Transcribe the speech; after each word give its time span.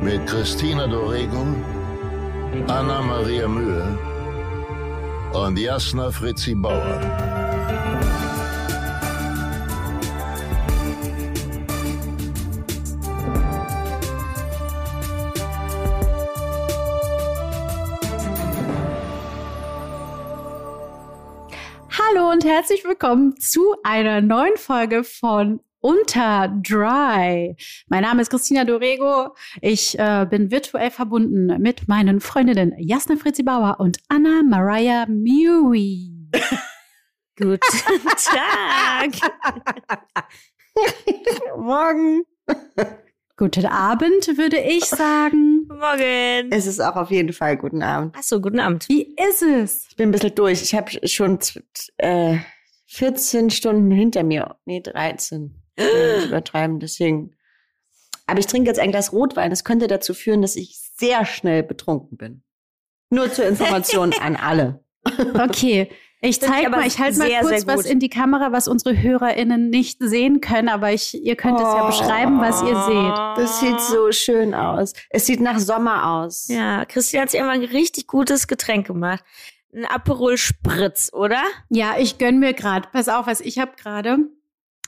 mit 0.00 0.26
Christina 0.26 0.86
Dorego, 0.86 1.46
Anna 2.68 3.00
Maria 3.02 3.48
Mühe 3.48 3.98
und 5.32 5.58
Jasna 5.58 6.10
Fritzi 6.10 6.54
Bauer. 6.54 7.00
Hallo 21.98 22.30
und 22.30 22.44
herzlich 22.44 22.84
willkommen 22.84 23.36
zu 23.38 23.74
einer 23.82 24.20
neuen 24.20 24.56
Folge 24.56 25.04
von 25.04 25.60
Unter 25.86 26.48
Dry. 26.48 27.54
Mein 27.86 28.02
Name 28.02 28.20
ist 28.20 28.30
Christina 28.30 28.64
Dorego. 28.64 29.36
Ich 29.60 29.96
äh, 29.96 30.26
bin 30.28 30.50
virtuell 30.50 30.90
verbunden 30.90 31.62
mit 31.62 31.86
meinen 31.86 32.18
Freundinnen 32.18 32.74
Jasna 32.76 33.14
Fritzi 33.14 33.44
Bauer 33.44 33.76
und 33.78 33.98
Anna 34.08 34.42
Mariah 34.42 35.06
Mui. 35.06 36.10
Guten 37.38 37.60
Tag. 38.16 39.12
Morgen. 41.56 42.24
Guten 43.36 43.66
Abend, 43.66 44.26
würde 44.36 44.58
ich 44.58 44.86
sagen. 44.86 45.68
Morgen. 45.68 46.50
Es 46.50 46.66
ist 46.66 46.80
auch 46.80 46.96
auf 46.96 47.12
jeden 47.12 47.32
Fall 47.32 47.56
guten 47.56 47.84
Abend. 47.84 48.16
Achso, 48.16 48.40
guten 48.40 48.58
Abend. 48.58 48.88
Wie 48.88 49.14
ist 49.30 49.42
es? 49.42 49.86
Ich 49.90 49.94
bin 49.94 50.08
ein 50.08 50.12
bisschen 50.12 50.34
durch. 50.34 50.62
Ich 50.62 50.74
habe 50.74 50.90
schon 51.06 51.38
äh, 51.98 52.38
14 52.86 53.50
Stunden 53.50 53.92
hinter 53.92 54.24
mir. 54.24 54.56
Nee, 54.64 54.80
13. 54.80 55.62
Ich 55.76 55.84
will 55.84 56.16
nicht 56.18 56.28
übertreiben, 56.28 56.80
deswegen. 56.80 57.34
Aber 58.26 58.38
ich 58.40 58.46
trinke 58.46 58.68
jetzt 58.68 58.80
ein 58.80 58.90
Glas 58.90 59.12
Rotwein. 59.12 59.50
Das 59.50 59.62
könnte 59.64 59.86
dazu 59.86 60.14
führen, 60.14 60.42
dass 60.42 60.56
ich 60.56 60.78
sehr 60.96 61.24
schnell 61.24 61.62
betrunken 61.62 62.16
bin. 62.16 62.42
Nur 63.10 63.32
zur 63.32 63.46
Information 63.46 64.12
an 64.20 64.36
alle. 64.36 64.82
Okay. 65.34 65.88
Ich 66.20 66.38
Finde 66.38 66.46
ich 66.46 66.54
zeig 66.56 66.66
aber 66.66 66.78
mal, 66.78 66.86
ich 66.86 66.98
halte 66.98 67.18
mal 67.18 67.28
kurz 67.42 67.48
sehr 67.62 67.66
was 67.66 67.84
in 67.86 68.00
die 68.00 68.08
Kamera, 68.08 68.50
was 68.50 68.66
unsere 68.66 69.00
HörerInnen 69.00 69.68
nicht 69.70 69.98
sehen 70.00 70.40
können, 70.40 70.68
aber 70.68 70.90
ich, 70.92 71.14
ihr 71.22 71.36
könnt 71.36 71.58
es 71.58 71.62
ja 71.62 71.84
Oh. 71.84 71.86
beschreiben, 71.88 72.40
was 72.40 72.62
ihr 72.62 72.74
seht. 72.84 73.44
Das 73.44 73.60
sieht 73.60 73.80
so 73.82 74.10
schön 74.10 74.54
aus. 74.54 74.94
Es 75.10 75.26
sieht 75.26 75.40
nach 75.40 75.58
Sommer 75.60 76.10
aus. 76.10 76.48
Ja, 76.48 76.84
Christian 76.86 77.22
hat 77.22 77.30
sich 77.30 77.38
immer 77.38 77.50
ein 77.50 77.62
richtig 77.62 78.06
gutes 78.08 78.48
Getränk 78.48 78.86
gemacht. 78.88 79.22
Ein 79.74 79.84
Aperol 79.84 80.38
Spritz, 80.38 81.10
oder? 81.12 81.42
Ja, 81.68 81.96
ich 81.98 82.16
gönn 82.18 82.40
mir 82.40 82.54
gerade. 82.54 82.88
Pass 82.90 83.08
auf, 83.08 83.26
was 83.28 83.40
ich 83.40 83.58
habe 83.58 83.72
gerade. 83.76 84.18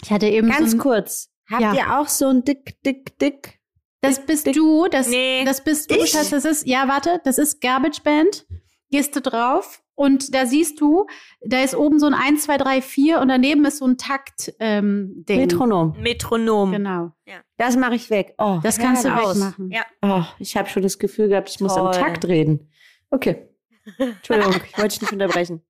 Ich 0.03 0.11
hatte 0.11 0.27
eben 0.29 0.49
Ganz 0.49 0.71
so 0.73 0.77
ein, 0.77 0.81
kurz. 0.81 1.31
Habt 1.51 1.63
Ja. 1.63 1.75
ihr 1.75 1.99
auch 1.99 2.09
so 2.09 2.29
ein 2.29 2.45
dick, 2.45 2.81
dick, 2.85 3.19
dick? 3.19 3.59
Das 4.01 4.25
bist 4.25 4.47
du, 4.55 4.87
das, 4.89 5.09
Nee. 5.09 5.45
das 5.45 5.65
bist 5.65 5.91
du, 5.91 5.97
Ich? 5.97 6.13
Das 6.13 6.33
ist, 6.33 6.67
ja, 6.67 6.87
warte, 6.87 7.21
das 7.25 7.39
ist 7.39 7.61
Garbage 7.61 8.03
Band. 8.05 8.47
Gehst 8.91 9.17
du 9.17 9.21
drauf 9.21 9.83
und 9.97 10.35
da 10.35 10.47
siehst 10.47 10.81
du, 10.81 11.07
da 11.45 11.63
ist 11.63 11.75
oben 11.75 11.99
so 11.99 12.07
ein 12.07 12.15
1, 12.15 12.45
2, 12.45 12.57
3, 12.59 12.81
4 12.81 13.21
und 13.21 13.29
daneben 13.29 13.65
ist 13.65 13.79
so 13.79 13.87
ein 13.87 13.99
Takt 13.99 14.55
ähm, 14.61 15.25
Ding. 15.29 15.41
Metronom. 15.41 15.95
Metronom. 16.01 16.73
Genau. 16.73 17.11
Das 17.57 17.77
mache 17.77 17.97
ich 17.97 18.09
weg. 18.09 18.35
Oh, 18.39 18.61
Das 18.63 18.79
kannst 18.79 19.05
du 19.05 19.09
Aus. 19.13 19.37
wegmachen. 19.37 19.71
Ja. 19.73 19.85
Oh, 20.01 20.23
ich 20.39 20.57
habe 20.57 20.69
schon 20.69 20.83
das 20.85 20.99
Gefühl 20.99 21.29
gehabt, 21.29 21.51
ich 21.51 21.61
muss 21.61 21.73
am 21.77 21.91
Toll. 21.91 22.01
Takt 22.01 22.25
reden. 22.27 22.71
Okay. 23.11 23.49
Entschuldigung, 23.99 24.55
ich 24.71 24.79
wollte 24.79 24.89
dich 24.91 25.01
nicht 25.03 25.13
unterbrechen. 25.13 25.63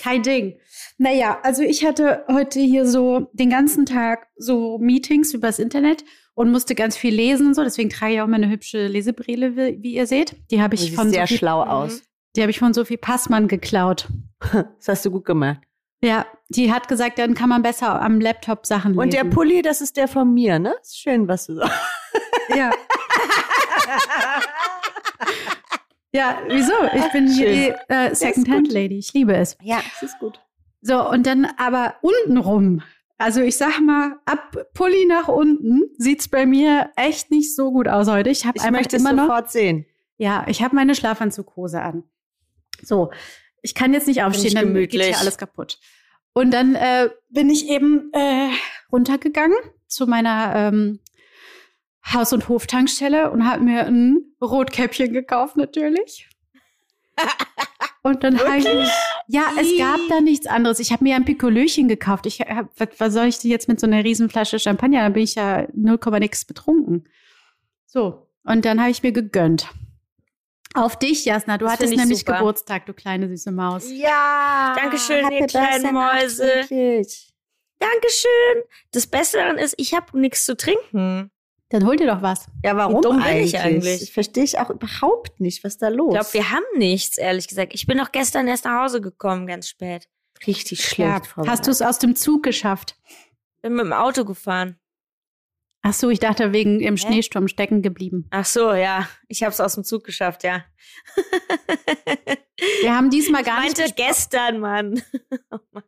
Kein 0.00 0.22
Ding. 0.22 0.58
Naja, 1.02 1.38
also 1.42 1.62
ich 1.62 1.86
hatte 1.86 2.26
heute 2.28 2.60
hier 2.60 2.86
so 2.86 3.30
den 3.32 3.48
ganzen 3.48 3.86
Tag 3.86 4.26
so 4.36 4.76
Meetings 4.78 5.32
übers 5.32 5.58
Internet 5.58 6.04
und 6.34 6.52
musste 6.52 6.74
ganz 6.74 6.94
viel 6.94 7.14
lesen 7.14 7.46
und 7.48 7.54
so. 7.54 7.64
Deswegen 7.64 7.88
trage 7.88 8.12
ich 8.14 8.20
auch 8.20 8.26
meine 8.26 8.50
hübsche 8.50 8.86
Lesebrille, 8.86 9.56
wie, 9.56 9.82
wie 9.82 9.94
ihr 9.94 10.06
seht. 10.06 10.36
Die 10.50 10.60
habe 10.60 10.74
ich 10.74 10.82
siehst 10.82 10.96
von 10.96 11.08
sehr 11.08 11.22
Sophie, 11.26 11.38
schlau 11.38 11.64
Mhm. 11.64 11.70
aus. 11.70 12.02
die 12.36 12.42
habe 12.42 12.50
ich 12.50 12.58
von 12.58 12.74
Sophie 12.74 12.98
Passmann 12.98 13.48
geklaut. 13.48 14.08
Das 14.52 14.88
hast 14.88 15.04
du 15.06 15.10
gut 15.10 15.24
gemacht. 15.24 15.60
Ja, 16.04 16.26
die 16.50 16.70
hat 16.72 16.86
gesagt, 16.88 17.18
dann 17.18 17.32
kann 17.34 17.48
man 17.48 17.62
besser 17.62 18.00
am 18.02 18.20
Laptop 18.20 18.66
Sachen 18.66 18.92
lesen. 18.92 19.00
Und 19.00 19.12
der 19.14 19.24
Pulli, 19.24 19.62
das 19.62 19.80
ist 19.80 19.96
der 19.96 20.06
von 20.08 20.32
mir, 20.34 20.58
ne? 20.58 20.74
Ist 20.82 20.98
schön, 21.00 21.28
was 21.28 21.46
du 21.46 21.54
sagst. 21.56 21.72
Ja. 22.54 22.72
ja, 26.12 26.38
wieso? 26.48 26.72
Ich 26.94 27.12
bin 27.12 27.28
hier 27.28 27.48
die 27.52 27.64
Schön. 27.66 27.74
äh. 27.88 28.14
Second-Hand-Lady. 28.14 28.98
Ich 28.98 29.12
liebe 29.14 29.34
es. 29.36 29.56
Ja, 29.62 29.80
das 30.00 30.10
ist 30.10 30.18
gut. 30.18 30.40
So, 30.82 31.08
und 31.08 31.26
dann 31.26 31.46
aber 31.56 31.94
untenrum. 32.02 32.82
Also 33.18 33.42
ich 33.42 33.56
sag 33.58 33.80
mal, 33.80 34.16
ab 34.24 34.56
Pulli 34.72 35.04
nach 35.06 35.28
unten 35.28 35.82
sieht's 35.98 36.28
bei 36.28 36.46
mir 36.46 36.90
echt 36.96 37.30
nicht 37.30 37.54
so 37.54 37.70
gut 37.70 37.86
aus 37.86 38.08
heute. 38.08 38.30
Ich 38.30 38.46
habe 38.46 38.58
Ich 38.58 38.70
möchte 38.70 38.96
es 38.96 39.02
immer 39.02 39.12
noch. 39.12 39.24
sofort 39.24 39.50
sehen. 39.50 39.84
Ja, 40.16 40.44
ich 40.48 40.62
habe 40.62 40.74
meine 40.74 40.94
Schlafanzughose 40.94 41.82
an. 41.82 42.04
So, 42.82 43.10
ich 43.62 43.74
kann 43.74 43.92
jetzt 43.92 44.06
nicht 44.06 44.22
aufstehen, 44.22 44.54
dann 44.54 44.72
geht 44.74 44.92
hier 44.92 45.18
alles 45.18 45.36
kaputt. 45.36 45.78
Und 46.32 46.52
dann 46.52 46.74
äh, 46.74 47.10
bin 47.28 47.50
ich 47.50 47.68
eben 47.68 48.10
äh, 48.12 48.48
runtergegangen 48.90 49.58
zu 49.86 50.06
meiner 50.06 50.52
ähm, 50.54 51.00
Haus- 52.10 52.32
und 52.32 52.48
Hoftankstelle 52.48 53.30
und 53.30 53.46
habe 53.46 53.62
mir 53.62 53.84
ein 53.86 54.34
Rotkäppchen 54.40 55.12
gekauft 55.12 55.56
natürlich. 55.56 56.28
Und 58.02 58.24
dann 58.24 58.38
habe 58.38 58.58
ich, 58.58 58.66
ja, 59.26 59.42
es 59.60 59.76
gab 59.78 60.00
da 60.08 60.20
nichts 60.20 60.46
anderes. 60.46 60.78
Ich 60.80 60.90
habe 60.90 61.04
mir 61.04 61.16
ein 61.16 61.24
Pikolöchen 61.24 61.86
gekauft. 61.86 62.26
Ich 62.26 62.40
hab, 62.40 62.68
was, 62.78 62.88
was 62.98 63.12
soll 63.12 63.26
ich 63.26 63.38
denn 63.38 63.50
jetzt 63.50 63.68
mit 63.68 63.78
so 63.78 63.86
einer 63.86 64.02
Riesenflasche 64.02 64.58
Champagner? 64.58 65.02
Da 65.02 65.08
bin 65.10 65.22
ich 65.22 65.34
ja 65.34 65.66
0, 65.74 65.98
nix 66.18 66.44
betrunken. 66.44 67.08
So, 67.86 68.26
und 68.44 68.64
dann 68.64 68.80
habe 68.80 68.90
ich 68.90 69.02
mir 69.02 69.12
gegönnt. 69.12 69.68
Auf 70.74 70.98
dich, 70.98 71.24
Jasna. 71.24 71.58
Du 71.58 71.64
Das 71.64 71.74
hattest 71.74 71.96
nämlich 71.96 72.20
super. 72.20 72.38
Geburtstag, 72.38 72.86
du 72.86 72.94
kleine 72.94 73.28
süße 73.28 73.50
Maus. 73.50 73.90
Ja. 73.90 74.74
Dankeschön, 74.76 75.30
ihr 75.32 75.46
kleinen 75.46 75.92
Mäuse. 75.92 76.46
Dankeschön. 77.80 78.62
Das 78.92 79.06
Beste 79.06 79.38
daran 79.38 79.58
ist, 79.58 79.74
ich 79.78 79.94
habe 79.94 80.18
nichts 80.18 80.44
zu 80.44 80.56
trinken. 80.56 81.30
Dann 81.70 81.86
hol 81.86 81.96
dir 81.96 82.06
doch 82.06 82.20
was. 82.20 82.46
Ja, 82.64 82.76
warum 82.76 82.98
Wie 82.98 83.00
dumm 83.00 83.16
bin 83.16 83.24
eigentlich? 83.24 83.54
ich 83.54 83.60
eigentlich? 83.60 84.02
Ich 84.02 84.12
verstehe 84.12 84.42
ich 84.44 84.58
auch 84.58 84.70
überhaupt 84.70 85.40
nicht, 85.40 85.62
was 85.62 85.78
da 85.78 85.88
los 85.88 86.14
Ich 86.14 86.20
glaube, 86.20 86.34
wir 86.34 86.50
haben 86.50 86.64
nichts, 86.78 87.16
ehrlich 87.16 87.46
gesagt. 87.46 87.74
Ich 87.74 87.86
bin 87.86 87.96
doch 87.98 88.10
gestern 88.10 88.48
erst 88.48 88.64
nach 88.64 88.82
Hause 88.82 89.00
gekommen, 89.00 89.46
ganz 89.46 89.68
spät. 89.68 90.08
Richtig 90.46 90.84
schlecht. 90.84 91.26
Ja, 91.36 91.46
hast 91.46 91.66
du 91.66 91.70
es 91.70 91.80
aus 91.80 91.98
dem 91.98 92.16
Zug 92.16 92.42
geschafft? 92.42 92.96
Bin 93.62 93.74
mit 93.74 93.84
dem 93.84 93.92
Auto 93.92 94.24
gefahren. 94.24 94.80
Ach 95.82 95.94
so, 95.94 96.10
ich 96.10 96.18
dachte 96.18 96.52
wegen 96.52 96.80
im 96.80 96.96
Hä? 96.96 97.06
Schneesturm 97.06 97.48
stecken 97.48 97.82
geblieben. 97.82 98.26
Ach 98.30 98.44
so, 98.44 98.72
ja. 98.72 99.08
Ich 99.28 99.42
habe 99.42 99.52
es 99.52 99.60
aus 99.60 99.74
dem 99.74 99.84
Zug 99.84 100.04
geschafft, 100.04 100.44
ja. 100.44 100.64
Wir 102.82 102.94
haben 102.94 103.10
diesmal 103.10 103.40
Ich 103.42 103.46
gar 103.46 103.62
nicht 103.62 103.78
meinte 103.78 103.94
gestern, 103.94 104.60
Mann. 104.60 105.02
Oh 105.50 105.58
Mann. 105.72 105.84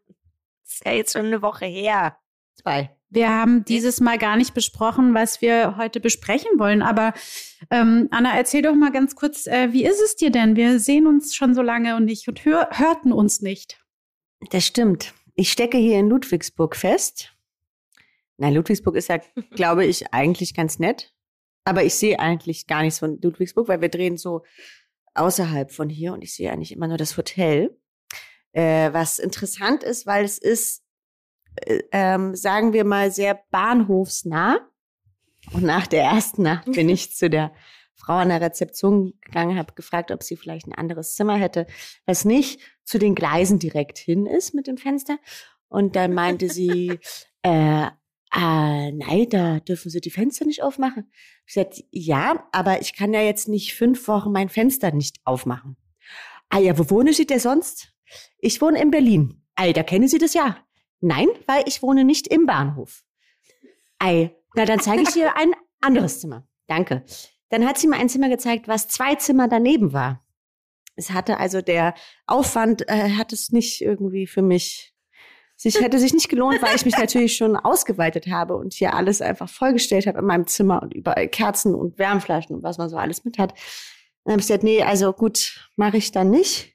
Das 0.64 0.74
ist 0.74 0.84
ja 0.86 0.92
jetzt 0.92 1.12
schon 1.12 1.26
eine 1.26 1.42
Woche 1.42 1.66
her. 1.66 2.16
Zwei? 2.62 2.90
Wir 3.10 3.28
haben 3.28 3.64
dieses 3.66 4.00
Mal 4.00 4.16
gar 4.16 4.36
nicht 4.36 4.54
besprochen, 4.54 5.12
was 5.12 5.42
wir 5.42 5.76
heute 5.76 6.00
besprechen 6.00 6.58
wollen. 6.58 6.80
Aber 6.80 7.12
ähm, 7.70 8.08
Anna, 8.10 8.34
erzähl 8.34 8.62
doch 8.62 8.74
mal 8.74 8.90
ganz 8.90 9.14
kurz, 9.14 9.46
äh, 9.46 9.72
wie 9.72 9.84
ist 9.84 10.00
es 10.00 10.16
dir 10.16 10.30
denn? 10.30 10.56
Wir 10.56 10.78
sehen 10.78 11.06
uns 11.06 11.34
schon 11.34 11.54
so 11.54 11.60
lange 11.60 11.96
und 11.96 12.06
nicht 12.06 12.26
und 12.28 12.44
hör, 12.46 12.70
hörten 12.72 13.12
uns 13.12 13.42
nicht. 13.42 13.78
Das 14.50 14.64
stimmt. 14.64 15.12
Ich 15.34 15.52
stecke 15.52 15.76
hier 15.76 15.98
in 15.98 16.08
Ludwigsburg 16.08 16.74
fest. 16.74 17.34
Nein, 18.38 18.54
Ludwigsburg 18.54 18.96
ist 18.96 19.08
ja, 19.08 19.18
glaube 19.50 19.84
ich, 19.84 20.12
eigentlich 20.14 20.54
ganz 20.54 20.78
nett. 20.78 21.12
Aber 21.64 21.84
ich 21.84 21.94
sehe 21.94 22.18
eigentlich 22.18 22.66
gar 22.66 22.82
nichts 22.82 22.98
von 22.98 23.20
Ludwigsburg, 23.20 23.68
weil 23.68 23.80
wir 23.80 23.88
drehen 23.88 24.16
so 24.16 24.42
außerhalb 25.14 25.70
von 25.70 25.88
hier 25.88 26.12
und 26.14 26.24
ich 26.24 26.34
sehe 26.34 26.50
eigentlich 26.50 26.72
immer 26.72 26.88
nur 26.88 26.96
das 26.96 27.16
Hotel. 27.16 27.76
Äh, 28.52 28.92
was 28.92 29.18
interessant 29.18 29.82
ist, 29.82 30.06
weil 30.06 30.24
es 30.24 30.38
ist, 30.38 30.81
ähm, 31.92 32.34
sagen 32.34 32.72
wir 32.72 32.84
mal, 32.84 33.10
sehr 33.10 33.40
bahnhofsnah. 33.50 34.60
Und 35.52 35.64
nach 35.64 35.86
der 35.86 36.02
ersten 36.02 36.42
Nacht 36.42 36.70
bin 36.72 36.88
ich 36.88 37.14
zu 37.14 37.28
der 37.28 37.52
Frau 37.94 38.14
an 38.14 38.30
der 38.30 38.40
Rezeption 38.40 39.14
gegangen, 39.20 39.58
habe 39.58 39.74
gefragt, 39.74 40.10
ob 40.10 40.22
sie 40.22 40.36
vielleicht 40.36 40.66
ein 40.66 40.74
anderes 40.74 41.14
Zimmer 41.14 41.36
hätte, 41.36 41.66
was 42.04 42.24
nicht 42.24 42.60
zu 42.84 42.98
den 42.98 43.14
Gleisen 43.14 43.58
direkt 43.58 43.98
hin 43.98 44.26
ist 44.26 44.54
mit 44.54 44.66
dem 44.66 44.76
Fenster. 44.76 45.18
Und 45.68 45.96
dann 45.96 46.12
meinte 46.12 46.48
sie, 46.48 46.98
äh, 47.42 47.86
ah, 48.30 48.90
nein, 48.90 49.26
da 49.30 49.60
dürfen 49.60 49.90
Sie 49.90 50.00
die 50.00 50.10
Fenster 50.10 50.44
nicht 50.44 50.62
aufmachen. 50.62 51.10
Ich 51.46 51.54
sagte, 51.54 51.84
ja, 51.90 52.48
aber 52.52 52.80
ich 52.80 52.96
kann 52.96 53.14
ja 53.14 53.22
jetzt 53.22 53.48
nicht 53.48 53.74
fünf 53.74 54.08
Wochen 54.08 54.32
mein 54.32 54.48
Fenster 54.48 54.92
nicht 54.92 55.18
aufmachen. 55.24 55.76
Ah 56.48 56.58
ja, 56.58 56.76
wo 56.78 56.90
wohnen 56.90 57.14
Sie 57.14 57.26
denn 57.26 57.38
sonst? 57.38 57.94
Ich 58.38 58.60
wohne 58.60 58.80
in 58.80 58.90
Berlin. 58.90 59.42
Ei, 59.54 59.72
da 59.72 59.82
kennen 59.82 60.08
Sie 60.08 60.18
das 60.18 60.34
ja. 60.34 60.58
Nein, 61.02 61.26
weil 61.46 61.64
ich 61.66 61.82
wohne 61.82 62.04
nicht 62.04 62.28
im 62.28 62.46
Bahnhof. 62.46 63.02
Ei, 63.98 64.36
na 64.54 64.64
dann 64.64 64.78
zeige 64.78 65.02
ich 65.02 65.10
dir 65.10 65.36
ein 65.36 65.52
anderes 65.80 66.20
Zimmer. 66.20 66.46
Danke. 66.68 67.04
Dann 67.50 67.66
hat 67.66 67.76
sie 67.76 67.88
mir 67.88 67.96
ein 67.96 68.08
Zimmer 68.08 68.28
gezeigt, 68.28 68.68
was 68.68 68.86
zwei 68.86 69.16
Zimmer 69.16 69.48
daneben 69.48 69.92
war. 69.92 70.24
Es 70.94 71.10
hatte 71.10 71.38
also 71.38 71.60
der 71.60 71.94
Aufwand, 72.26 72.88
äh, 72.88 73.10
hat 73.10 73.32
es 73.32 73.50
nicht 73.50 73.80
irgendwie 73.80 74.28
für 74.28 74.42
mich, 74.42 74.94
sich 75.56 75.80
hätte 75.80 75.98
sich 75.98 76.14
nicht 76.14 76.28
gelohnt, 76.28 76.62
weil 76.62 76.76
ich 76.76 76.84
mich 76.84 76.96
natürlich 76.96 77.36
schon 77.36 77.56
ausgeweitet 77.56 78.28
habe 78.28 78.56
und 78.56 78.72
hier 78.72 78.94
alles 78.94 79.20
einfach 79.20 79.48
vollgestellt 79.48 80.06
habe 80.06 80.20
in 80.20 80.26
meinem 80.26 80.46
Zimmer 80.46 80.82
und 80.82 80.94
überall 80.94 81.28
Kerzen 81.28 81.74
und 81.74 81.98
Wärmflaschen 81.98 82.54
und 82.54 82.62
was 82.62 82.78
man 82.78 82.88
so 82.88 82.96
alles 82.96 83.24
mit 83.24 83.38
hat. 83.38 83.54
Dann 84.24 84.32
habe 84.32 84.40
ich 84.40 84.46
gesagt, 84.46 84.62
nee, 84.62 84.82
also 84.82 85.12
gut, 85.12 85.68
mache 85.74 85.96
ich 85.96 86.12
dann 86.12 86.30
nicht. 86.30 86.71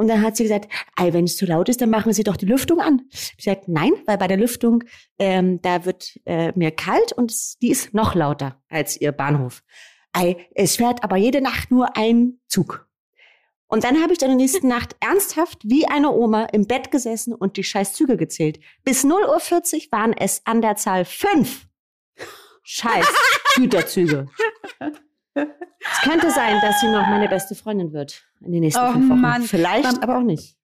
Und 0.00 0.08
dann 0.08 0.22
hat 0.22 0.34
sie 0.34 0.44
gesagt, 0.44 0.72
wenn 0.98 1.26
es 1.26 1.36
zu 1.36 1.44
laut 1.44 1.68
ist, 1.68 1.82
dann 1.82 1.90
machen 1.90 2.14
Sie 2.14 2.24
doch 2.24 2.38
die 2.38 2.46
Lüftung 2.46 2.80
an. 2.80 3.02
Ich 3.12 3.36
gesagt, 3.36 3.68
nein, 3.68 3.92
weil 4.06 4.16
bei 4.16 4.28
der 4.28 4.38
Lüftung, 4.38 4.82
ähm, 5.18 5.60
da 5.60 5.84
wird 5.84 6.18
äh, 6.24 6.58
mir 6.58 6.70
kalt 6.70 7.12
und 7.12 7.34
die 7.60 7.70
ist 7.70 7.92
noch 7.92 8.14
lauter 8.14 8.58
als 8.70 8.98
Ihr 8.98 9.12
Bahnhof. 9.12 9.62
Ey, 10.14 10.38
es 10.54 10.76
fährt 10.76 11.04
aber 11.04 11.16
jede 11.16 11.42
Nacht 11.42 11.70
nur 11.70 11.98
ein 11.98 12.38
Zug. 12.46 12.88
Und 13.66 13.84
dann 13.84 14.02
habe 14.02 14.14
ich 14.14 14.18
dann 14.18 14.30
in 14.30 14.38
der 14.38 14.46
nächsten 14.46 14.68
Nacht 14.68 14.96
ernsthaft 15.00 15.58
wie 15.64 15.84
eine 15.84 16.12
Oma 16.12 16.46
im 16.46 16.66
Bett 16.66 16.90
gesessen 16.90 17.34
und 17.34 17.58
die 17.58 17.62
scheiß 17.64 17.92
Züge 17.92 18.16
gezählt. 18.16 18.58
Bis 18.84 19.04
0.40 19.04 19.10
Uhr 19.74 19.92
waren 19.92 20.14
es 20.14 20.40
an 20.46 20.62
der 20.62 20.76
Zahl 20.76 21.04
fünf 21.04 21.66
scheiß 22.62 23.06
Güterzüge. 23.56 24.28
Es 25.34 26.00
könnte 26.02 26.30
sein, 26.30 26.58
dass 26.60 26.80
sie 26.80 26.88
noch 26.88 27.06
meine 27.06 27.28
beste 27.28 27.54
Freundin 27.54 27.92
wird 27.92 28.22
in 28.44 28.52
den 28.52 28.60
nächsten 28.60 28.82
Oh 28.82 28.92
fünf 28.92 29.08
Wochen. 29.10 29.20
Mann. 29.20 29.42
Vielleicht, 29.42 29.84
Man- 29.84 30.02
aber 30.02 30.18
auch 30.18 30.22
nicht. 30.22 30.56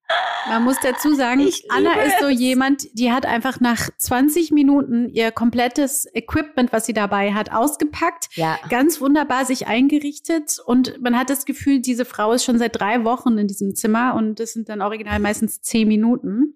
Man 0.48 0.62
muss 0.62 0.76
dazu 0.80 1.12
sagen, 1.14 1.50
Anna 1.70 1.94
ist 2.02 2.20
so 2.20 2.28
jemand, 2.28 2.86
die 2.96 3.10
hat 3.10 3.26
einfach 3.26 3.58
nach 3.58 3.88
20 3.98 4.52
Minuten 4.52 5.08
ihr 5.08 5.32
komplettes 5.32 6.06
Equipment, 6.14 6.72
was 6.72 6.86
sie 6.86 6.92
dabei 6.92 7.32
hat, 7.34 7.50
ausgepackt, 7.50 8.28
Ja. 8.36 8.56
ganz 8.68 9.00
wunderbar 9.00 9.44
sich 9.44 9.66
eingerichtet 9.66 10.60
und 10.64 11.00
man 11.02 11.18
hat 11.18 11.30
das 11.30 11.44
Gefühl, 11.46 11.80
diese 11.80 12.04
Frau 12.04 12.32
ist 12.32 12.44
schon 12.44 12.58
seit 12.58 12.78
drei 12.78 13.02
Wochen 13.02 13.36
in 13.38 13.48
diesem 13.48 13.74
Zimmer 13.74 14.14
und 14.14 14.38
das 14.38 14.52
sind 14.52 14.68
dann 14.68 14.80
original 14.82 15.18
meistens 15.18 15.60
zehn 15.62 15.88
Minuten. 15.88 16.54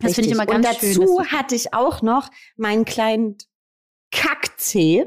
Das 0.00 0.14
finde 0.14 0.30
ich 0.30 0.34
immer 0.34 0.46
ganz 0.46 0.66
Und 0.66 0.74
schön. 0.78 0.88
dazu 0.98 1.18
dass- 1.18 1.28
hatte 1.32 1.54
ich 1.54 1.74
auch 1.74 2.02
noch 2.02 2.30
meinen 2.56 2.84
kleinen 2.84 3.36
Kackzeh. 4.10 5.06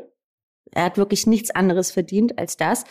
Er 0.73 0.85
hat 0.85 0.97
wirklich 0.97 1.27
nichts 1.27 1.51
anderes 1.51 1.91
verdient 1.91 2.37
als 2.39 2.57
das, 2.57 2.85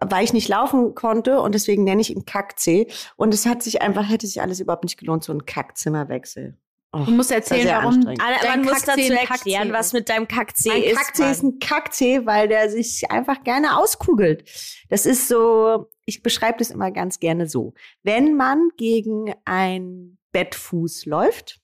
weil 0.00 0.24
ich 0.24 0.32
nicht 0.32 0.48
laufen 0.48 0.94
konnte 0.94 1.40
und 1.40 1.54
deswegen 1.54 1.84
nenne 1.84 2.00
ich 2.00 2.10
ihn 2.10 2.24
Kackzeh. 2.24 2.86
Und 3.16 3.34
es 3.34 3.46
hat 3.46 3.62
sich 3.62 3.82
einfach, 3.82 4.08
hätte 4.08 4.26
sich 4.26 4.40
alles 4.40 4.60
überhaupt 4.60 4.84
nicht 4.84 4.98
gelohnt, 4.98 5.24
so 5.24 5.32
ein 5.32 5.46
Kackzimmerwechsel. 5.46 6.58
Oh. 6.94 7.04
Du 7.04 7.10
musst 7.10 7.32
erzählen, 7.32 7.62
sehr 7.62 7.78
warum 7.78 8.02
dein 8.02 8.16
man 8.16 8.62
muss 8.62 8.82
dazu 8.82 9.12
erklären, 9.12 9.72
was 9.72 9.92
mit 9.92 10.08
deinem 10.08 10.28
Kackzeh 10.28 10.68
Mein 10.68 10.82
ist. 10.84 10.96
Kackzeh 10.96 11.30
ist 11.30 11.42
ein 11.42 11.58
Kackzeh, 11.58 12.24
weil 12.24 12.46
der 12.46 12.70
sich 12.70 13.10
einfach 13.10 13.42
gerne 13.42 13.76
auskugelt. 13.78 14.48
Das 14.90 15.04
ist 15.04 15.26
so, 15.26 15.90
ich 16.04 16.22
beschreibe 16.22 16.58
das 16.58 16.70
immer 16.70 16.92
ganz 16.92 17.18
gerne 17.18 17.48
so. 17.48 17.74
Wenn 18.04 18.36
man 18.36 18.68
gegen 18.76 19.34
ein 19.44 20.18
Bettfuß 20.30 21.06
läuft, 21.06 21.60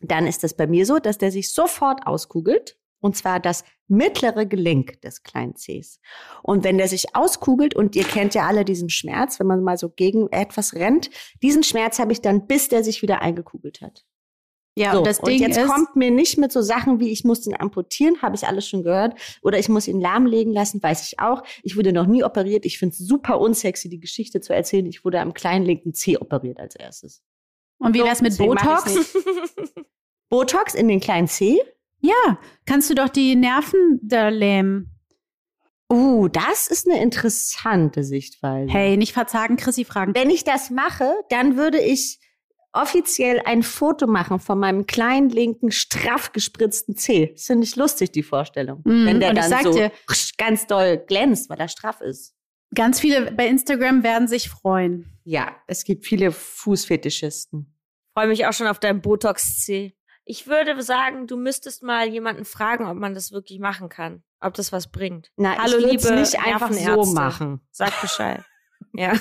dann 0.00 0.26
ist 0.26 0.42
das 0.42 0.54
bei 0.54 0.66
mir 0.66 0.86
so, 0.86 0.98
dass 0.98 1.18
der 1.18 1.30
sich 1.30 1.52
sofort 1.52 2.06
auskugelt. 2.06 2.78
Und 3.00 3.16
zwar 3.16 3.40
das 3.40 3.64
mittlere 3.88 4.46
Gelenk 4.46 5.00
des 5.02 5.22
kleinen 5.22 5.54
Zehs. 5.56 6.00
Und 6.42 6.64
wenn 6.64 6.78
der 6.78 6.88
sich 6.88 7.14
auskugelt, 7.14 7.74
und 7.76 7.94
ihr 7.94 8.04
kennt 8.04 8.34
ja 8.34 8.46
alle 8.46 8.64
diesen 8.64 8.88
Schmerz, 8.90 9.38
wenn 9.38 9.46
man 9.46 9.62
mal 9.62 9.78
so 9.78 9.90
gegen 9.90 10.28
etwas 10.32 10.74
rennt, 10.74 11.10
diesen 11.42 11.62
Schmerz 11.62 11.98
habe 11.98 12.12
ich 12.12 12.20
dann, 12.20 12.46
bis 12.46 12.68
der 12.68 12.82
sich 12.82 13.02
wieder 13.02 13.22
eingekugelt 13.22 13.80
hat. 13.80 14.04
Ja, 14.78 14.92
So, 14.92 14.98
und 14.98 15.06
das 15.06 15.20
Ding 15.20 15.40
jetzt 15.40 15.56
ist, 15.56 15.68
kommt 15.68 15.96
mir 15.96 16.10
nicht 16.10 16.36
mit 16.36 16.52
so 16.52 16.60
Sachen 16.60 17.00
wie, 17.00 17.08
ich 17.10 17.24
muss 17.24 17.40
den 17.40 17.58
amputieren, 17.58 18.20
habe 18.20 18.36
ich 18.36 18.46
alles 18.46 18.68
schon 18.68 18.82
gehört. 18.82 19.18
Oder 19.42 19.58
ich 19.58 19.70
muss 19.70 19.88
ihn 19.88 20.00
lahmlegen 20.00 20.52
lassen, 20.52 20.82
weiß 20.82 21.06
ich 21.10 21.18
auch. 21.18 21.42
Ich 21.62 21.76
wurde 21.76 21.92
noch 21.94 22.06
nie 22.06 22.22
operiert. 22.24 22.66
Ich 22.66 22.78
finde 22.78 22.92
es 22.92 22.98
super 22.98 23.40
unsexy, 23.40 23.88
die 23.88 24.00
Geschichte 24.00 24.40
zu 24.42 24.54
erzählen. 24.54 24.84
Ich 24.84 25.02
wurde 25.04 25.20
am 25.20 25.32
kleinen 25.32 25.64
linken 25.64 25.94
Zeh 25.94 26.18
operiert 26.18 26.60
als 26.60 26.76
erstes. 26.76 27.22
und 27.78 27.94
wie 27.94 28.00
So, 28.00 28.04
wär's 28.04 28.20
mit 28.20 28.36
Botox? 28.36 29.16
Botox 30.28 30.74
in 30.74 30.88
den 30.88 31.00
kleinen 31.00 31.28
Zeh? 31.28 31.58
Ja, 32.06 32.38
kannst 32.66 32.90
du 32.90 32.94
doch 32.94 33.08
die 33.08 33.34
Nerven 33.36 33.98
da 34.02 34.28
lähmen. 34.28 34.92
Uh, 35.92 36.28
das 36.28 36.66
ist 36.66 36.88
eine 36.88 37.00
interessante 37.00 38.02
Sichtweise. 38.02 38.70
Hey, 38.72 38.96
nicht 38.96 39.12
verzagen, 39.12 39.56
Chrissy 39.56 39.84
fragen. 39.84 40.14
Wenn 40.14 40.30
ich 40.30 40.42
das 40.44 40.70
mache, 40.70 41.12
dann 41.30 41.56
würde 41.56 41.80
ich 41.80 42.18
offiziell 42.72 43.40
ein 43.44 43.62
Foto 43.62 44.06
machen 44.06 44.38
von 44.40 44.58
meinem 44.58 44.86
kleinen 44.86 45.30
linken, 45.30 45.70
straff 45.70 46.32
gespritzten 46.32 46.96
Zeh. 46.96 47.32
Das 47.32 47.44
finde 47.44 47.64
ich 47.64 47.76
lustig, 47.76 48.10
die 48.12 48.22
Vorstellung. 48.24 48.80
Mm, 48.84 49.06
Wenn 49.06 49.20
der 49.20 49.30
und 49.30 49.36
ich 49.36 49.42
dann 49.42 49.50
sag 49.50 49.62
so 49.62 49.72
dir- 49.72 49.92
ganz 50.36 50.66
doll 50.66 50.98
glänzt, 50.98 51.48
weil 51.48 51.58
er 51.58 51.68
straff 51.68 52.00
ist. 52.00 52.34
Ganz 52.74 53.00
viele 53.00 53.30
bei 53.32 53.46
Instagram 53.46 54.02
werden 54.02 54.26
sich 54.28 54.50
freuen. 54.50 55.06
Ja, 55.24 55.54
es 55.68 55.84
gibt 55.84 56.04
viele 56.04 56.32
Fußfetischisten. 56.32 57.72
freue 58.12 58.26
mich 58.28 58.44
auch 58.46 58.52
schon 58.52 58.66
auf 58.66 58.78
dein 58.80 59.00
Botox-C. 59.00 59.96
Ich 60.28 60.48
würde 60.48 60.82
sagen, 60.82 61.28
du 61.28 61.36
müsstest 61.36 61.84
mal 61.84 62.08
jemanden 62.08 62.44
fragen, 62.44 62.86
ob 62.86 62.96
man 62.96 63.14
das 63.14 63.30
wirklich 63.30 63.60
machen 63.60 63.88
kann. 63.88 64.24
Ob 64.40 64.54
das 64.54 64.72
was 64.72 64.90
bringt. 64.90 65.30
Na, 65.36 65.56
Hallo, 65.56 65.78
ich 65.78 65.86
liebe 65.86 66.14
nicht 66.14 66.38
einfach 66.38 66.72
so 66.72 67.04
machen. 67.12 67.60
Sag 67.70 68.00
Bescheid. 68.00 68.42
ja. 68.92 69.12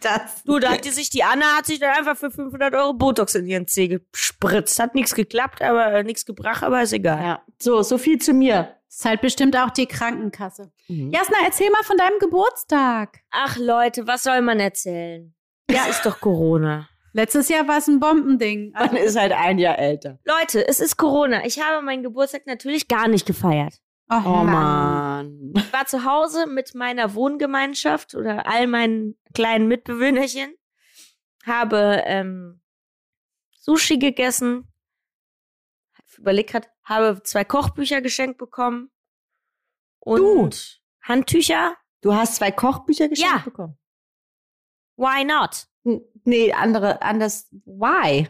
Das. 0.00 0.44
Du, 0.44 0.58
da 0.58 0.72
hat 0.72 0.84
die 0.84 0.90
sich, 0.90 1.08
die 1.08 1.24
Anna 1.24 1.56
hat 1.56 1.64
sich 1.64 1.78
dann 1.78 1.96
einfach 1.96 2.14
für 2.16 2.30
500 2.30 2.74
Euro 2.74 2.92
Botox 2.92 3.34
in 3.34 3.46
ihren 3.46 3.66
Zeh 3.66 3.88
gespritzt. 3.88 4.78
Hat 4.78 4.94
nichts 4.94 5.14
geklappt, 5.14 5.62
aber 5.62 5.86
äh, 5.92 6.04
nichts 6.04 6.26
gebracht, 6.26 6.62
aber 6.62 6.82
ist 6.82 6.92
egal. 6.92 7.22
Ja. 7.22 7.42
So, 7.58 7.82
so 7.82 7.96
viel 7.96 8.20
zu 8.20 8.34
mir. 8.34 8.76
Das 8.88 8.98
zahlt 8.98 9.22
bestimmt 9.22 9.56
auch 9.56 9.70
die 9.70 9.86
Krankenkasse. 9.86 10.72
Mhm. 10.88 11.10
Jasna, 11.10 11.38
erzähl 11.42 11.70
mal 11.70 11.82
von 11.84 11.96
deinem 11.96 12.18
Geburtstag. 12.18 13.20
Ach 13.30 13.56
Leute, 13.56 14.06
was 14.06 14.24
soll 14.24 14.42
man 14.42 14.60
erzählen? 14.60 15.34
Ja, 15.70 15.86
ist 15.86 16.04
doch 16.04 16.20
Corona. 16.20 16.88
Letztes 17.16 17.48
Jahr 17.48 17.66
war 17.66 17.78
es 17.78 17.86
ein 17.88 17.98
Bombending. 17.98 18.72
Man 18.72 18.94
ist 18.94 19.18
halt 19.18 19.32
ein 19.32 19.58
Jahr 19.58 19.78
älter. 19.78 20.18
Leute, 20.24 20.68
es 20.68 20.80
ist 20.80 20.98
Corona. 20.98 21.46
Ich 21.46 21.58
habe 21.58 21.82
meinen 21.82 22.02
Geburtstag 22.02 22.46
natürlich 22.46 22.88
gar 22.88 23.08
nicht 23.08 23.24
gefeiert. 23.26 23.80
Oh, 24.10 24.20
Oh 24.22 24.44
Mann. 24.44 25.54
Ich 25.56 25.72
war 25.72 25.86
zu 25.86 26.04
Hause 26.04 26.46
mit 26.46 26.74
meiner 26.74 27.14
Wohngemeinschaft 27.14 28.14
oder 28.14 28.46
all 28.46 28.66
meinen 28.66 29.18
kleinen 29.32 29.66
Mitbewohnerchen, 29.66 30.54
habe 31.46 32.02
ähm, 32.04 32.60
Sushi 33.60 33.96
gegessen, 33.96 34.70
überlegt 36.18 36.52
hat, 36.52 36.68
habe 36.84 37.22
zwei 37.22 37.44
Kochbücher 37.44 38.02
geschenkt 38.02 38.36
bekommen 38.36 38.90
und 40.00 40.20
Du? 40.20 40.50
Handtücher. 41.08 41.74
Du 42.02 42.14
hast 42.14 42.36
zwei 42.36 42.50
Kochbücher 42.52 43.08
geschenkt 43.08 43.32
Ja. 43.38 43.42
bekommen. 43.42 43.78
Why 44.96 45.24
not? 45.24 45.66
Nee, 46.26 46.52
andere, 46.52 47.02
anders. 47.02 47.48
Why? 47.64 48.28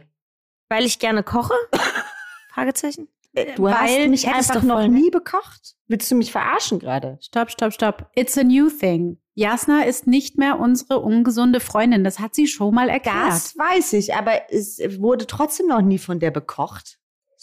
Weil 0.68 0.84
ich 0.84 0.98
gerne 0.98 1.22
koche? 1.22 1.54
Fragezeichen. 2.50 3.08
Du 3.56 3.68
hast 3.68 3.90
Weil- 3.92 4.08
mich 4.08 4.26
hättest 4.26 4.50
einfach 4.50 4.62
doch 4.66 4.80
noch 4.80 4.88
nie 4.88 5.10
bekocht. 5.10 5.74
Willst 5.88 6.10
du 6.10 6.14
mich 6.14 6.32
verarschen 6.32 6.78
gerade? 6.78 7.18
Stopp, 7.20 7.50
stopp, 7.50 7.72
stopp. 7.72 8.10
It's 8.14 8.36
a 8.38 8.42
new 8.42 8.70
thing. 8.70 9.20
Jasna 9.34 9.82
ist 9.82 10.06
nicht 10.06 10.38
mehr 10.38 10.58
unsere 10.58 11.00
ungesunde 11.00 11.60
Freundin. 11.60 12.02
Das 12.02 12.18
hat 12.18 12.34
sie 12.34 12.46
schon 12.46 12.74
mal 12.74 12.88
erklärt. 12.88 13.28
Das 13.28 13.56
weiß 13.58 13.92
ich, 13.92 14.14
aber 14.14 14.50
es 14.50 14.78
wurde 14.98 15.26
trotzdem 15.26 15.66
noch 15.66 15.82
nie 15.82 15.98
von 15.98 16.18
der 16.18 16.30
bekocht. 16.30 16.98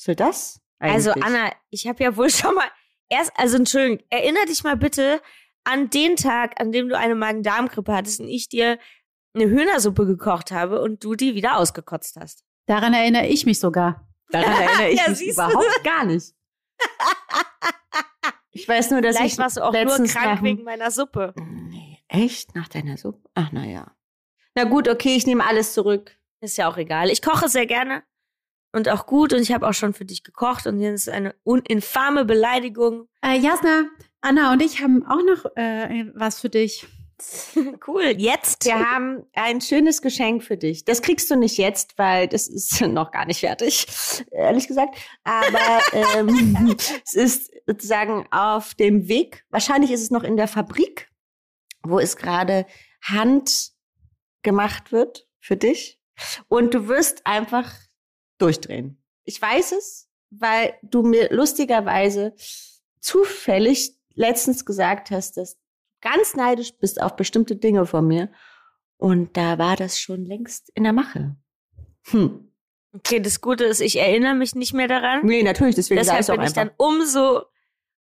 Will 0.05 0.15
das? 0.15 0.59
Also 0.79 1.11
eigentlich? 1.11 1.25
Anna, 1.25 1.51
ich 1.69 1.87
habe 1.87 2.03
ja 2.03 2.17
wohl 2.17 2.29
schon 2.31 2.55
mal 2.55 2.67
erst, 3.09 3.31
also 3.35 3.57
Entschuldigung, 3.57 4.03
erinnere 4.09 4.45
dich 4.47 4.63
mal 4.63 4.75
bitte 4.75 5.21
an 5.63 5.89
den 5.91 6.15
Tag, 6.15 6.59
an 6.59 6.71
dem 6.71 6.89
du 6.89 6.97
eine 6.97 7.15
Magen-Darm-Grippe 7.15 7.93
hattest 7.93 8.19
und 8.19 8.27
ich 8.27 8.49
dir 8.49 8.79
eine 9.33 9.45
Hühnersuppe 9.45 10.05
gekocht 10.05 10.51
habe 10.51 10.81
und 10.81 11.03
du 11.03 11.15
die 11.15 11.35
wieder 11.35 11.57
ausgekotzt 11.57 12.17
hast. 12.19 12.43
Daran 12.67 12.93
erinnere 12.93 13.27
ich 13.27 13.45
mich 13.45 13.59
sogar. 13.59 14.07
Daran 14.29 14.51
erinnere 14.53 14.89
ich 14.91 14.99
Ja, 14.99 15.09
mich 15.09 15.27
überhaupt 15.27 15.83
gar 15.83 16.05
nicht. 16.05 16.33
Ich 18.55 18.67
weiß 18.67 18.91
nur, 18.91 19.01
dass 19.01 19.17
Vielleicht 19.17 19.33
ich 19.33 19.39
warst 19.39 19.57
du 19.57 19.61
auch 19.63 19.73
nur 19.73 19.81
letztens 19.81 20.13
krank 20.13 20.25
nach 20.27 20.43
wegen 20.43 20.63
meiner 20.63 20.91
Suppe. 20.91 21.33
Nee, 21.37 21.97
echt? 22.07 22.53
Nach 22.53 22.67
deiner 22.67 22.97
Suppe? 22.97 23.27
Ach, 23.33 23.51
naja. 23.51 23.95
Na 24.53 24.65
gut, 24.65 24.87
okay, 24.87 25.15
ich 25.15 25.25
nehme 25.25 25.43
alles 25.43 25.73
zurück. 25.73 26.15
Ist 26.39 26.57
ja 26.57 26.69
auch 26.69 26.77
egal. 26.77 27.09
Ich 27.09 27.23
koche 27.23 27.49
sehr 27.49 27.65
gerne 27.65 28.03
und 28.71 28.89
auch 28.89 29.07
gut 29.07 29.33
und 29.33 29.41
ich 29.41 29.51
habe 29.51 29.67
auch 29.67 29.73
schon 29.73 29.93
für 29.93 30.05
dich 30.05 30.23
gekocht 30.23 30.67
und 30.67 30.77
hier 30.77 30.93
ist 30.93 31.09
eine 31.09 31.33
uninfame 31.43 32.25
Beleidigung. 32.25 33.07
Äh, 33.25 33.39
Jasna, 33.39 33.85
Anna 34.21 34.51
und 34.53 34.61
ich 34.61 34.81
haben 34.81 35.03
auch 35.07 35.23
noch 35.23 35.55
äh, 35.55 36.11
was 36.13 36.39
für 36.39 36.49
dich. 36.49 36.85
Cool. 37.87 38.15
Jetzt? 38.17 38.65
Wir 38.65 38.79
haben 38.79 39.25
ein 39.33 39.61
schönes 39.61 40.01
Geschenk 40.01 40.43
für 40.43 40.57
dich. 40.57 40.85
Das 40.85 41.01
kriegst 41.01 41.29
du 41.29 41.35
nicht 41.35 41.57
jetzt, 41.57 41.97
weil 41.97 42.27
das 42.27 42.47
ist 42.47 42.81
noch 42.87 43.11
gar 43.11 43.25
nicht 43.25 43.39
fertig, 43.39 43.87
ehrlich 44.31 44.67
gesagt. 44.67 44.97
Aber 45.23 45.81
ähm, 45.93 46.75
es 47.05 47.13
ist 47.13 47.51
sozusagen 47.65 48.25
auf 48.31 48.75
dem 48.75 49.07
Weg. 49.07 49.45
Wahrscheinlich 49.49 49.91
ist 49.91 50.01
es 50.01 50.11
noch 50.11 50.23
in 50.23 50.37
der 50.37 50.47
Fabrik, 50.47 51.09
wo 51.83 51.99
es 51.99 52.17
gerade 52.17 52.65
Hand 53.01 53.71
gemacht 54.41 54.91
wird 54.91 55.27
für 55.39 55.57
dich. 55.57 55.99
Und 56.47 56.73
du 56.73 56.87
wirst 56.87 57.25
einfach 57.25 57.73
durchdrehen. 58.37 59.01
Ich 59.23 59.41
weiß 59.41 59.73
es, 59.73 60.09
weil 60.29 60.73
du 60.83 61.03
mir 61.03 61.31
lustigerweise 61.31 62.35
zufällig 62.99 63.97
letztens 64.15 64.65
gesagt 64.65 65.11
hast, 65.11 65.37
dass 65.37 65.57
ganz 66.03 66.35
neidisch 66.35 66.73
bist 66.77 67.01
auf 67.01 67.15
bestimmte 67.15 67.55
Dinge 67.55 67.85
von 67.85 68.05
mir. 68.05 68.29
Und 68.97 69.35
da 69.35 69.57
war 69.57 69.75
das 69.75 69.99
schon 69.99 70.25
längst 70.25 70.69
in 70.75 70.83
der 70.83 70.93
Mache. 70.93 71.35
Hm. 72.07 72.51
Okay, 72.95 73.19
das 73.19 73.41
Gute 73.41 73.63
ist, 73.63 73.81
ich 73.81 73.97
erinnere 73.97 74.35
mich 74.35 74.53
nicht 74.53 74.73
mehr 74.73 74.87
daran. 74.87 75.25
Nee, 75.25 75.41
natürlich, 75.41 75.75
deswegen 75.75 76.03
sag 76.03 76.17
Deshalb 76.17 76.21
ich's 76.21 76.29
auch 76.29 76.35
bin 76.35 76.63
ich 76.63 76.71
einfach. 76.71 76.77
dann 76.77 77.01
umso, 77.01 77.41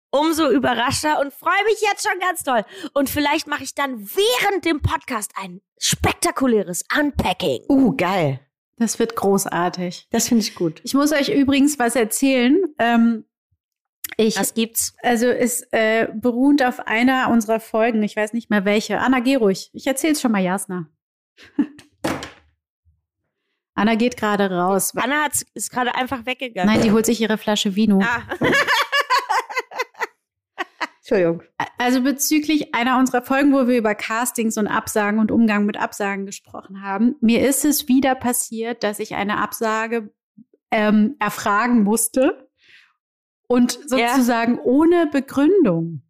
umso 0.09 0.49
überraschter 0.49 1.21
und 1.21 1.33
freue 1.33 1.63
mich 1.65 1.79
jetzt 1.81 2.05
schon 2.05 2.19
ganz 2.19 2.43
toll. 2.43 2.65
Und 2.93 3.09
vielleicht 3.09 3.47
mache 3.47 3.63
ich 3.63 3.73
dann 3.73 3.99
während 3.99 4.65
dem 4.65 4.81
Podcast 4.81 5.31
ein 5.41 5.61
spektakuläres 5.79 6.83
Unpacking. 6.99 7.61
Uh, 7.69 7.95
geil. 7.95 8.41
Das 8.77 8.99
wird 8.99 9.15
großartig. 9.15 10.07
Das 10.09 10.27
finde 10.27 10.43
ich 10.43 10.55
gut. 10.55 10.81
Ich 10.83 10.93
muss 10.93 11.13
euch 11.13 11.29
übrigens 11.29 11.79
was 11.79 11.95
erzählen. 11.95 12.57
Ähm, 12.79 13.25
ich, 14.17 14.37
Was 14.37 14.53
gibt's? 14.53 14.95
also 15.01 15.29
ist 15.29 15.67
äh, 15.71 16.07
beruhend 16.13 16.63
auf 16.63 16.87
einer 16.87 17.29
unserer 17.29 17.59
Folgen, 17.59 18.03
ich 18.03 18.15
weiß 18.15 18.33
nicht 18.33 18.49
mehr 18.49 18.65
welche. 18.65 18.99
Anna, 18.99 19.19
geh 19.19 19.35
ruhig. 19.35 19.69
Ich 19.73 19.87
erzähl's 19.87 20.21
schon 20.21 20.31
mal 20.31 20.43
Jasna. 20.43 20.87
Anna 23.73 23.95
geht 23.95 24.17
gerade 24.17 24.51
raus. 24.51 24.93
Anna 24.95 25.23
hat's, 25.23 25.45
ist 25.53 25.71
gerade 25.71 25.95
einfach 25.95 26.25
weggegangen. 26.25 26.71
Nein, 26.71 26.83
die 26.83 26.91
holt 26.91 27.05
sich 27.05 27.19
ihre 27.21 27.37
Flasche 27.37 27.75
Vino. 27.75 28.01
Ah. 28.03 28.21
Entschuldigung. 30.99 31.41
Also 31.77 32.03
bezüglich 32.03 32.75
einer 32.75 32.97
unserer 32.99 33.21
Folgen, 33.21 33.53
wo 33.53 33.67
wir 33.67 33.77
über 33.77 33.95
Castings 33.95 34.57
und 34.57 34.67
Absagen 34.67 35.19
und 35.19 35.31
Umgang 35.31 35.65
mit 35.65 35.77
Absagen 35.77 36.25
gesprochen 36.25 36.83
haben, 36.83 37.15
mir 37.21 37.47
ist 37.47 37.65
es 37.65 37.87
wieder 37.87 38.15
passiert, 38.15 38.83
dass 38.83 38.99
ich 38.99 39.15
eine 39.15 39.39
Absage 39.39 40.13
ähm, 40.69 41.15
erfragen 41.19 41.83
musste 41.83 42.50
und 43.51 43.79
Ja. 43.89 44.13
sozusagen 44.13 44.59
ohne 44.59 45.07
Begründung. 45.11 46.01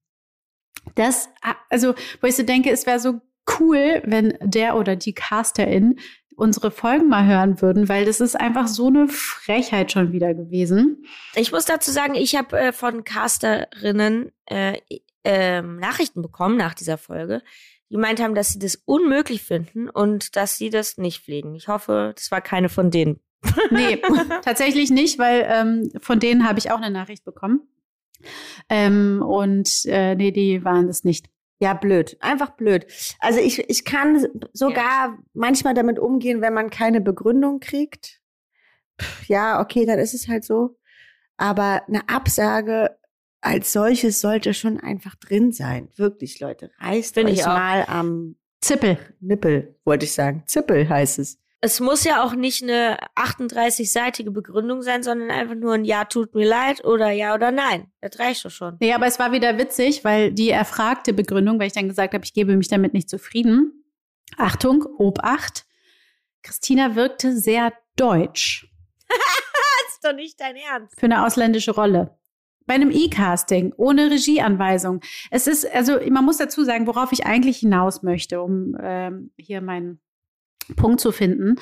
Das, 0.95 1.29
also, 1.69 1.95
wo 2.21 2.27
ich 2.27 2.35
so 2.35 2.43
denke, 2.43 2.69
es 2.71 2.85
wäre 2.85 2.99
so 2.99 3.21
cool, 3.59 4.01
wenn 4.05 4.37
der 4.41 4.75
oder 4.75 4.95
die 4.95 5.13
Casterin 5.13 5.99
unsere 6.35 6.71
Folgen 6.71 7.07
mal 7.09 7.25
hören 7.25 7.61
würden, 7.61 7.89
weil 7.89 8.05
das 8.05 8.19
ist 8.19 8.39
einfach 8.39 8.67
so 8.67 8.87
eine 8.87 9.07
Frechheit 9.07 9.91
schon 9.91 10.11
wieder 10.11 10.33
gewesen. 10.33 11.05
Ich 11.35 11.51
muss 11.51 11.65
dazu 11.65 11.91
sagen, 11.91 12.15
ich 12.15 12.35
habe 12.35 12.59
äh, 12.59 12.71
von 12.73 13.03
Casterinnen 13.03 14.31
äh, 14.45 14.79
ähm, 15.23 15.77
Nachrichten 15.77 16.21
bekommen 16.21 16.57
nach 16.57 16.73
dieser 16.73 16.97
Folge, 16.97 17.41
die 17.89 17.95
gemeint 17.95 18.19
haben, 18.21 18.35
dass 18.35 18.53
sie 18.53 18.59
das 18.59 18.75
unmöglich 18.75 19.43
finden 19.43 19.89
und 19.89 20.35
dass 20.35 20.57
sie 20.57 20.69
das 20.69 20.97
nicht 20.97 21.23
pflegen. 21.23 21.53
Ich 21.55 21.67
hoffe, 21.67 22.13
das 22.15 22.31
war 22.31 22.41
keine 22.41 22.69
von 22.69 22.89
denen. 22.89 23.19
Nee, 23.71 24.01
tatsächlich 24.43 24.91
nicht, 24.91 25.17
weil 25.19 25.45
ähm, 25.47 25.91
von 25.99 26.19
denen 26.19 26.47
habe 26.47 26.59
ich 26.59 26.71
auch 26.71 26.77
eine 26.77 26.91
Nachricht 26.91 27.25
bekommen. 27.25 27.61
Ähm, 28.69 29.23
und 29.25 29.85
äh, 29.85 30.15
nee, 30.15 30.31
die 30.31 30.63
waren 30.63 30.87
es 30.87 31.03
nicht. 31.03 31.27
Ja, 31.59 31.73
blöd. 31.73 32.17
Einfach 32.21 32.51
blöd. 32.51 32.87
Also 33.19 33.39
ich, 33.39 33.69
ich 33.69 33.85
kann 33.85 34.27
sogar 34.51 35.17
manchmal 35.33 35.73
damit 35.73 35.99
umgehen, 35.99 36.41
wenn 36.41 36.53
man 36.53 36.69
keine 36.69 37.01
Begründung 37.01 37.59
kriegt. 37.59 38.21
Pff, 38.99 39.27
Ja, 39.27 39.61
okay, 39.61 39.85
dann 39.85 39.99
ist 39.99 40.13
es 40.13 40.27
halt 40.27 40.43
so. 40.43 40.77
Aber 41.37 41.83
eine 41.87 42.07
Absage 42.09 42.97
als 43.41 43.73
solches 43.73 44.21
sollte 44.21 44.53
schon 44.53 44.79
einfach 44.79 45.15
drin 45.15 45.51
sein. 45.51 45.89
Wirklich, 45.95 46.39
Leute. 46.39 46.71
Reißt 46.79 47.15
Finde 47.15 47.33
euch 47.33 47.45
mal 47.45 47.85
am 47.87 48.35
Zippel. 48.61 48.97
Nippel, 49.19 49.75
wollte 49.83 50.05
ich 50.05 50.13
sagen. 50.13 50.43
Zippel 50.45 50.87
heißt 50.87 51.19
es. 51.19 51.40
Es 51.63 51.79
muss 51.79 52.03
ja 52.03 52.23
auch 52.23 52.33
nicht 52.33 52.63
eine 52.63 52.97
38-seitige 53.15 54.31
Begründung 54.31 54.81
sein, 54.81 55.03
sondern 55.03 55.29
einfach 55.29 55.53
nur 55.53 55.73
ein 55.75 55.85
Ja, 55.85 56.05
tut 56.05 56.33
mir 56.33 56.47
leid 56.47 56.83
oder 56.83 57.11
Ja 57.11 57.35
oder 57.35 57.51
Nein. 57.51 57.91
Das 58.01 58.17
reicht 58.19 58.43
doch 58.43 58.49
schon. 58.49 58.77
Nee, 58.79 58.93
aber 58.93 59.05
es 59.05 59.19
war 59.19 59.31
wieder 59.31 59.57
witzig, 59.59 60.03
weil 60.03 60.31
die 60.31 60.49
erfragte 60.49 61.13
Begründung, 61.13 61.59
weil 61.59 61.67
ich 61.67 61.73
dann 61.73 61.87
gesagt 61.87 62.15
habe, 62.15 62.25
ich 62.25 62.33
gebe 62.33 62.57
mich 62.57 62.67
damit 62.67 62.93
nicht 62.93 63.09
zufrieden. 63.09 63.85
Achtung, 64.37 64.85
Obacht. 64.97 65.65
Christina 66.41 66.95
wirkte 66.95 67.37
sehr 67.37 67.71
deutsch 67.95 68.67
Das 69.09 69.93
ist 69.95 70.03
doch 70.03 70.15
nicht 70.15 70.39
dein 70.41 70.55
Ernst. 70.55 70.99
für 70.99 71.05
eine 71.05 71.25
ausländische 71.25 71.71
Rolle. 71.71 72.17
Bei 72.65 72.73
einem 72.75 72.89
E-Casting, 72.89 73.73
ohne 73.77 74.09
Regieanweisung. 74.09 75.01
Es 75.29 75.45
ist, 75.45 75.69
also 75.71 75.99
man 76.09 76.25
muss 76.25 76.37
dazu 76.37 76.63
sagen, 76.63 76.87
worauf 76.87 77.11
ich 77.11 77.25
eigentlich 77.25 77.57
hinaus 77.57 78.01
möchte, 78.01 78.41
um 78.41 78.75
ähm, 78.81 79.31
hier 79.37 79.61
meinen 79.61 79.99
Punkt 80.75 81.01
zu 81.01 81.11
finden. 81.11 81.55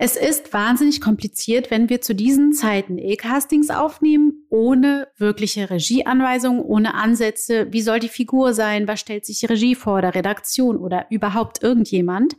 Es 0.00 0.14
ist 0.14 0.52
wahnsinnig 0.52 1.00
kompliziert, 1.00 1.72
wenn 1.72 1.88
wir 1.88 2.00
zu 2.00 2.14
diesen 2.14 2.52
Zeiten 2.52 2.98
E-Castings 2.98 3.70
aufnehmen, 3.70 4.46
ohne 4.48 5.08
wirkliche 5.16 5.70
Regieanweisungen, 5.70 6.62
ohne 6.62 6.94
Ansätze. 6.94 7.66
Wie 7.72 7.82
soll 7.82 7.98
die 7.98 8.08
Figur 8.08 8.54
sein? 8.54 8.86
Was 8.86 9.00
stellt 9.00 9.26
sich 9.26 9.40
die 9.40 9.46
Regie 9.46 9.74
vor 9.74 9.98
oder 9.98 10.14
Redaktion 10.14 10.76
oder 10.76 11.06
überhaupt 11.10 11.64
irgendjemand? 11.64 12.36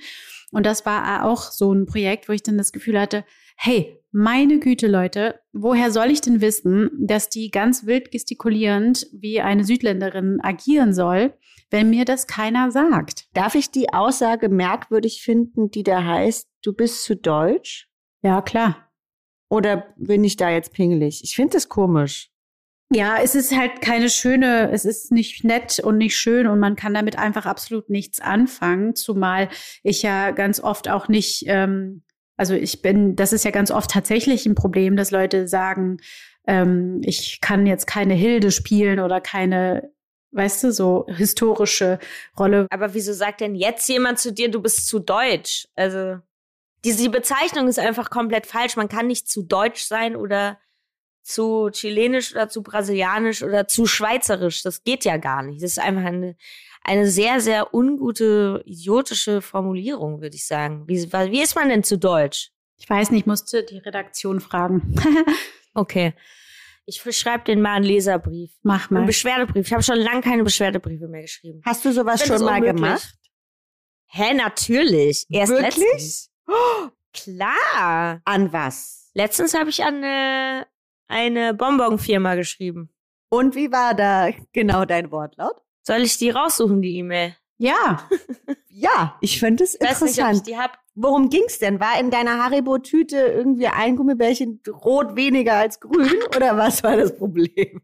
Und 0.52 0.66
das 0.66 0.86
war 0.86 1.26
auch 1.26 1.52
so 1.52 1.74
ein 1.74 1.86
Projekt, 1.86 2.30
wo 2.30 2.34
ich 2.34 2.44
dann 2.44 2.58
das 2.58 2.72
Gefühl 2.72 2.98
hatte, 2.98 3.26
hey, 3.58 4.00
meine 4.12 4.60
Güte, 4.60 4.88
Leute, 4.88 5.42
woher 5.52 5.92
soll 5.92 6.10
ich 6.12 6.22
denn 6.22 6.40
wissen, 6.40 6.90
dass 6.98 7.30
die 7.30 7.52
ganz 7.52 7.86
wild 7.86 8.10
gestikulierend 8.10 9.06
wie 9.12 9.42
eine 9.42 9.66
Südländerin 9.66 10.40
agieren 10.42 10.94
soll, 10.94 11.34
wenn 11.70 11.90
mir 11.90 12.06
das 12.06 12.28
keiner 12.28 12.72
sagt? 12.72 13.28
Darf 13.34 13.56
ich 13.56 13.72
die 13.72 13.94
Aussage 13.94 14.50
merkwürdig 14.50 15.22
finden, 15.22 15.70
die 15.70 15.84
da 15.84 16.04
heißt, 16.04 16.48
du 16.64 16.74
bist 16.74 17.04
zu 17.04 17.16
deutsch? 17.16 17.88
Ja, 18.22 18.42
klar. 18.42 18.90
Oder 19.50 19.94
bin 19.98 20.24
ich 20.24 20.38
da 20.38 20.50
jetzt 20.50 20.74
pingelig? 20.74 21.24
Ich 21.24 21.36
finde 21.36 21.54
das 21.54 21.70
komisch. 21.70 22.32
Ja, 22.92 23.18
es 23.22 23.36
ist 23.36 23.56
halt 23.56 23.82
keine 23.82 24.10
schöne, 24.10 24.72
es 24.72 24.84
ist 24.84 25.12
nicht 25.12 25.44
nett 25.44 25.80
und 25.80 25.98
nicht 25.98 26.18
schön 26.18 26.48
und 26.48 26.60
man 26.60 26.76
kann 26.76 26.94
damit 26.94 27.20
einfach 27.20 27.46
absolut 27.46 27.90
nichts 27.90 28.20
anfangen, 28.20 28.96
zumal 28.96 29.50
ich 29.84 30.02
ja 30.02 30.32
ganz 30.32 30.60
oft 30.60 30.90
auch 30.90 31.08
nicht, 31.08 31.44
ähm, 31.46 32.02
also 32.36 32.56
ich 32.56 32.82
bin, 32.82 33.16
das 33.16 33.32
ist 33.32 33.46
ja 33.46 33.52
ganz 33.52 33.70
oft 33.70 33.92
tatsächlich 33.92 34.48
ein 34.48 34.56
Problem, 34.56 34.96
dass 34.96 35.12
Leute 35.12 35.48
sagen, 35.48 35.98
ähm, 36.48 37.02
ich 37.04 37.42
kann 37.42 37.68
jetzt 37.68 37.86
keine 37.86 38.16
Hilde 38.16 38.50
spielen 38.50 39.00
oder 39.00 39.22
keine, 39.22 39.92
weißt 40.32 40.64
du, 40.64 40.72
so 40.72 41.06
historische 41.10 42.00
Rolle. 42.38 42.68
Aber 42.70 42.94
wieso 42.94 43.14
sagt 43.14 43.42
denn 43.42 43.56
jetzt 43.56 43.88
jemand 43.90 44.20
zu 44.20 44.32
dir, 44.32 44.50
du 44.50 44.62
bist 44.62 44.88
zu 44.88 45.00
deutsch? 45.00 45.68
Also, 45.76 46.18
diese 46.84 47.04
die 47.04 47.10
Bezeichnung 47.10 47.68
ist 47.68 47.80
einfach 47.80 48.10
komplett 48.10 48.46
falsch. 48.46 48.76
Man 48.76 48.90
kann 48.90 49.08
nicht 49.08 49.28
zu 49.28 49.44
deutsch 49.44 49.84
sein 49.84 50.16
oder 50.16 50.60
zu 51.22 51.70
chilenisch 51.72 52.34
oder 52.34 52.50
zu 52.50 52.64
brasilianisch 52.64 53.44
oder 53.44 53.68
zu 53.68 53.86
schweizerisch. 53.86 54.64
Das 54.64 54.84
geht 54.84 55.06
ja 55.06 55.18
gar 55.18 55.44
nicht. 55.44 55.62
Das 55.62 55.72
ist 55.72 55.80
einfach 55.80 56.06
eine, 56.06 56.36
eine 56.84 57.08
sehr, 57.08 57.42
sehr 57.42 57.74
ungute, 57.74 58.64
idiotische 58.66 59.42
Formulierung, 59.42 60.22
würde 60.22 60.36
ich 60.36 60.48
sagen. 60.48 60.88
Wie, 60.88 61.12
wie 61.12 61.42
ist 61.42 61.56
man 61.56 61.70
denn 61.70 61.84
zu 61.84 61.98
deutsch? 61.98 62.52
Ich 62.78 62.90
weiß 62.90 63.12
nicht, 63.12 63.28
musste 63.28 63.64
die 63.64 63.80
Redaktion 63.80 64.40
fragen. 64.40 64.96
Okay. 65.76 66.14
Ich 66.90 67.18
schreibe 67.18 67.44
den 67.44 67.62
mal 67.62 67.74
einen 67.76 67.86
Leserbrief. 67.86 68.52
Mach 68.64 68.90
Einen 68.90 69.02
mal. 69.02 69.06
Beschwerdebrief. 69.06 69.68
Ich 69.68 69.74
habe 69.74 69.84
schon 69.84 69.98
lange 70.00 70.22
keine 70.22 70.44
Beschwerdebriefe 70.44 71.08
mehr 71.08 71.22
geschrieben. 71.22 71.62
Hast 71.66 71.86
du 71.86 71.94
sowas 71.94 72.26
schon 72.26 72.42
mal 72.44 72.56
unmöglich. 72.56 72.76
gemacht? 72.76 73.16
Hä, 74.08 74.34
natürlich. 74.34 75.26
Erst 75.30 75.52
Wirklich? 75.52 75.78
letztens. 75.78 76.32
Klar. 77.14 78.22
An 78.26 78.52
was? 78.54 79.12
Letztens 79.14 79.54
habe 79.54 79.70
ich 79.70 79.84
an 79.84 80.04
eine, 80.04 80.68
eine 81.08 81.54
Bonbon-Firma 81.54 82.36
geschrieben. 82.36 82.90
Und 83.30 83.56
wie 83.56 83.72
war 83.72 83.94
da 83.94 84.30
genau 84.54 84.86
dein 84.86 85.12
Wortlaut? 85.12 85.62
Soll 85.84 86.02
ich 86.02 86.18
die 86.18 86.32
raussuchen, 86.32 86.82
die 86.82 86.98
E-Mail? 86.98 87.36
Ja, 87.58 88.08
Ja, 88.70 89.18
ich 89.20 89.40
finde 89.40 89.66
es 89.66 89.74
weiß 89.80 90.02
nicht, 90.02 90.02
ob 90.02 90.08
ich 90.10 90.18
interessant. 90.18 90.48
die 90.48 90.58
hab. 90.58 90.78
Worum 91.02 91.30
ging's 91.30 91.60
denn? 91.60 91.80
War 91.80 91.98
in 91.98 92.12
deiner 92.12 92.44
Haribo-Tüte 92.44 93.16
irgendwie 93.16 93.68
ein 93.68 93.96
Gummibärchen 93.96 94.62
rot 94.68 95.16
weniger 95.16 95.54
als 95.54 95.80
grün 95.80 96.22
oder 96.36 96.58
was 96.58 96.84
war 96.84 96.98
das 96.98 97.16
Problem? 97.16 97.82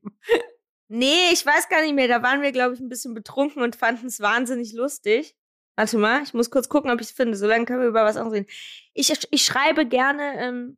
Nee, 0.89 1.31
ich 1.31 1.45
weiß 1.45 1.69
gar 1.69 1.81
nicht 1.81 1.95
mehr. 1.95 2.09
Da 2.09 2.21
waren 2.23 2.41
wir, 2.41 2.51
glaube 2.51 2.73
ich, 2.73 2.81
ein 2.81 2.89
bisschen 2.89 3.13
betrunken 3.13 3.61
und 3.61 3.77
fanden 3.77 4.07
es 4.07 4.19
wahnsinnig 4.19 4.73
lustig. 4.73 5.33
Warte 5.77 5.97
mal, 5.97 6.23
ich 6.23 6.33
muss 6.33 6.51
kurz 6.51 6.67
gucken, 6.67 6.91
ob 6.91 6.99
ich 6.99 7.07
es 7.07 7.13
finde. 7.13 7.37
Solange 7.37 7.63
können 7.63 7.79
wir 7.79 7.87
über 7.87 8.03
was 8.03 8.17
anderes 8.17 8.35
reden. 8.35 8.49
Ich, 8.93 9.13
ich 9.31 9.45
schreibe 9.45 9.85
gerne, 9.85 10.33
ähm, 10.37 10.77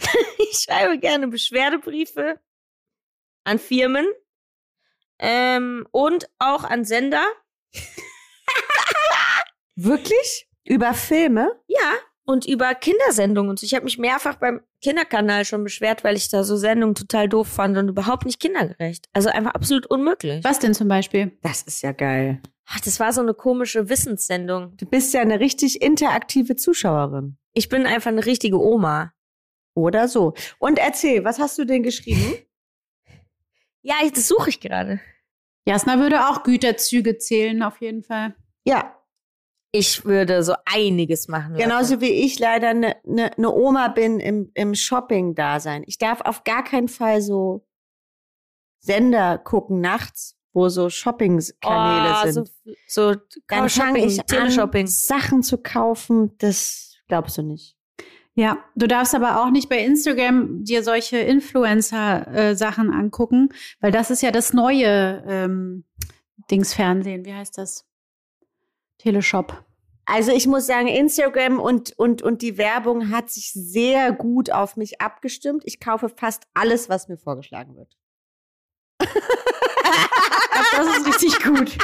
ich 0.50 0.58
schreibe 0.58 0.98
gerne 0.98 1.28
Beschwerdebriefe 1.28 2.40
an 3.44 3.60
Firmen 3.60 4.06
ähm, 5.20 5.86
und 5.92 6.28
auch 6.40 6.64
an 6.64 6.84
Sender. 6.84 7.24
Wirklich? 9.76 10.47
Über 10.68 10.92
Filme? 10.92 11.50
Ja, 11.66 11.94
und 12.26 12.46
über 12.46 12.74
Kindersendungen 12.74 13.48
und 13.48 13.58
so. 13.58 13.64
Ich 13.64 13.74
habe 13.74 13.84
mich 13.84 13.96
mehrfach 13.96 14.36
beim 14.36 14.60
Kinderkanal 14.82 15.46
schon 15.46 15.64
beschwert, 15.64 16.04
weil 16.04 16.14
ich 16.14 16.28
da 16.28 16.44
so 16.44 16.58
Sendungen 16.58 16.94
total 16.94 17.26
doof 17.26 17.48
fand 17.48 17.78
und 17.78 17.88
überhaupt 17.88 18.26
nicht 18.26 18.38
kindergerecht. 18.38 19.06
Also 19.14 19.30
einfach 19.30 19.52
absolut 19.54 19.86
unmöglich. 19.86 20.44
Was 20.44 20.58
denn 20.58 20.74
zum 20.74 20.86
Beispiel? 20.88 21.38
Das 21.42 21.62
ist 21.62 21.80
ja 21.80 21.92
geil. 21.92 22.42
Ach, 22.66 22.80
das 22.80 23.00
war 23.00 23.14
so 23.14 23.22
eine 23.22 23.32
komische 23.32 23.88
Wissenssendung. 23.88 24.76
Du 24.76 24.84
bist 24.84 25.14
ja 25.14 25.22
eine 25.22 25.40
richtig 25.40 25.80
interaktive 25.80 26.54
Zuschauerin. 26.54 27.38
Ich 27.54 27.70
bin 27.70 27.86
einfach 27.86 28.10
eine 28.10 28.26
richtige 28.26 28.60
Oma. 28.60 29.14
Oder 29.74 30.06
so. 30.06 30.34
Und 30.58 30.78
erzähl, 30.78 31.24
was 31.24 31.38
hast 31.38 31.56
du 31.56 31.64
denn 31.64 31.82
geschrieben? 31.82 32.34
Ja, 33.80 33.94
das 34.12 34.28
suche 34.28 34.50
ich 34.50 34.60
gerade. 34.60 35.00
Jasna 35.64 35.98
würde 35.98 36.28
auch 36.28 36.42
Güterzüge 36.42 37.16
zählen, 37.16 37.62
auf 37.62 37.80
jeden 37.80 38.02
Fall. 38.02 38.34
Ja, 38.64 38.97
Ich 39.70 40.04
würde 40.04 40.42
so 40.42 40.54
einiges 40.64 41.28
machen. 41.28 41.54
genauso 41.54 42.00
wie 42.00 42.10
ich 42.10 42.38
leider 42.38 42.70
eine 42.70 42.96
ne, 43.04 43.30
ne 43.36 43.52
Oma 43.52 43.88
bin 43.88 44.18
im, 44.18 44.50
im 44.54 44.74
Shopping-Dasein. 44.74 45.84
Ich 45.86 45.98
darf 45.98 46.22
auf 46.22 46.44
gar 46.44 46.64
keinen 46.64 46.88
Fall 46.88 47.20
so 47.20 47.66
Sender 48.80 49.38
gucken 49.38 49.80
nachts, 49.80 50.36
wo 50.52 50.68
so 50.68 50.88
Shopping-Kanäle 50.88 52.14
oh, 52.14 52.30
sind. 52.30 52.50
So, 52.86 53.12
so 53.12 53.20
Dann 53.48 53.68
fange 53.68 54.04
ich 54.04 54.20
an. 54.32 54.86
Sachen 54.86 55.42
zu 55.42 55.58
kaufen, 55.58 56.36
das 56.38 56.96
glaubst 57.08 57.36
du 57.38 57.42
nicht. 57.42 57.76
Ja, 58.34 58.64
du 58.76 58.86
darfst 58.86 59.16
aber 59.16 59.42
auch 59.42 59.50
nicht 59.50 59.68
bei 59.68 59.84
Instagram 59.84 60.62
dir 60.62 60.84
solche 60.84 61.18
Influencer-Sachen 61.18 62.92
angucken, 62.92 63.48
weil 63.80 63.90
das 63.90 64.12
ist 64.12 64.22
ja 64.22 64.30
das 64.30 64.52
neue 64.52 65.24
ähm, 65.26 65.84
Dingsfernsehen. 66.48 67.24
Wie 67.24 67.34
heißt 67.34 67.58
das? 67.58 67.87
Teleshop. 68.98 69.64
Also 70.06 70.32
ich 70.32 70.46
muss 70.46 70.66
sagen, 70.66 70.88
Instagram 70.88 71.60
und, 71.60 71.92
und, 71.98 72.22
und 72.22 72.40
die 72.40 72.56
Werbung 72.56 73.10
hat 73.10 73.30
sich 73.30 73.52
sehr 73.52 74.10
gut 74.12 74.50
auf 74.50 74.76
mich 74.76 75.00
abgestimmt. 75.00 75.62
Ich 75.66 75.80
kaufe 75.80 76.08
fast 76.08 76.44
alles, 76.54 76.88
was 76.88 77.08
mir 77.08 77.18
vorgeschlagen 77.18 77.76
wird. 77.76 77.96
Das 80.76 80.86
ist 80.98 81.06
richtig 81.06 81.42
gut. 81.42 81.76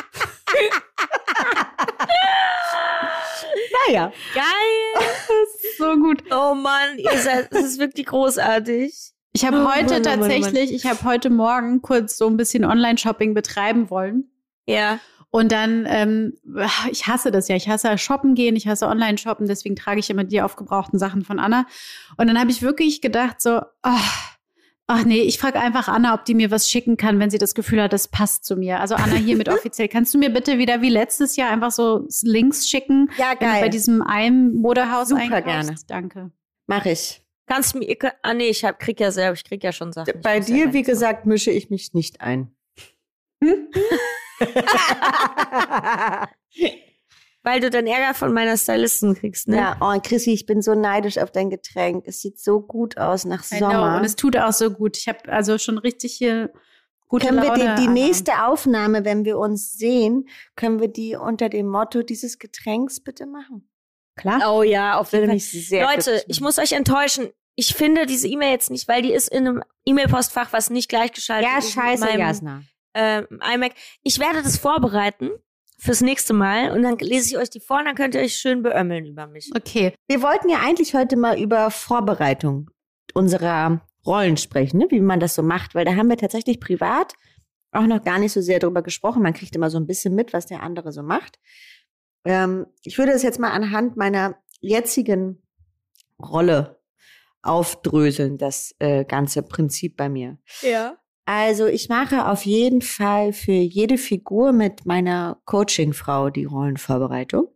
Naja. 3.88 4.12
Geil. 4.34 5.04
So 5.78 5.96
gut. 5.96 6.22
Oh 6.30 6.54
Mann, 6.54 6.98
ihr 6.98 7.18
seid, 7.18 7.52
das 7.52 7.64
ist 7.64 7.78
wirklich 7.80 8.06
großartig. 8.06 9.12
Ich 9.32 9.44
habe 9.44 9.56
Oh 9.64 9.74
heute 9.74 9.94
Mann, 9.94 10.02
oh 10.02 10.08
Mann, 10.08 10.18
oh 10.18 10.20
Mann. 10.20 10.20
tatsächlich, 10.20 10.72
ich 10.72 10.86
habe 10.86 11.02
heute 11.02 11.30
Morgen 11.30 11.82
kurz 11.82 12.16
so 12.16 12.28
ein 12.28 12.36
bisschen 12.36 12.64
Online-Shopping 12.64 13.34
betreiben 13.34 13.90
wollen. 13.90 14.30
Ja. 14.66 15.00
Und 15.34 15.50
dann, 15.50 15.84
ähm, 15.88 16.34
ich 16.92 17.08
hasse 17.08 17.32
das 17.32 17.48
ja. 17.48 17.56
Ich 17.56 17.68
hasse 17.68 17.98
shoppen 17.98 18.36
gehen, 18.36 18.54
ich 18.54 18.68
hasse 18.68 18.86
Online-Shoppen, 18.86 19.48
deswegen 19.48 19.74
trage 19.74 19.98
ich 19.98 20.08
immer 20.08 20.22
die 20.22 20.40
aufgebrauchten 20.40 20.96
Sachen 20.96 21.24
von 21.24 21.40
Anna. 21.40 21.66
Und 22.16 22.28
dann 22.28 22.38
habe 22.38 22.52
ich 22.52 22.62
wirklich 22.62 23.00
gedacht, 23.00 23.40
so, 23.40 23.60
ach, 23.82 24.36
ach 24.86 25.04
nee, 25.04 25.22
ich 25.22 25.38
frage 25.40 25.58
einfach 25.58 25.88
Anna, 25.88 26.14
ob 26.14 26.24
die 26.24 26.36
mir 26.36 26.52
was 26.52 26.70
schicken 26.70 26.96
kann, 26.96 27.18
wenn 27.18 27.30
sie 27.30 27.38
das 27.38 27.56
Gefühl 27.56 27.82
hat, 27.82 27.92
das 27.92 28.06
passt 28.06 28.44
zu 28.44 28.54
mir. 28.54 28.78
Also 28.78 28.94
Anna 28.94 29.16
hier 29.16 29.36
mit 29.36 29.48
offiziell. 29.52 29.88
Kannst 29.88 30.14
du 30.14 30.18
mir 30.18 30.30
bitte 30.30 30.56
wieder 30.58 30.82
wie 30.82 30.88
letztes 30.88 31.34
Jahr 31.34 31.50
einfach 31.50 31.72
so 31.72 32.06
Links 32.22 32.68
schicken, 32.68 33.10
Ja, 33.18 33.30
wenn 33.30 33.38
du 33.48 33.54
bei 33.54 33.60
geil. 33.62 33.70
diesem 33.70 34.02
einen 34.02 34.54
Modehaus 34.54 35.08
Super 35.08 35.20
einkaufst? 35.22 35.44
gerne. 35.46 35.74
Danke. 35.88 36.30
Mach 36.68 36.86
ich. 36.86 37.22
Kannst 37.48 37.74
du 37.74 37.78
mir, 37.80 37.96
ah 38.22 38.34
nee, 38.34 38.50
ich 38.50 38.64
hab, 38.64 38.78
krieg 38.78 39.00
ja 39.00 39.10
selber, 39.10 39.34
ich 39.34 39.42
krieg 39.42 39.64
ja 39.64 39.72
schon 39.72 39.92
Sachen. 39.92 40.14
Ich 40.14 40.22
Bei 40.22 40.38
dir, 40.38 40.72
wie 40.72 40.82
gesagt, 40.82 41.26
mische 41.26 41.50
ich 41.50 41.70
mich 41.70 41.92
nicht 41.92 42.20
ein. 42.20 42.54
machen. 43.40 43.66
Weil 47.46 47.60
du 47.60 47.68
dann 47.68 47.86
Ärger 47.86 48.14
von 48.14 48.32
meiner 48.32 48.56
Stylistin 48.56 49.14
kriegst, 49.14 49.48
ne? 49.48 49.56
Ja, 49.58 49.76
oh, 49.80 49.92
Chrissy, 50.02 50.32
ich 50.32 50.46
bin 50.46 50.62
so 50.62 50.74
neidisch 50.74 51.18
auf 51.18 51.30
dein 51.30 51.50
Getränk. 51.50 52.04
Es 52.08 52.22
sieht 52.22 52.40
so 52.40 52.60
gut 52.60 52.96
aus 52.96 53.26
nach 53.26 53.44
I 53.52 53.58
know. 53.58 53.70
Sommer. 53.70 53.96
Und 53.98 54.04
es 54.04 54.16
tut 54.16 54.36
auch 54.38 54.52
so 54.52 54.70
gut. 54.70 54.96
Ich 54.96 55.08
habe 55.08 55.30
also 55.30 55.58
schon 55.58 55.76
richtig 55.76 56.14
hier 56.14 56.50
gute 57.06 57.26
können 57.26 57.42
wir 57.42 57.48
Laune. 57.50 57.74
die, 57.76 57.82
die 57.82 57.88
Anna. 57.88 57.92
nächste 57.92 58.44
Aufnahme, 58.46 59.04
wenn 59.04 59.26
wir 59.26 59.36
uns 59.38 59.72
sehen, 59.74 60.26
können 60.56 60.80
wir 60.80 60.88
die 60.88 61.16
unter 61.16 61.50
dem 61.50 61.66
Motto 61.68 62.02
dieses 62.02 62.38
Getränks 62.38 63.00
bitte 63.00 63.26
machen? 63.26 63.68
Klar? 64.16 64.40
Oh 64.54 64.62
ja, 64.62 64.96
auf 64.98 65.12
jeden 65.12 65.28
Fall. 65.28 65.38
sehr 65.38 65.84
Leute, 65.84 66.12
glücklich 66.12 66.24
ich 66.28 66.40
muss 66.40 66.58
euch 66.58 66.72
enttäuschen. 66.72 67.28
Ich 67.56 67.74
finde 67.74 68.06
diese 68.06 68.26
E-Mail 68.26 68.52
jetzt 68.52 68.70
nicht, 68.70 68.88
weil 68.88 69.02
die 69.02 69.12
ist 69.12 69.28
in 69.28 69.46
einem 69.46 69.62
E-Mail-Postfach, 69.84 70.52
was 70.52 70.70
nicht 70.70 70.88
gleichgeschaltet 70.88 71.48
Ja, 71.50 71.58
ist. 71.58 71.76
mit 71.76 71.84
scheiße, 71.84 72.18
Jasna. 72.18 72.62
Ähm, 72.94 73.26
iMac. 73.54 73.72
Ich 74.02 74.18
werde 74.18 74.42
das 74.42 74.58
vorbereiten 74.58 75.30
fürs 75.78 76.00
nächste 76.00 76.32
Mal 76.32 76.70
und 76.70 76.82
dann 76.82 76.96
lese 76.98 77.28
ich 77.28 77.38
euch 77.38 77.50
die 77.50 77.60
vor 77.60 77.78
und 77.78 77.86
dann 77.86 77.94
könnt 77.94 78.14
ihr 78.14 78.22
euch 78.22 78.36
schön 78.36 78.62
beömmeln 78.62 79.06
über 79.06 79.26
mich. 79.26 79.50
Okay. 79.54 79.94
Wir 80.08 80.22
wollten 80.22 80.48
ja 80.48 80.58
eigentlich 80.60 80.94
heute 80.94 81.16
mal 81.16 81.38
über 81.38 81.70
Vorbereitung 81.70 82.70
unserer 83.12 83.86
Rollen 84.06 84.36
sprechen, 84.36 84.78
ne? 84.78 84.86
wie 84.90 85.00
man 85.00 85.20
das 85.20 85.34
so 85.34 85.42
macht, 85.42 85.74
weil 85.74 85.84
da 85.84 85.94
haben 85.94 86.08
wir 86.08 86.16
tatsächlich 86.16 86.60
privat 86.60 87.14
auch 87.72 87.86
noch 87.86 88.02
gar 88.02 88.18
nicht 88.18 88.32
so 88.32 88.40
sehr 88.40 88.60
drüber 88.60 88.82
gesprochen. 88.82 89.22
Man 89.22 89.34
kriegt 89.34 89.56
immer 89.56 89.70
so 89.70 89.78
ein 89.78 89.86
bisschen 89.86 90.14
mit, 90.14 90.32
was 90.32 90.46
der 90.46 90.62
andere 90.62 90.92
so 90.92 91.02
macht. 91.02 91.38
Ähm, 92.24 92.66
ich 92.82 92.98
würde 92.98 93.12
das 93.12 93.22
jetzt 93.22 93.40
mal 93.40 93.50
anhand 93.50 93.96
meiner 93.96 94.36
jetzigen 94.60 95.42
Rolle 96.22 96.80
aufdröseln, 97.42 98.38
das 98.38 98.74
äh, 98.78 99.04
ganze 99.04 99.42
Prinzip 99.42 99.96
bei 99.96 100.08
mir. 100.08 100.38
Ja. 100.62 100.96
Also 101.26 101.66
ich 101.66 101.88
mache 101.88 102.28
auf 102.28 102.44
jeden 102.44 102.82
Fall 102.82 103.32
für 103.32 103.52
jede 103.52 103.96
Figur 103.96 104.52
mit 104.52 104.84
meiner 104.84 105.40
Coachingfrau 105.46 106.30
die 106.30 106.44
Rollenvorbereitung. 106.44 107.48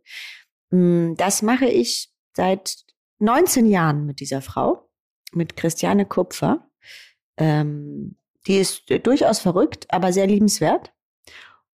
Mm, 0.71 1.13
Das 1.15 1.41
mache 1.41 1.67
ich 1.67 2.11
seit 2.33 2.85
19 3.19 3.67
Jahren 3.67 4.05
mit 4.05 4.19
dieser 4.21 4.41
Frau, 4.41 4.89
mit 5.33 5.55
Christiane 5.55 6.05
Kupfer. 6.05 6.67
Ähm, 7.37 8.17
die 8.47 8.57
ist 8.57 8.85
durchaus 9.03 9.39
verrückt, 9.39 9.85
aber 9.89 10.13
sehr 10.13 10.25
liebenswert 10.25 10.91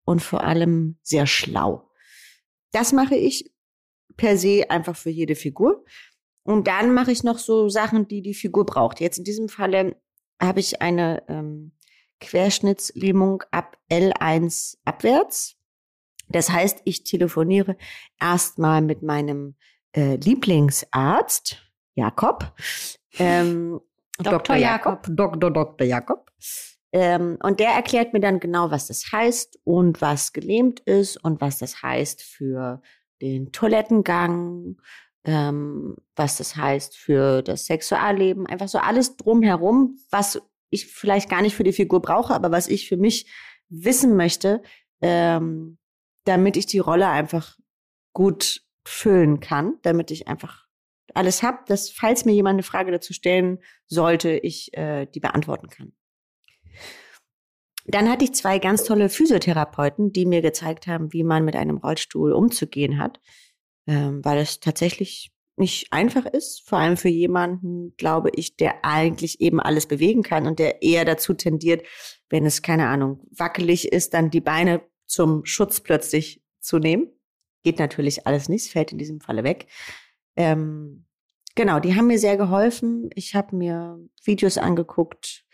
und 0.05 0.23
vor 0.23 0.45
allem 0.45 0.97
sehr 1.03 1.27
schlau. 1.27 1.91
Das 2.73 2.93
mache 2.93 3.17
ich 3.17 3.53
per 4.17 4.39
se 4.39 4.71
einfach 4.71 4.97
für 4.97 5.11
jede 5.11 5.35
Figur. 5.35 5.85
Und 6.45 6.67
dann 6.67 6.95
mache 6.95 7.13
ich 7.13 7.23
noch 7.23 7.39
so 7.39 7.69
Sachen, 7.69 8.09
die 8.09 8.23
die 8.23 8.35
Figur 8.35 8.65
braucht. 8.65 9.01
Jetzt 9.01 9.19
in 9.19 9.25
diesem 9.25 9.49
Falle 9.49 10.01
habe 10.41 10.61
ich 10.61 10.81
eine 10.83 11.23
ähm, 11.29 11.73
Querschnittslähmung 12.23 13.43
ab 13.51 13.77
L1 13.91 14.79
abwärts. 14.85 15.57
Das 16.29 16.51
heißt, 16.51 16.81
ich 16.85 17.05
telefoniere 17.05 17.77
erstmal 18.21 18.81
mit 18.81 19.03
meinem 19.03 19.57
äh, 19.95 20.17
Lieblingsarzt, 20.17 21.63
Jakob. 21.95 22.55
Ähm, 23.19 23.81
Dr. 24.19 24.57
Jakob. 24.57 25.07
Dr. 25.11 25.51
Dr. 25.51 25.87
Jakob. 25.87 26.31
Ähm, 26.93 27.39
und 27.43 27.61
der 27.61 27.71
erklärt 27.71 28.13
mir 28.13 28.21
dann 28.21 28.41
genau, 28.41 28.71
was 28.71 28.87
das 28.87 29.13
heißt 29.13 29.59
und 29.65 30.01
was 30.01 30.33
gelähmt 30.33 30.81
ist 30.81 31.23
und 31.23 31.41
was 31.41 31.59
das 31.59 31.83
heißt 31.83 32.23
für 32.23 32.83
den 33.21 33.53
Toilettengang, 33.53 34.77
ähm, 35.25 35.97
was 36.17 36.37
das 36.37 36.57
heißt 36.57 36.97
für 36.97 37.43
das 37.43 37.65
Sexualleben, 37.67 38.47
einfach 38.47 38.69
so 38.69 38.79
alles 38.79 39.17
drumherum, 39.17 39.99
was 40.11 40.43
ich 40.73 40.87
vielleicht 40.87 41.29
gar 41.29 41.43
nicht 41.43 41.55
für 41.55 41.65
die 41.65 41.73
Figur 41.73 42.01
brauche, 42.03 42.35
aber 42.35 42.51
was 42.51 42.67
ich 42.67 42.89
für 42.89 42.97
mich 42.97 43.27
wissen 43.69 44.17
möchte, 44.17 44.63
ähm, 45.01 45.79
damit 46.25 46.57
ich 46.57 46.67
die 46.67 46.79
Rolle 46.79 47.09
einfach 47.09 47.57
gut 48.13 48.63
füllen 48.85 49.41
kann, 49.41 49.79
damit 49.83 50.11
ich 50.11 50.29
einfach 50.29 50.67
alles 51.15 51.43
habe, 51.43 51.59
dass 51.67 51.91
falls 51.91 52.25
mir 52.25 52.33
jemand 52.33 52.55
eine 52.55 52.63
Frage 52.63 52.91
dazu 52.91 53.13
stellen 53.13 53.59
sollte, 53.87 54.31
ich 54.31 54.75
äh, 54.75 55.07
die 55.07 55.21
beantworten 55.21 55.69
kann. 55.69 55.93
Dann 57.85 58.09
hatte 58.09 58.25
ich 58.25 58.33
zwei 58.33 58.59
ganz 58.59 58.85
tolle 58.85 59.09
Physiotherapeuten, 59.09 60.13
die 60.13 60.25
mir 60.25 60.41
gezeigt 60.41 60.87
haben, 60.87 61.13
wie 61.13 61.25
man 61.25 61.45
mit 61.45 61.57
einem 61.57 61.79
Rollstuhl 61.79 62.33
umzugehen 62.33 62.99
hat, 62.99 63.21
ähm, 63.87 64.25
weil 64.25 64.39
es 64.39 64.61
tatsächlich 64.61 65.33
nicht 65.63 65.93
einfach 65.93 66.27
ist, 66.27 66.69
vor 66.69 66.79
allem 66.79 66.97
für 66.97 67.09
jemanden, 67.09 67.95
glaube 67.97 68.31
ich, 68.35 68.57
der 68.57 68.85
eigentlich 68.85 69.41
eben 69.41 69.61
alles 69.61 69.87
bewegen 69.87 70.23
kann 70.23 70.49
und 70.49 70.59
der 70.59 70.83
eher 70.83 71.05
dazu 71.05 71.35
tendiert, 71.35 71.87
wenn 72.29 72.45
es, 72.45 72.63
keine 72.63 72.89
Ahnung, 72.89 73.21
wackelig 73.31 73.93
ist, 73.93 74.13
dann 74.13 74.31
die 74.31 74.41
Beine 74.41 74.83
zum 75.07 75.45
Schutz 75.45 75.81
plötzlich 75.81 76.43
zu 76.59 76.79
nehmen. 76.79 77.09
Geht 77.63 77.79
natürlich 77.79 78.27
alles 78.27 78.49
nicht, 78.49 78.73
fällt 78.73 78.91
in 78.91 78.99
diesem 78.99 79.21
Falle 79.21 79.45
weg. 79.45 79.69
Ähm, 80.35 81.07
genau, 81.55 81.79
die 81.79 81.95
haben 81.95 82.09
mir 82.09 82.19
sehr 82.19 82.37
geholfen. 82.37 83.11
Ich 83.15 83.37
habe 83.37 83.55
mir 83.55 84.01
Videos 84.25 84.59
angeguckt, 84.59 85.45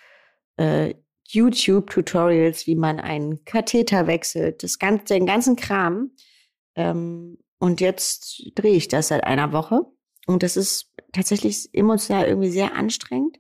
äh, 0.57 0.95
YouTube-Tutorials, 1.29 2.67
wie 2.67 2.77
man 2.77 2.99
einen 2.99 3.45
Katheter 3.45 4.07
wechselt, 4.07 4.63
das 4.63 4.79
ganze, 4.79 5.15
den 5.15 5.27
ganzen 5.27 5.57
Kram. 5.57 6.13
Ähm, 6.77 7.37
und 7.59 7.83
jetzt 7.83 8.53
drehe 8.55 8.77
ich 8.77 8.89
das 8.89 9.09
seit 9.09 9.25
einer 9.25 9.53
Woche. 9.53 9.83
Und 10.29 10.43
das 10.43 10.59
ist 10.59 10.93
tatsächlich 11.13 11.71
emotional 11.73 12.27
irgendwie 12.27 12.51
sehr 12.51 12.77
anstrengend, 12.77 13.39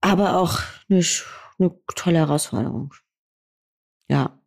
aber 0.00 0.36
auch 0.36 0.58
eine, 0.90 1.04
eine 1.58 1.70
tolle 1.94 2.18
Herausforderung. 2.18 2.92
Ja. 4.08 4.40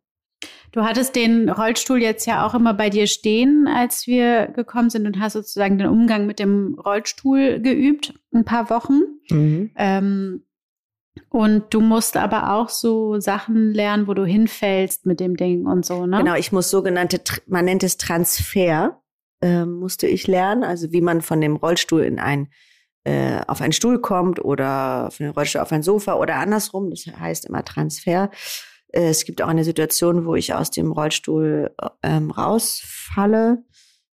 Du 0.72 0.82
hattest 0.82 1.16
den 1.16 1.48
Rollstuhl 1.48 2.02
jetzt 2.02 2.26
ja 2.26 2.46
auch 2.46 2.52
immer 2.52 2.74
bei 2.74 2.90
dir 2.90 3.06
stehen, 3.06 3.66
als 3.66 4.06
wir 4.06 4.48
gekommen 4.48 4.90
sind 4.90 5.06
und 5.06 5.18
hast 5.18 5.32
sozusagen 5.32 5.78
den 5.78 5.88
Umgang 5.88 6.26
mit 6.26 6.38
dem 6.38 6.78
Rollstuhl 6.78 7.60
geübt, 7.60 8.12
ein 8.34 8.44
paar 8.44 8.68
Wochen. 8.68 9.00
Mhm. 9.30 9.70
Ähm, 9.74 10.42
und 11.30 11.72
du 11.72 11.80
musst 11.80 12.18
aber 12.18 12.52
auch 12.52 12.68
so 12.68 13.20
Sachen 13.20 13.72
lernen, 13.72 14.06
wo 14.06 14.12
du 14.12 14.26
hinfällst 14.26 15.06
mit 15.06 15.18
dem 15.20 15.38
Ding 15.38 15.64
und 15.64 15.86
so, 15.86 16.04
ne? 16.04 16.18
Genau, 16.18 16.34
ich 16.34 16.52
muss 16.52 16.68
sogenannte, 16.68 17.22
man 17.46 17.64
nennt 17.64 17.82
es 17.82 17.96
Transfer, 17.96 19.02
ähm, 19.40 19.74
musste 19.74 20.06
ich 20.06 20.26
lernen. 20.26 20.64
Also 20.64 20.92
wie 20.92 21.00
man 21.00 21.22
von 21.22 21.40
dem 21.40 21.56
Rollstuhl 21.56 22.02
in 22.02 22.18
ein, 22.18 22.48
äh, 23.04 23.40
auf 23.46 23.60
einen 23.60 23.72
Stuhl 23.72 24.00
kommt 24.00 24.44
oder 24.44 25.10
von 25.10 25.26
dem 25.26 25.32
Rollstuhl 25.32 25.60
auf 25.60 25.72
ein 25.72 25.82
Sofa 25.82 26.14
oder 26.14 26.36
andersrum. 26.36 26.90
Das 26.90 27.06
heißt 27.06 27.46
immer 27.46 27.64
Transfer. 27.64 28.30
Äh, 28.88 29.08
es 29.08 29.24
gibt 29.24 29.42
auch 29.42 29.48
eine 29.48 29.64
Situation, 29.64 30.26
wo 30.26 30.34
ich 30.34 30.54
aus 30.54 30.70
dem 30.70 30.92
Rollstuhl 30.92 31.74
ähm, 32.02 32.30
rausfalle, 32.30 33.64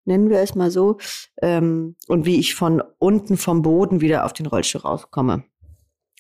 nennen 0.04 0.30
wir 0.30 0.38
es 0.40 0.54
mal 0.54 0.70
so, 0.70 0.98
ähm, 1.42 1.96
und 2.08 2.24
wie 2.26 2.38
ich 2.40 2.54
von 2.54 2.82
unten 2.98 3.36
vom 3.36 3.62
Boden 3.62 4.00
wieder 4.00 4.24
auf 4.24 4.32
den 4.32 4.46
Rollstuhl 4.46 4.80
rauskomme. 4.80 5.44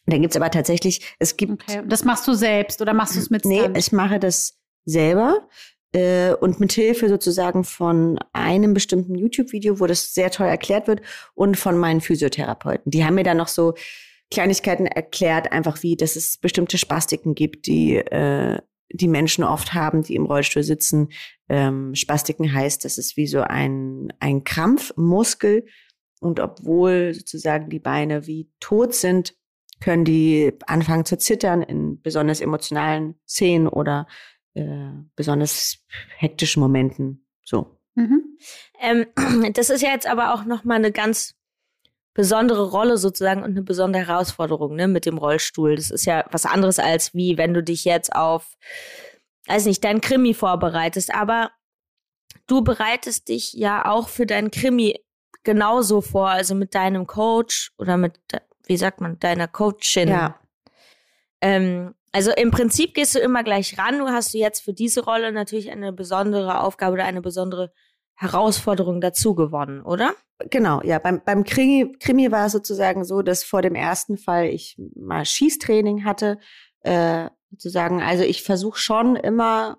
Dann 0.06 0.22
gibt's 0.22 0.36
aber 0.36 0.50
tatsächlich, 0.50 1.14
es 1.18 1.36
gibt 1.36 1.52
Okay. 1.52 1.82
Das 1.86 2.04
machst 2.04 2.26
du 2.26 2.34
selbst 2.34 2.80
oder 2.80 2.94
machst 2.94 3.14
du 3.16 3.20
es 3.20 3.30
mit 3.30 3.44
Nee, 3.44 3.60
Stunt? 3.60 3.78
ich 3.78 3.92
mache 3.92 4.18
das 4.18 4.58
selber 4.84 5.36
äh, 5.38 5.46
und 5.92 6.60
mit 6.60 6.72
Hilfe 6.72 7.08
sozusagen 7.08 7.64
von 7.64 8.18
einem 8.32 8.74
bestimmten 8.74 9.16
YouTube-Video, 9.16 9.80
wo 9.80 9.86
das 9.86 10.14
sehr 10.14 10.30
toll 10.30 10.46
erklärt 10.46 10.86
wird 10.86 11.02
und 11.34 11.56
von 11.56 11.76
meinen 11.76 12.00
Physiotherapeuten. 12.00 12.92
Die 12.92 13.04
haben 13.04 13.16
mir 13.16 13.24
dann 13.24 13.38
noch 13.38 13.48
so 13.48 13.74
Kleinigkeiten 14.30 14.86
erklärt, 14.86 15.50
einfach 15.50 15.82
wie, 15.82 15.96
dass 15.96 16.14
es 16.14 16.38
bestimmte 16.38 16.78
Spastiken 16.78 17.34
gibt, 17.34 17.66
die 17.66 17.96
äh, 17.96 18.58
die 18.92 19.08
Menschen 19.08 19.44
oft 19.44 19.74
haben, 19.74 20.02
die 20.02 20.14
im 20.14 20.26
Rollstuhl 20.26 20.62
sitzen. 20.62 21.08
Ähm, 21.48 21.94
Spastiken 21.94 22.52
heißt, 22.52 22.84
das 22.84 22.98
ist 22.98 23.16
wie 23.16 23.26
so 23.26 23.40
ein, 23.40 24.12
ein 24.20 24.44
Krampf 24.44 24.92
im 24.96 25.04
Muskel. 25.04 25.66
Und 26.20 26.40
obwohl 26.40 27.14
sozusagen 27.14 27.70
die 27.70 27.78
Beine 27.78 28.26
wie 28.26 28.50
tot 28.60 28.94
sind, 28.94 29.34
können 29.80 30.04
die 30.04 30.52
anfangen 30.66 31.04
zu 31.04 31.16
zittern 31.16 31.62
in 31.62 32.02
besonders 32.02 32.40
emotionalen 32.40 33.14
Szenen 33.26 33.68
oder 33.68 34.06
äh, 34.54 34.92
besonders 35.16 35.78
hektischen 36.16 36.60
Momenten. 36.60 37.26
So. 37.44 37.78
Mhm. 37.94 38.38
Ähm, 38.80 39.06
das 39.54 39.70
ist 39.70 39.82
ja 39.82 39.90
jetzt 39.90 40.06
aber 40.06 40.34
auch 40.34 40.44
nochmal 40.44 40.78
eine 40.78 40.92
ganz 40.92 41.34
besondere 42.14 42.70
Rolle 42.70 42.98
sozusagen 42.98 43.42
und 43.42 43.52
eine 43.52 43.62
besondere 43.62 44.06
Herausforderung 44.06 44.74
ne, 44.74 44.88
mit 44.88 45.06
dem 45.06 45.18
Rollstuhl. 45.18 45.76
Das 45.76 45.90
ist 45.90 46.06
ja 46.06 46.24
was 46.30 46.46
anderes 46.46 46.78
als 46.78 47.14
wie 47.14 47.38
wenn 47.38 47.54
du 47.54 47.62
dich 47.62 47.84
jetzt 47.84 48.14
auf, 48.14 48.56
weiß 49.46 49.66
nicht, 49.66 49.84
dein 49.84 50.00
Krimi 50.00 50.34
vorbereitest. 50.34 51.14
Aber 51.14 51.50
du 52.46 52.62
bereitest 52.62 53.28
dich 53.28 53.52
ja 53.52 53.86
auch 53.86 54.08
für 54.08 54.26
dein 54.26 54.50
Krimi 54.50 55.00
genauso 55.44 56.00
vor, 56.00 56.28
also 56.28 56.54
mit 56.54 56.74
deinem 56.74 57.06
Coach 57.06 57.72
oder 57.78 57.96
mit, 57.96 58.18
wie 58.66 58.76
sagt 58.76 59.00
man, 59.00 59.18
deiner 59.18 59.48
Coachin. 59.48 60.08
Ja. 60.08 60.38
Ähm, 61.40 61.94
also 62.12 62.32
im 62.32 62.50
Prinzip 62.50 62.94
gehst 62.94 63.14
du 63.14 63.18
immer 63.20 63.44
gleich 63.44 63.78
ran. 63.78 63.98
Du 63.98 64.08
hast 64.08 64.34
du 64.34 64.38
jetzt 64.38 64.60
für 64.62 64.72
diese 64.72 65.04
Rolle 65.04 65.32
natürlich 65.32 65.70
eine 65.70 65.92
besondere 65.92 66.60
Aufgabe 66.60 66.94
oder 66.94 67.04
eine 67.04 67.22
besondere 67.22 67.72
Herausforderung 68.16 69.00
dazu 69.00 69.34
gewonnen, 69.34 69.82
oder? 69.82 70.14
Genau, 70.50 70.82
ja. 70.82 70.98
Beim, 70.98 71.22
beim 71.24 71.44
Krimi, 71.44 71.96
Krimi 71.98 72.30
war 72.30 72.46
es 72.46 72.52
sozusagen 72.52 73.04
so, 73.04 73.22
dass 73.22 73.44
vor 73.44 73.62
dem 73.62 73.74
ersten 73.74 74.18
Fall 74.18 74.46
ich 74.46 74.76
mal 74.94 75.24
Schießtraining 75.24 76.04
hatte. 76.04 76.38
Äh, 76.80 77.28
sozusagen, 77.50 78.02
also 78.02 78.24
ich 78.24 78.42
versuche 78.42 78.78
schon 78.78 79.16
immer 79.16 79.78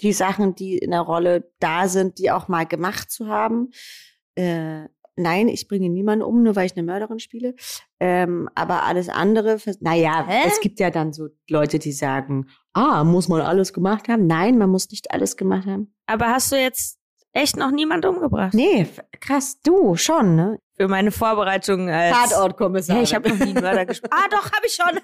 die 0.00 0.12
Sachen, 0.12 0.54
die 0.54 0.78
in 0.78 0.92
der 0.92 1.00
Rolle 1.00 1.52
da 1.58 1.88
sind, 1.88 2.18
die 2.18 2.30
auch 2.30 2.48
mal 2.48 2.66
gemacht 2.66 3.10
zu 3.10 3.28
haben. 3.28 3.70
Äh, 4.34 4.88
nein, 5.20 5.48
ich 5.48 5.68
bringe 5.68 5.88
niemanden 5.88 6.24
um, 6.24 6.42
nur 6.42 6.56
weil 6.56 6.66
ich 6.66 6.76
eine 6.76 6.82
Mörderin 6.82 7.18
spiele. 7.18 7.54
Ähm, 7.98 8.48
aber 8.54 8.84
alles 8.84 9.08
andere, 9.08 9.58
naja, 9.80 10.26
Hä? 10.26 10.42
es 10.46 10.60
gibt 10.60 10.80
ja 10.80 10.90
dann 10.90 11.12
so 11.12 11.28
Leute, 11.48 11.78
die 11.78 11.92
sagen, 11.92 12.46
ah, 12.72 13.04
muss 13.04 13.28
man 13.28 13.40
alles 13.40 13.72
gemacht 13.72 14.08
haben? 14.08 14.26
Nein, 14.26 14.58
man 14.58 14.70
muss 14.70 14.90
nicht 14.90 15.10
alles 15.10 15.36
gemacht 15.36 15.66
haben. 15.66 15.94
Aber 16.06 16.28
hast 16.28 16.52
du 16.52 16.56
jetzt 16.56 16.99
echt 17.32 17.56
noch 17.56 17.70
niemand 17.70 18.04
umgebracht? 18.06 18.54
Nee, 18.54 18.86
krass, 19.20 19.60
du 19.62 19.96
schon, 19.96 20.36
ne? 20.36 20.58
Für 20.76 20.88
meine 20.88 21.10
Vorbereitung 21.12 21.90
als 21.90 22.30
Tatortkommissar. 22.30 22.96
Ja, 22.96 23.02
ich 23.02 23.14
habe 23.14 23.28
noch 23.28 23.36
nie 23.36 23.50
einen 23.50 23.62
Mörder 23.62 23.84
gespielt. 23.84 24.12
ah, 24.16 24.28
doch, 24.30 24.50
habe 24.50 24.66
ich 24.66 24.72
schon. 24.72 24.98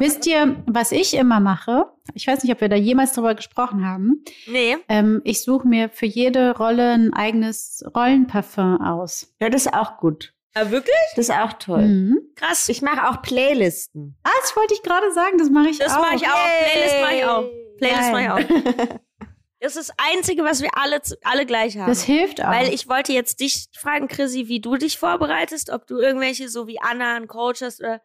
Wisst 0.00 0.26
ihr, 0.26 0.62
was 0.66 0.90
ich 0.90 1.14
immer 1.14 1.38
mache? 1.38 1.86
Ich 2.14 2.26
weiß 2.26 2.42
nicht, 2.42 2.52
ob 2.52 2.60
wir 2.60 2.68
da 2.68 2.76
jemals 2.76 3.12
drüber 3.12 3.34
gesprochen 3.34 3.86
haben. 3.86 4.24
nee. 4.48 4.76
Ähm, 4.88 5.20
ich 5.24 5.42
suche 5.44 5.68
mir 5.68 5.90
für 5.90 6.06
jede 6.06 6.56
Rolle 6.56 6.92
ein 6.94 7.12
eigenes 7.14 7.84
Rollenparfum 7.94 8.80
aus. 8.80 9.32
Ja, 9.40 9.48
das 9.48 9.66
ist 9.66 9.74
auch 9.74 9.98
gut. 9.98 10.34
Ah, 10.54 10.70
wirklich? 10.70 10.94
Das 11.16 11.28
ist 11.28 11.34
auch 11.34 11.52
toll. 11.54 11.82
Mhm. 11.82 12.18
Krass. 12.36 12.68
Ich 12.68 12.80
mache 12.82 13.08
auch 13.08 13.22
Playlisten. 13.22 14.16
Ah, 14.22 14.30
das 14.40 14.56
wollte 14.56 14.74
ich 14.74 14.82
gerade 14.82 15.12
sagen, 15.12 15.38
das 15.38 15.50
mache 15.50 15.68
ich 15.68 15.78
das 15.78 15.92
auch. 15.94 16.00
mache 16.00 16.16
ich 16.16 16.26
auch. 16.26 16.70
Playlist 16.72 17.00
mache 17.00 17.14
ich 17.14 17.24
auch. 17.24 17.44
Playlist 17.78 18.12
mache 18.12 18.22
ich 18.22 18.30
auch. 18.30 18.98
Das 19.64 19.76
ist 19.76 19.88
das 19.88 19.96
Einzige, 20.12 20.44
was 20.44 20.60
wir 20.60 20.68
alle, 20.74 21.00
alle 21.22 21.46
gleich 21.46 21.78
haben. 21.78 21.88
Das 21.88 22.04
hilft 22.04 22.44
auch. 22.44 22.50
Weil 22.50 22.74
ich 22.74 22.86
wollte 22.86 23.14
jetzt 23.14 23.40
dich 23.40 23.64
fragen, 23.74 24.08
Chrissy, 24.08 24.46
wie 24.46 24.60
du 24.60 24.76
dich 24.76 24.98
vorbereitest, 24.98 25.70
ob 25.70 25.86
du 25.86 25.98
irgendwelche, 26.00 26.50
so 26.50 26.66
wie 26.66 26.78
Anna, 26.82 27.16
einen 27.16 27.28
Coach 27.28 27.62
hast 27.62 27.80
oder 27.80 28.02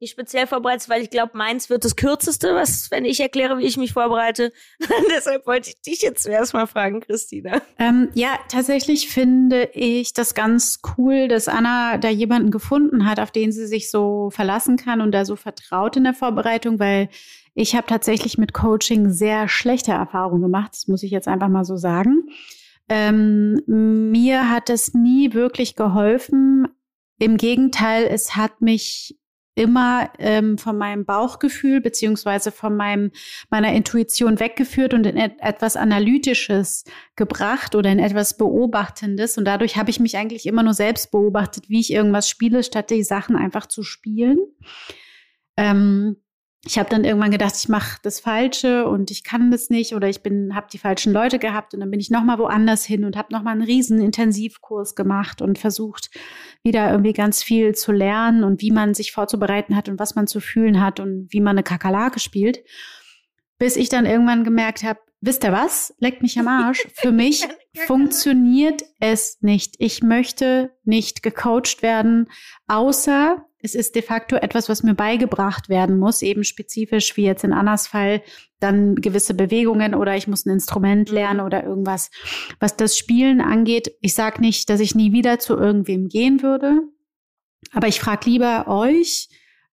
dich 0.00 0.12
speziell 0.12 0.46
vorbereitest, 0.46 0.88
weil 0.88 1.02
ich 1.02 1.10
glaube, 1.10 1.36
meins 1.36 1.68
wird 1.68 1.84
das 1.84 1.96
kürzeste, 1.96 2.54
was, 2.54 2.92
wenn 2.92 3.04
ich 3.04 3.18
erkläre, 3.18 3.58
wie 3.58 3.66
ich 3.66 3.76
mich 3.76 3.92
vorbereite. 3.92 4.52
Deshalb 5.10 5.48
wollte 5.48 5.70
ich 5.70 5.80
dich 5.82 6.00
jetzt 6.00 6.22
zuerst 6.22 6.54
mal 6.54 6.68
fragen, 6.68 7.00
Christina. 7.00 7.60
Ähm, 7.76 8.10
ja, 8.14 8.38
tatsächlich 8.48 9.08
finde 9.08 9.64
ich 9.74 10.14
das 10.14 10.34
ganz 10.34 10.78
cool, 10.96 11.26
dass 11.26 11.48
Anna 11.48 11.98
da 11.98 12.08
jemanden 12.08 12.52
gefunden 12.52 13.04
hat, 13.04 13.18
auf 13.18 13.32
den 13.32 13.50
sie 13.50 13.66
sich 13.66 13.90
so 13.90 14.30
verlassen 14.30 14.76
kann 14.76 15.00
und 15.00 15.10
da 15.10 15.24
so 15.24 15.34
vertraut 15.34 15.96
in 15.96 16.04
der 16.04 16.14
Vorbereitung, 16.14 16.78
weil 16.78 17.08
ich 17.54 17.74
habe 17.74 17.86
tatsächlich 17.86 18.38
mit 18.38 18.52
Coaching 18.52 19.10
sehr 19.10 19.48
schlechte 19.48 19.92
Erfahrungen 19.92 20.42
gemacht. 20.42 20.72
Das 20.72 20.88
muss 20.88 21.02
ich 21.02 21.10
jetzt 21.10 21.28
einfach 21.28 21.48
mal 21.48 21.64
so 21.64 21.76
sagen. 21.76 22.28
Ähm, 22.88 23.62
mir 23.66 24.50
hat 24.50 24.70
es 24.70 24.94
nie 24.94 25.34
wirklich 25.34 25.76
geholfen. 25.76 26.68
Im 27.18 27.36
Gegenteil, 27.36 28.06
es 28.10 28.36
hat 28.36 28.60
mich 28.62 29.20
immer 29.54 30.10
ähm, 30.18 30.58
von 30.58 30.78
meinem 30.78 31.04
Bauchgefühl 31.04 31.80
beziehungsweise 31.80 32.50
von 32.50 32.76
meinem 32.76 33.10
meiner 33.50 33.72
Intuition 33.72 34.40
weggeführt 34.40 34.94
und 34.94 35.06
in 35.06 35.16
et 35.16 35.34
etwas 35.40 35.76
Analytisches 35.76 36.84
gebracht 37.14 37.74
oder 37.74 37.90
in 37.90 37.98
etwas 37.98 38.36
Beobachtendes. 38.36 39.36
Und 39.36 39.44
dadurch 39.44 39.76
habe 39.76 39.90
ich 39.90 40.00
mich 40.00 40.16
eigentlich 40.16 40.46
immer 40.46 40.62
nur 40.62 40.74
selbst 40.74 41.10
beobachtet, 41.10 41.68
wie 41.68 41.80
ich 41.80 41.92
irgendwas 41.92 42.28
spiele, 42.28 42.62
statt 42.62 42.90
die 42.90 43.02
Sachen 43.02 43.36
einfach 43.36 43.66
zu 43.66 43.82
spielen. 43.82 44.38
Ähm, 45.56 46.16
ich 46.66 46.78
habe 46.78 46.90
dann 46.90 47.04
irgendwann 47.04 47.30
gedacht, 47.30 47.54
ich 47.56 47.70
mache 47.70 47.98
das 48.02 48.20
Falsche 48.20 48.86
und 48.86 49.10
ich 49.10 49.24
kann 49.24 49.50
das 49.50 49.70
nicht 49.70 49.94
oder 49.94 50.08
ich 50.08 50.22
bin 50.22 50.54
habe 50.54 50.66
die 50.70 50.78
falschen 50.78 51.10
Leute 51.10 51.38
gehabt 51.38 51.72
und 51.72 51.80
dann 51.80 51.90
bin 51.90 52.00
ich 52.00 52.10
noch 52.10 52.22
mal 52.22 52.38
woanders 52.38 52.84
hin 52.84 53.06
und 53.06 53.16
habe 53.16 53.32
noch 53.32 53.42
mal 53.42 53.52
einen 53.52 53.62
riesen 53.62 53.98
Intensivkurs 53.98 54.94
gemacht 54.94 55.40
und 55.40 55.58
versucht 55.58 56.10
wieder 56.62 56.90
irgendwie 56.90 57.14
ganz 57.14 57.42
viel 57.42 57.74
zu 57.74 57.92
lernen 57.92 58.44
und 58.44 58.60
wie 58.60 58.72
man 58.72 58.92
sich 58.92 59.12
vorzubereiten 59.12 59.74
hat 59.74 59.88
und 59.88 59.98
was 59.98 60.14
man 60.14 60.26
zu 60.26 60.40
fühlen 60.40 60.82
hat 60.82 61.00
und 61.00 61.28
wie 61.30 61.40
man 61.40 61.56
eine 61.56 61.62
Kakerlake 61.62 62.20
spielt, 62.20 62.62
bis 63.58 63.76
ich 63.76 63.88
dann 63.88 64.04
irgendwann 64.04 64.44
gemerkt 64.44 64.82
habe, 64.82 65.00
wisst 65.22 65.44
ihr 65.44 65.52
was? 65.52 65.94
Leckt 65.98 66.20
mich 66.20 66.38
am 66.38 66.48
Arsch. 66.48 66.86
Für 66.92 67.12
mich 67.12 67.48
funktioniert 67.86 68.82
es 69.00 69.38
nicht. 69.40 69.76
Ich 69.78 70.02
möchte 70.02 70.76
nicht 70.84 71.22
gecoacht 71.22 71.82
werden, 71.82 72.28
außer 72.66 73.46
es 73.62 73.74
ist 73.74 73.94
de 73.94 74.02
facto 74.02 74.36
etwas, 74.36 74.68
was 74.68 74.82
mir 74.82 74.94
beigebracht 74.94 75.68
werden 75.68 75.98
muss, 75.98 76.22
eben 76.22 76.44
spezifisch 76.44 77.16
wie 77.16 77.24
jetzt 77.24 77.44
in 77.44 77.52
Annas 77.52 77.86
Fall 77.86 78.22
dann 78.58 78.94
gewisse 78.96 79.34
Bewegungen 79.34 79.94
oder 79.94 80.16
ich 80.16 80.28
muss 80.28 80.46
ein 80.46 80.50
Instrument 80.50 81.10
lernen 81.10 81.40
oder 81.40 81.64
irgendwas. 81.64 82.10
Was 82.58 82.76
das 82.76 82.96
Spielen 82.96 83.40
angeht, 83.40 83.92
ich 84.00 84.14
sage 84.14 84.40
nicht, 84.40 84.68
dass 84.70 84.80
ich 84.80 84.94
nie 84.94 85.12
wieder 85.12 85.38
zu 85.38 85.56
irgendwem 85.56 86.08
gehen 86.08 86.42
würde, 86.42 86.82
aber 87.72 87.88
ich 87.88 88.00
frage 88.00 88.28
lieber 88.28 88.68
euch 88.68 89.28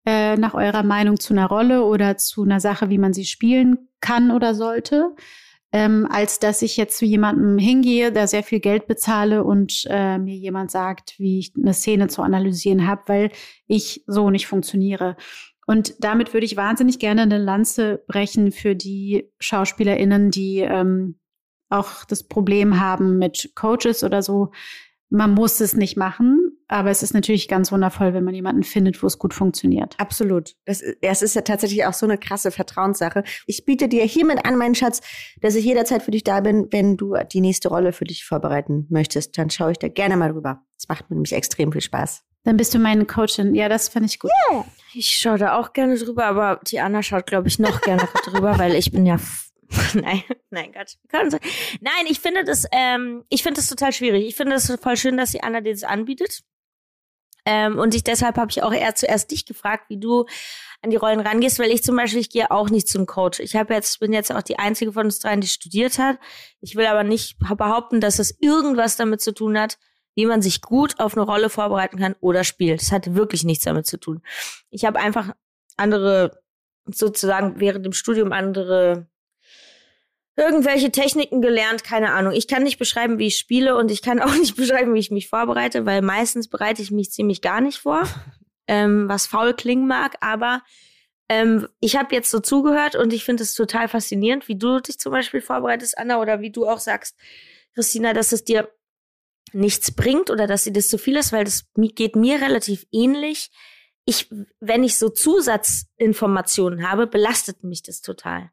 äh, 0.05 0.37
nach 0.37 0.53
eurer 0.53 0.83
Meinung 0.83 1.19
zu 1.19 1.33
einer 1.33 1.47
Rolle 1.47 1.83
oder 1.83 2.17
zu 2.17 2.43
einer 2.43 2.59
Sache, 2.59 2.89
wie 2.89 2.97
man 2.97 3.13
sie 3.13 3.25
spielen 3.25 3.89
kann 3.99 4.31
oder 4.31 4.55
sollte 4.55 5.15
ähm, 5.71 6.07
als 6.09 6.39
dass 6.39 6.61
ich 6.61 6.77
jetzt 6.77 6.97
zu 6.97 7.05
jemandem 7.05 7.57
hingehe, 7.57 8.11
da 8.11 8.27
sehr 8.27 8.43
viel 8.43 8.59
Geld 8.59 8.87
bezahle 8.87 9.43
und 9.43 9.85
äh, 9.89 10.17
mir 10.17 10.35
jemand 10.35 10.71
sagt, 10.71 11.15
wie 11.19 11.39
ich 11.39 11.53
eine 11.57 11.73
Szene 11.73 12.07
zu 12.07 12.21
analysieren 12.21 12.87
habe, 12.87 13.03
weil 13.07 13.31
ich 13.67 14.03
so 14.07 14.29
nicht 14.29 14.47
funktioniere. 14.47 15.17
Und 15.65 15.95
damit 15.99 16.33
würde 16.33 16.45
ich 16.45 16.55
wahnsinnig 16.55 16.97
gerne 16.97 17.23
eine 17.23 17.37
Lanze 17.37 18.03
brechen 18.07 18.53
für 18.53 18.73
die 18.75 19.29
SchauspielerInnen, 19.39 20.31
die 20.31 20.59
ähm, 20.59 21.19
auch 21.69 22.05
das 22.05 22.23
Problem 22.23 22.79
haben 22.79 23.17
mit 23.17 23.51
Coaches 23.55 24.03
oder 24.03 24.21
so. 24.21 24.51
Man 25.09 25.33
muss 25.33 25.59
es 25.59 25.73
nicht 25.73 25.97
machen. 25.97 26.46
Aber 26.67 26.89
es 26.89 27.01
ist 27.01 27.13
natürlich 27.13 27.47
ganz 27.47 27.71
wundervoll, 27.71 28.13
wenn 28.13 28.23
man 28.23 28.33
jemanden 28.33 28.63
findet, 28.63 29.01
wo 29.01 29.07
es 29.07 29.17
gut 29.17 29.33
funktioniert. 29.33 29.95
Absolut. 29.99 30.55
Das, 30.65 30.83
das 31.01 31.21
ist 31.21 31.35
ja 31.35 31.41
tatsächlich 31.41 31.85
auch 31.85 31.93
so 31.93 32.05
eine 32.05 32.17
krasse 32.17 32.51
Vertrauenssache. 32.51 33.23
Ich 33.45 33.65
biete 33.65 33.87
dir 33.87 34.03
hiermit 34.03 34.45
an, 34.45 34.57
mein 34.57 34.75
Schatz, 34.75 35.01
dass 35.41 35.55
ich 35.55 35.65
jederzeit 35.65 36.03
für 36.03 36.11
dich 36.11 36.23
da 36.23 36.41
bin, 36.41 36.67
wenn 36.71 36.97
du 36.97 37.15
die 37.31 37.41
nächste 37.41 37.69
Rolle 37.69 37.93
für 37.93 38.05
dich 38.05 38.25
vorbereiten 38.25 38.85
möchtest. 38.89 39.37
Dann 39.37 39.49
schaue 39.49 39.71
ich 39.71 39.79
da 39.79 39.87
gerne 39.87 40.17
mal 40.17 40.31
drüber. 40.31 40.61
Das 40.77 40.89
macht 40.89 41.09
mir 41.09 41.15
nämlich 41.15 41.33
extrem 41.33 41.71
viel 41.71 41.81
Spaß. 41.81 42.23
Dann 42.43 42.57
bist 42.57 42.73
du 42.73 42.79
meine 42.79 43.05
Coachin. 43.05 43.55
Ja, 43.55 43.69
das 43.69 43.89
finde 43.89 44.07
ich 44.07 44.19
gut. 44.19 44.31
Yeah. 44.51 44.65
Ich 44.93 45.17
schaue 45.17 45.37
da 45.37 45.57
auch 45.57 45.73
gerne 45.73 45.97
drüber, 45.97 46.25
aber 46.25 46.59
die 46.67 46.79
Anna 46.79 47.03
schaut, 47.03 47.27
glaube 47.27 47.47
ich, 47.47 47.59
noch 47.59 47.81
gerne 47.81 48.07
drüber, 48.25 48.57
weil 48.57 48.75
ich 48.75 48.91
bin 48.91 49.05
ja 49.05 49.17
nein, 49.93 50.23
nein, 50.49 50.71
Gott. 50.71 50.93
Nein, 51.11 52.05
ich 52.09 52.21
finde 52.21 52.45
das, 52.45 52.65
ähm, 52.71 53.25
ich 53.29 53.43
finde 53.43 53.59
das 53.59 53.67
total 53.67 53.91
schwierig. 53.91 54.25
Ich 54.25 54.35
finde 54.35 54.55
es 54.55 54.73
voll 54.81 54.95
schön, 54.95 55.17
dass 55.17 55.31
die 55.31 55.43
Anna 55.43 55.61
dir 55.61 55.73
das 55.73 55.83
anbietet. 55.83 56.43
Ähm, 57.49 57.79
und 57.79 57.95
ich 57.95 58.03
deshalb 58.03 58.35
habe 58.35 58.51
ich 58.51 58.61
auch 58.61 58.73
eher 58.73 58.93
zuerst 58.93 59.31
dich 59.31 59.45
gefragt, 59.45 59.85
wie 59.87 59.97
du 59.97 60.25
an 60.81 60.89
die 60.89 60.97
Rollen 60.97 61.21
rangehst, 61.21 61.59
weil 61.59 61.71
ich 61.71 61.81
zum 61.81 61.95
Beispiel, 61.95 62.19
ich 62.19 62.29
gehe 62.29 62.51
auch 62.51 62.69
nicht 62.69 62.89
zum 62.89 63.05
Coach. 63.05 63.39
Ich 63.39 63.55
habe 63.55 63.73
jetzt, 63.73 64.01
bin 64.01 64.11
jetzt 64.11 64.35
auch 64.35 64.41
die 64.41 64.59
einzige 64.59 64.91
von 64.91 65.05
uns 65.05 65.19
dreien, 65.19 65.39
die 65.39 65.47
studiert 65.47 65.97
hat. 65.97 66.17
Ich 66.59 66.75
will 66.75 66.85
aber 66.85 67.05
nicht 67.05 67.39
behaupten, 67.39 68.01
dass 68.01 68.19
es 68.19 68.37
irgendwas 68.41 68.97
damit 68.97 69.21
zu 69.21 69.33
tun 69.33 69.57
hat, 69.57 69.77
wie 70.13 70.25
man 70.25 70.41
sich 70.41 70.61
gut 70.61 70.99
auf 70.99 71.15
eine 71.15 71.25
Rolle 71.25 71.49
vorbereiten 71.49 71.97
kann 71.97 72.15
oder 72.19 72.43
spielt. 72.43 72.81
Das 72.81 72.91
hat 72.91 73.15
wirklich 73.15 73.45
nichts 73.45 73.63
damit 73.63 73.87
zu 73.87 73.97
tun. 73.97 74.21
Ich 74.69 74.83
habe 74.83 74.99
einfach 74.99 75.31
andere, 75.77 76.43
sozusagen 76.85 77.61
während 77.61 77.85
dem 77.85 77.93
Studium 77.93 78.33
andere 78.33 79.07
irgendwelche 80.37 80.91
Techniken 80.91 81.41
gelernt, 81.41 81.83
keine 81.83 82.13
Ahnung. 82.13 82.31
Ich 82.31 82.47
kann 82.47 82.63
nicht 82.63 82.77
beschreiben, 82.77 83.17
wie 83.17 83.27
ich 83.27 83.37
spiele 83.37 83.75
und 83.75 83.91
ich 83.91 84.01
kann 84.01 84.21
auch 84.21 84.33
nicht 84.35 84.55
beschreiben, 84.55 84.93
wie 84.93 84.99
ich 84.99 85.11
mich 85.11 85.27
vorbereite, 85.27 85.85
weil 85.85 86.01
meistens 86.01 86.47
bereite 86.47 86.81
ich 86.81 86.91
mich 86.91 87.11
ziemlich 87.11 87.41
gar 87.41 87.59
nicht 87.59 87.79
vor, 87.79 88.03
ähm, 88.67 89.09
was 89.09 89.27
faul 89.27 89.53
klingen 89.53 89.87
mag, 89.87 90.15
aber 90.21 90.61
ähm, 91.29 91.67
ich 91.81 91.97
habe 91.97 92.15
jetzt 92.15 92.31
so 92.31 92.39
zugehört 92.39 92.95
und 92.95 93.11
ich 93.11 93.25
finde 93.25 93.43
es 93.43 93.53
total 93.53 93.89
faszinierend, 93.89 94.47
wie 94.47 94.57
du 94.57 94.79
dich 94.79 94.99
zum 94.99 95.11
Beispiel 95.11 95.41
vorbereitest, 95.41 95.97
Anna, 95.97 96.21
oder 96.21 96.39
wie 96.39 96.51
du 96.51 96.67
auch 96.67 96.79
sagst, 96.79 97.17
Christina, 97.73 98.13
dass 98.13 98.31
es 98.31 98.45
dir 98.45 98.71
nichts 99.53 99.91
bringt 99.91 100.29
oder 100.29 100.47
dass 100.47 100.63
sie 100.63 100.73
das 100.73 100.87
zu 100.87 100.97
viel 100.97 101.17
ist, 101.17 101.33
weil 101.33 101.43
das 101.43 101.65
geht 101.75 102.15
mir 102.15 102.41
relativ 102.41 102.85
ähnlich. 102.91 103.49
Ich, 104.05 104.29
wenn 104.59 104.83
ich 104.83 104.97
so 104.97 105.09
Zusatzinformationen 105.09 106.89
habe, 106.89 107.07
belastet 107.07 107.63
mich 107.63 107.83
das 107.83 108.01
total 108.01 108.51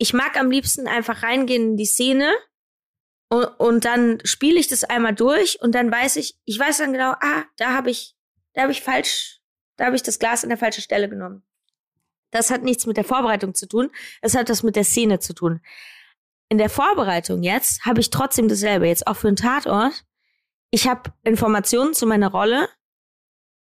ich 0.00 0.14
mag 0.14 0.38
am 0.38 0.50
liebsten 0.50 0.88
einfach 0.88 1.22
reingehen 1.22 1.72
in 1.72 1.76
die 1.76 1.84
Szene 1.84 2.32
und, 3.28 3.44
und 3.44 3.84
dann 3.84 4.18
spiele 4.24 4.58
ich 4.58 4.66
das 4.66 4.82
einmal 4.82 5.14
durch 5.14 5.60
und 5.60 5.74
dann 5.74 5.92
weiß 5.92 6.16
ich, 6.16 6.38
ich 6.46 6.58
weiß 6.58 6.78
dann 6.78 6.92
genau, 6.92 7.12
ah, 7.20 7.44
da 7.58 7.74
habe 7.74 7.90
ich, 7.90 8.16
da 8.54 8.62
habe 8.62 8.72
ich 8.72 8.80
falsch, 8.80 9.42
da 9.76 9.84
habe 9.84 9.96
ich 9.96 10.02
das 10.02 10.18
Glas 10.18 10.42
an 10.42 10.48
der 10.48 10.56
falschen 10.56 10.80
Stelle 10.80 11.10
genommen. 11.10 11.42
Das 12.30 12.50
hat 12.50 12.62
nichts 12.62 12.86
mit 12.86 12.96
der 12.96 13.04
Vorbereitung 13.04 13.54
zu 13.54 13.68
tun, 13.68 13.90
es 14.22 14.34
hat 14.34 14.48
das 14.48 14.62
mit 14.62 14.74
der 14.74 14.84
Szene 14.84 15.18
zu 15.18 15.34
tun. 15.34 15.60
In 16.48 16.56
der 16.56 16.70
Vorbereitung 16.70 17.42
jetzt 17.42 17.84
habe 17.84 18.00
ich 18.00 18.08
trotzdem 18.08 18.48
dasselbe, 18.48 18.86
jetzt 18.86 19.06
auch 19.06 19.16
für 19.16 19.28
einen 19.28 19.36
Tatort. 19.36 20.06
Ich 20.70 20.88
habe 20.88 21.12
Informationen 21.24 21.92
zu 21.92 22.06
meiner 22.06 22.30
Rolle, 22.30 22.70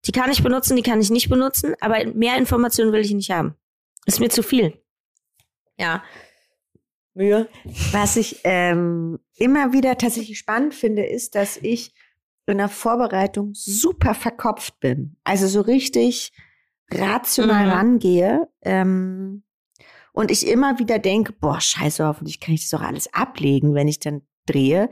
die 0.05 0.13
kann 0.13 0.31
ich 0.31 0.41
benutzen, 0.41 0.77
die 0.77 0.83
kann 0.83 1.01
ich 1.01 1.09
nicht 1.09 1.27
benutzen, 1.27 1.75
aber 1.81 2.05
mehr 2.05 2.37
Informationen 2.37 2.93
will 2.93 3.01
ich 3.01 3.11
nicht 3.11 3.29
haben. 3.29 3.57
Ist 4.05 4.21
mir 4.21 4.29
zu 4.29 4.41
viel. 4.41 4.81
Ja. 5.77 6.01
Mühe. 7.13 7.49
Was 7.91 8.15
ich 8.15 8.41
ähm, 8.43 9.19
immer 9.35 9.73
wieder 9.73 9.97
tatsächlich 9.97 10.37
spannend 10.39 10.73
finde, 10.73 11.05
ist, 11.05 11.35
dass 11.35 11.57
ich 11.57 11.93
in 12.45 12.57
der 12.57 12.69
Vorbereitung 12.69 13.51
super 13.53 14.13
verkopft 14.15 14.79
bin. 14.79 15.15
Also 15.23 15.47
so 15.47 15.61
richtig 15.61 16.31
rational 16.91 17.67
mhm. 17.67 17.71
rangehe. 17.71 18.47
Ähm, 18.61 19.43
und 20.13 20.31
ich 20.31 20.47
immer 20.47 20.79
wieder 20.79 20.99
denke, 20.99 21.31
boah, 21.33 21.61
scheiße, 21.61 22.05
hoffentlich 22.05 22.39
kann 22.39 22.55
ich 22.55 22.61
das 22.61 22.71
doch 22.71 22.85
alles 22.85 23.13
ablegen, 23.13 23.73
wenn 23.75 23.87
ich 23.87 23.99
dann 23.99 24.23
drehe. 24.45 24.89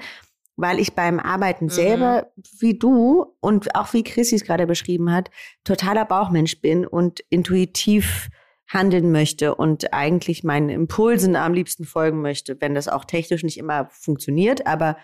Weil 0.56 0.80
ich 0.80 0.94
beim 0.94 1.20
Arbeiten 1.20 1.66
mhm. 1.66 1.70
selber, 1.70 2.32
wie 2.60 2.78
du 2.78 3.26
und 3.40 3.76
auch 3.76 3.94
wie 3.94 4.04
Chrissy 4.04 4.36
es 4.36 4.44
gerade 4.44 4.68
beschrieben 4.68 5.12
hat, 5.12 5.30
totaler 5.64 6.06
Bauchmensch 6.06 6.62
bin 6.62 6.86
und 6.86 7.22
intuitiv 7.30 8.30
handeln 8.68 9.12
möchte 9.12 9.56
und 9.56 9.94
eigentlich 9.94 10.44
meinen 10.44 10.70
Impulsen 10.70 11.36
am 11.36 11.54
liebsten 11.54 11.86
folgen 11.86 12.22
möchte, 12.22 12.60
wenn 12.60 12.76
das 12.76 12.88
auch 12.88 13.06
technisch 13.06 13.44
nicht 13.44 13.58
immer 13.58 13.90
funktioniert, 13.92 14.68
aber 14.68 14.98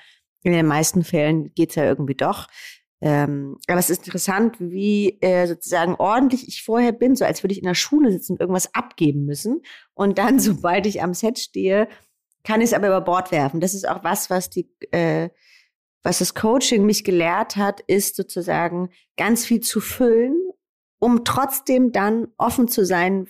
in 0.43 0.51
den 0.51 0.65
meisten 0.65 1.03
Fällen 1.03 1.53
geht's 1.55 1.75
ja 1.75 1.85
irgendwie 1.85 2.15
doch. 2.15 2.47
Ähm, 3.01 3.57
aber 3.67 3.79
es 3.79 3.89
ist 3.89 4.05
interessant, 4.05 4.55
wie 4.59 5.17
äh, 5.21 5.45
sozusagen 5.47 5.95
ordentlich 5.95 6.47
ich 6.47 6.63
vorher 6.63 6.93
bin, 6.93 7.15
so 7.15 7.25
als 7.25 7.43
würde 7.43 7.53
ich 7.53 7.59
in 7.59 7.67
der 7.67 7.75
Schule 7.75 8.11
sitzen 8.11 8.33
und 8.33 8.41
irgendwas 8.41 8.73
abgeben 8.73 9.25
müssen. 9.25 9.61
Und 9.93 10.17
dann, 10.17 10.39
sobald 10.39 10.85
ich 10.85 11.01
am 11.01 11.13
Set 11.13 11.39
stehe, 11.39 11.87
kann 12.43 12.61
ich 12.61 12.67
es 12.67 12.73
aber 12.73 12.87
über 12.87 13.01
Bord 13.01 13.31
werfen. 13.31 13.59
Das 13.59 13.73
ist 13.73 13.87
auch 13.87 14.03
was, 14.03 14.29
was 14.29 14.49
die, 14.49 14.69
äh, 14.91 15.29
was 16.01 16.19
das 16.19 16.33
Coaching 16.33 16.85
mich 16.85 17.03
gelehrt 17.03 17.55
hat, 17.55 17.81
ist 17.81 18.15
sozusagen 18.15 18.89
ganz 19.17 19.45
viel 19.45 19.61
zu 19.61 19.79
füllen 19.79 20.35
um 21.03 21.25
trotzdem 21.25 21.91
dann 21.91 22.29
offen 22.37 22.69
zu 22.69 22.85
sein 22.85 23.27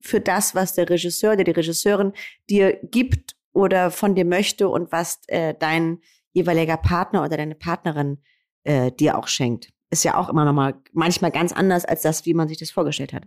für 0.00 0.20
das, 0.20 0.54
was 0.54 0.74
der 0.74 0.88
Regisseur 0.88 1.32
oder 1.32 1.42
die 1.42 1.50
Regisseurin 1.50 2.12
dir 2.48 2.78
gibt 2.84 3.34
oder 3.52 3.90
von 3.90 4.14
dir 4.14 4.24
möchte 4.24 4.68
und 4.68 4.92
was 4.92 5.20
äh, 5.26 5.54
dein 5.58 5.98
jeweiliger 6.34 6.76
Partner 6.76 7.24
oder 7.24 7.36
deine 7.36 7.56
Partnerin 7.56 8.22
äh, 8.62 8.92
dir 8.92 9.18
auch 9.18 9.26
schenkt. 9.26 9.72
Ist 9.90 10.04
ja 10.04 10.16
auch 10.16 10.28
immer 10.28 10.44
noch 10.44 10.52
mal 10.52 10.80
manchmal 10.92 11.32
ganz 11.32 11.52
anders 11.52 11.84
als 11.84 12.02
das, 12.02 12.26
wie 12.26 12.34
man 12.34 12.46
sich 12.46 12.58
das 12.58 12.70
vorgestellt 12.70 13.12
hat. 13.12 13.24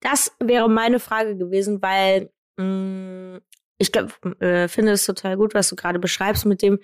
Das 0.00 0.32
wäre 0.38 0.68
meine 0.68 1.00
Frage 1.00 1.38
gewesen, 1.38 1.80
weil 1.80 2.30
mh, 2.58 2.64
mm, 2.66 3.40
ich 3.84 3.92
glaube, 3.92 4.12
äh, 4.40 4.68
finde 4.68 4.92
es 4.92 5.06
total 5.06 5.36
gut, 5.36 5.54
was 5.54 5.68
du 5.68 5.76
gerade 5.76 5.98
beschreibst 5.98 6.46
mit 6.46 6.62
dem, 6.62 6.80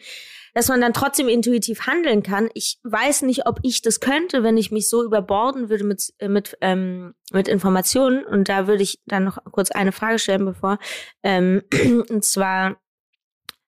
dass 0.54 0.68
man 0.68 0.80
dann 0.80 0.92
trotzdem 0.92 1.28
intuitiv 1.28 1.86
handeln 1.86 2.22
kann. 2.22 2.50
Ich 2.54 2.78
weiß 2.82 3.22
nicht, 3.22 3.46
ob 3.46 3.60
ich 3.62 3.82
das 3.82 4.00
könnte, 4.00 4.42
wenn 4.42 4.56
ich 4.56 4.70
mich 4.70 4.88
so 4.88 5.02
überborden 5.04 5.68
würde 5.70 5.84
mit 5.84 6.12
äh, 6.18 6.28
mit 6.28 6.56
ähm, 6.60 7.14
mit 7.32 7.48
Informationen. 7.48 8.24
Und 8.24 8.48
da 8.48 8.66
würde 8.66 8.82
ich 8.82 9.00
dann 9.06 9.24
noch 9.24 9.38
kurz 9.50 9.70
eine 9.70 9.92
Frage 9.92 10.18
stellen, 10.18 10.44
bevor. 10.44 10.78
Ähm, 11.22 11.62
und 12.10 12.24
zwar 12.24 12.80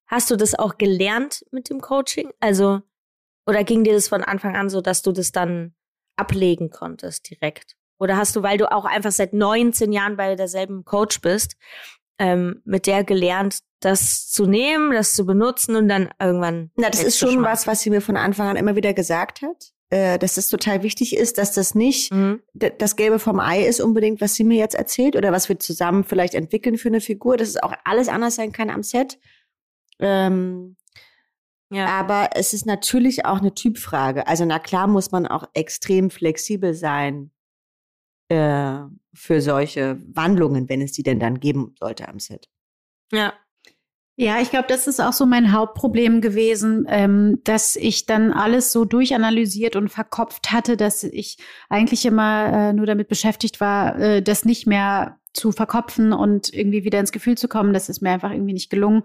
hast 0.06 0.30
du 0.30 0.36
das 0.36 0.58
auch 0.58 0.76
gelernt 0.76 1.44
mit 1.50 1.70
dem 1.70 1.80
Coaching? 1.80 2.32
Also 2.40 2.82
oder 3.46 3.64
ging 3.64 3.84
dir 3.84 3.94
das 3.94 4.08
von 4.08 4.22
Anfang 4.22 4.56
an 4.56 4.68
so, 4.68 4.80
dass 4.80 5.02
du 5.02 5.12
das 5.12 5.32
dann 5.32 5.74
ablegen 6.16 6.70
konntest 6.70 7.30
direkt? 7.30 7.76
Oder 7.98 8.16
hast 8.16 8.34
du, 8.34 8.42
weil 8.42 8.58
du 8.58 8.70
auch 8.70 8.84
einfach 8.84 9.12
seit 9.12 9.32
19 9.32 9.92
Jahren 9.92 10.16
bei 10.16 10.34
derselben 10.34 10.84
Coach 10.84 11.20
bist, 11.20 11.56
ähm, 12.22 12.62
mit 12.64 12.86
der 12.86 13.02
gelernt, 13.02 13.58
das 13.80 14.30
zu 14.30 14.46
nehmen, 14.46 14.92
das 14.92 15.14
zu 15.14 15.26
benutzen 15.26 15.74
und 15.74 15.88
dann 15.88 16.10
irgendwann. 16.20 16.70
Na, 16.76 16.88
das 16.88 17.02
ist 17.02 17.18
schon 17.18 17.42
was, 17.42 17.66
was 17.66 17.80
sie 17.80 17.90
mir 17.90 18.00
von 18.00 18.16
Anfang 18.16 18.46
an 18.46 18.56
immer 18.56 18.76
wieder 18.76 18.94
gesagt 18.94 19.42
hat. 19.42 19.72
Äh, 19.90 20.18
dass 20.18 20.36
es 20.36 20.48
total 20.48 20.84
wichtig 20.84 21.16
ist, 21.16 21.36
dass 21.36 21.52
das 21.52 21.74
nicht 21.74 22.14
mhm. 22.14 22.40
das 22.54 22.96
Gelbe 22.96 23.18
vom 23.18 23.40
Ei 23.40 23.66
ist 23.66 23.80
unbedingt, 23.80 24.22
was 24.22 24.34
sie 24.34 24.44
mir 24.44 24.56
jetzt 24.56 24.76
erzählt 24.76 25.16
oder 25.16 25.32
was 25.32 25.48
wir 25.50 25.58
zusammen 25.58 26.04
vielleicht 26.04 26.34
entwickeln 26.34 26.78
für 26.78 26.88
eine 26.88 27.00
Figur, 27.00 27.36
dass 27.36 27.48
es 27.48 27.62
auch 27.62 27.74
alles 27.84 28.08
anders 28.08 28.36
sein 28.36 28.52
kann 28.52 28.70
am 28.70 28.84
Set. 28.84 29.18
Ähm, 29.98 30.76
ja. 31.70 31.86
Aber 31.86 32.30
es 32.36 32.54
ist 32.54 32.64
natürlich 32.64 33.26
auch 33.26 33.40
eine 33.40 33.52
Typfrage. 33.52 34.26
Also 34.28 34.44
na 34.46 34.60
klar 34.60 34.86
muss 34.86 35.10
man 35.10 35.26
auch 35.26 35.44
extrem 35.54 36.08
flexibel 36.08 36.72
sein 36.72 37.32
äh, 38.32 38.80
für 39.14 39.40
solche 39.40 39.98
Wandlungen, 40.14 40.68
wenn 40.68 40.80
es 40.80 40.92
die 40.92 41.02
denn 41.02 41.20
dann 41.20 41.40
geben 41.40 41.74
sollte 41.78 42.08
am 42.08 42.18
Set. 42.18 42.48
Ja, 43.12 43.34
ja, 44.16 44.40
ich 44.42 44.50
glaube, 44.50 44.66
das 44.68 44.86
ist 44.86 45.00
auch 45.00 45.14
so 45.14 45.24
mein 45.24 45.52
Hauptproblem 45.52 46.20
gewesen, 46.20 46.84
ähm, 46.88 47.40
dass 47.44 47.76
ich 47.76 48.04
dann 48.04 48.30
alles 48.30 48.70
so 48.70 48.84
durchanalysiert 48.84 49.74
und 49.74 49.88
verkopft 49.88 50.52
hatte, 50.52 50.76
dass 50.76 51.02
ich 51.02 51.38
eigentlich 51.70 52.04
immer 52.04 52.52
äh, 52.52 52.72
nur 52.74 52.84
damit 52.84 53.08
beschäftigt 53.08 53.58
war, 53.60 53.98
äh, 53.98 54.22
das 54.22 54.44
nicht 54.44 54.66
mehr 54.66 55.18
zu 55.32 55.50
verkopfen 55.50 56.12
und 56.12 56.52
irgendwie 56.52 56.84
wieder 56.84 57.00
ins 57.00 57.12
Gefühl 57.12 57.38
zu 57.38 57.48
kommen. 57.48 57.72
Das 57.72 57.88
ist 57.88 58.02
mir 58.02 58.10
einfach 58.10 58.32
irgendwie 58.32 58.52
nicht 58.52 58.68
gelungen. 58.68 59.02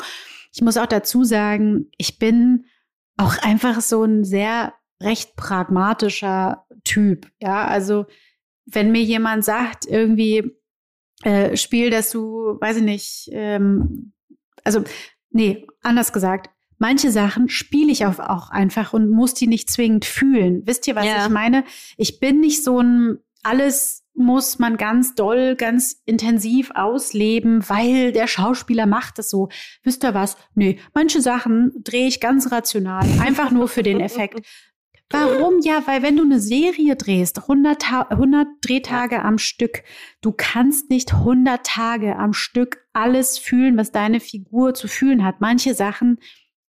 Ich 0.53 0.61
muss 0.61 0.77
auch 0.77 0.85
dazu 0.85 1.23
sagen, 1.23 1.89
ich 1.97 2.19
bin 2.19 2.65
auch 3.15 3.37
einfach 3.41 3.79
so 3.79 4.03
ein 4.03 4.25
sehr 4.25 4.73
recht 5.01 5.37
pragmatischer 5.37 6.65
Typ. 6.83 7.27
Ja, 7.39 7.65
also 7.65 8.07
wenn 8.67 8.91
mir 8.91 9.01
jemand 9.01 9.43
sagt, 9.43 9.85
irgendwie, 9.85 10.51
äh, 11.23 11.57
Spiel, 11.57 11.89
dass 11.89 12.11
du, 12.11 12.57
weiß 12.59 12.77
ich 12.77 12.83
nicht, 12.83 13.29
ähm, 13.31 14.13
also 14.63 14.83
nee, 15.31 15.65
anders 15.81 16.13
gesagt, 16.13 16.49
manche 16.77 17.11
Sachen 17.11 17.49
spiele 17.49 17.91
ich 17.91 18.05
auch, 18.05 18.19
auch 18.19 18.49
einfach 18.51 18.93
und 18.93 19.09
muss 19.09 19.33
die 19.33 19.47
nicht 19.47 19.69
zwingend 19.69 20.05
fühlen. 20.05 20.61
Wisst 20.65 20.87
ihr, 20.87 20.95
was 20.95 21.05
ja. 21.05 21.25
ich 21.25 21.31
meine? 21.31 21.63
Ich 21.95 22.19
bin 22.19 22.39
nicht 22.39 22.63
so 22.63 22.79
ein 22.79 23.19
alles 23.43 24.03
muss 24.13 24.59
man 24.59 24.77
ganz 24.77 25.15
doll, 25.15 25.55
ganz 25.55 26.01
intensiv 26.05 26.71
ausleben, 26.73 27.69
weil 27.69 28.11
der 28.11 28.27
Schauspieler 28.27 28.85
macht 28.85 29.19
es 29.19 29.29
so. 29.29 29.49
Wisst 29.83 30.03
ihr 30.03 30.13
was? 30.13 30.37
Nee, 30.55 30.79
manche 30.93 31.21
Sachen 31.21 31.71
drehe 31.83 32.07
ich 32.07 32.19
ganz 32.19 32.51
rational, 32.51 33.07
einfach 33.21 33.51
nur 33.51 33.67
für 33.67 33.83
den 33.83 33.99
Effekt. 33.99 34.45
Warum? 35.09 35.59
Ja, 35.61 35.83
weil 35.85 36.03
wenn 36.03 36.17
du 36.17 36.23
eine 36.23 36.39
Serie 36.39 36.95
drehst, 36.95 37.39
100, 37.39 37.81
Ta 37.81 38.01
100 38.01 38.47
Drehtage 38.61 39.21
am 39.23 39.37
Stück, 39.37 39.83
du 40.21 40.33
kannst 40.35 40.89
nicht 40.89 41.13
100 41.13 41.65
Tage 41.65 42.17
am 42.17 42.33
Stück 42.33 42.85
alles 42.93 43.37
fühlen, 43.37 43.77
was 43.77 43.91
deine 43.91 44.19
Figur 44.19 44.73
zu 44.73 44.87
fühlen 44.87 45.23
hat. 45.23 45.39
Manche 45.39 45.73
Sachen 45.73 46.19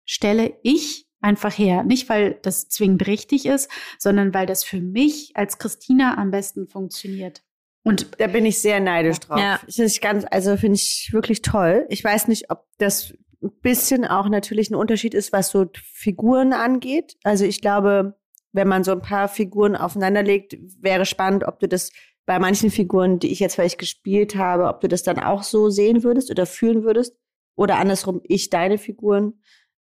stelle 0.05 0.57
ich 0.63 1.09
einfach 1.21 1.57
her. 1.57 1.83
Nicht, 1.83 2.09
weil 2.09 2.39
das 2.43 2.69
zwingend 2.69 3.07
richtig 3.07 3.47
ist, 3.47 3.71
sondern 3.99 4.33
weil 4.33 4.47
das 4.47 4.63
für 4.63 4.81
mich 4.81 5.33
als 5.35 5.59
Christina 5.59 6.17
am 6.17 6.31
besten 6.31 6.69
funktioniert. 6.69 7.43
Und 7.83 8.09
da 8.19 8.27
bin 8.27 8.45
ich 8.45 8.61
sehr 8.61 8.81
neidisch 8.81 9.19
drauf. 9.21 9.41
Ja. 9.41 9.59
Finde 9.69 9.91
ich 9.91 10.01
ganz, 10.01 10.25
also 10.31 10.57
finde 10.57 10.77
ich 10.77 11.11
wirklich 11.13 11.43
toll. 11.43 11.87
Ich 11.89 12.05
weiß 12.05 12.29
nicht, 12.29 12.51
ob 12.51 12.67
das 12.79 13.15
ein 13.43 13.51
bisschen 13.63 14.05
auch 14.05 14.29
natürlich 14.29 14.71
ein 14.71 14.75
Unterschied 14.75 15.15
ist, 15.15 15.33
was 15.33 15.51
so 15.51 15.67
Figuren 15.75 16.53
angeht. 16.53 17.17
Also 17.23 17.45
ich 17.45 17.61
glaube, 17.61 18.17
wenn 18.53 18.69
man 18.69 18.85
so 18.85 18.93
ein 18.93 19.03
paar 19.03 19.29
Figuren 19.29 19.77
aufeinanderlegt, 19.77 20.57
wäre 20.81 21.07
spannend, 21.07 21.45
ob 21.45 21.61
du 21.61 21.69
das 21.69 21.91
bei 22.27 22.39
manchen 22.39 22.71
Figuren, 22.71 23.19
die 23.19 23.33
ich 23.33 23.41
jetzt 23.41 23.55
vielleicht 23.55 23.79
gespielt 23.79 24.37
habe, 24.37 24.69
ob 24.69 24.81
du 24.81 24.89
das 24.89 25.03
dann 25.03 25.19
auch 25.19 25.43
so 25.43 25.71
sehen 25.71 26.03
würdest 26.03 26.31
oder 26.31 26.47
fühlen 26.47 26.85
würdest. 26.85 27.17
Oder 27.57 27.79
andersrum, 27.79 28.21
ich 28.25 28.51
deine 28.51 28.79
Figuren. 28.79 29.41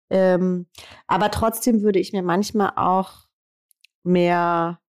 Ähm, 0.10 0.68
aber 1.08 1.30
trotzdem 1.30 1.82
würde 1.82 2.00
ich 2.00 2.14
mir 2.14 2.24
manchmal 2.24 2.72
auch 2.76 3.28
mehr 4.04 4.80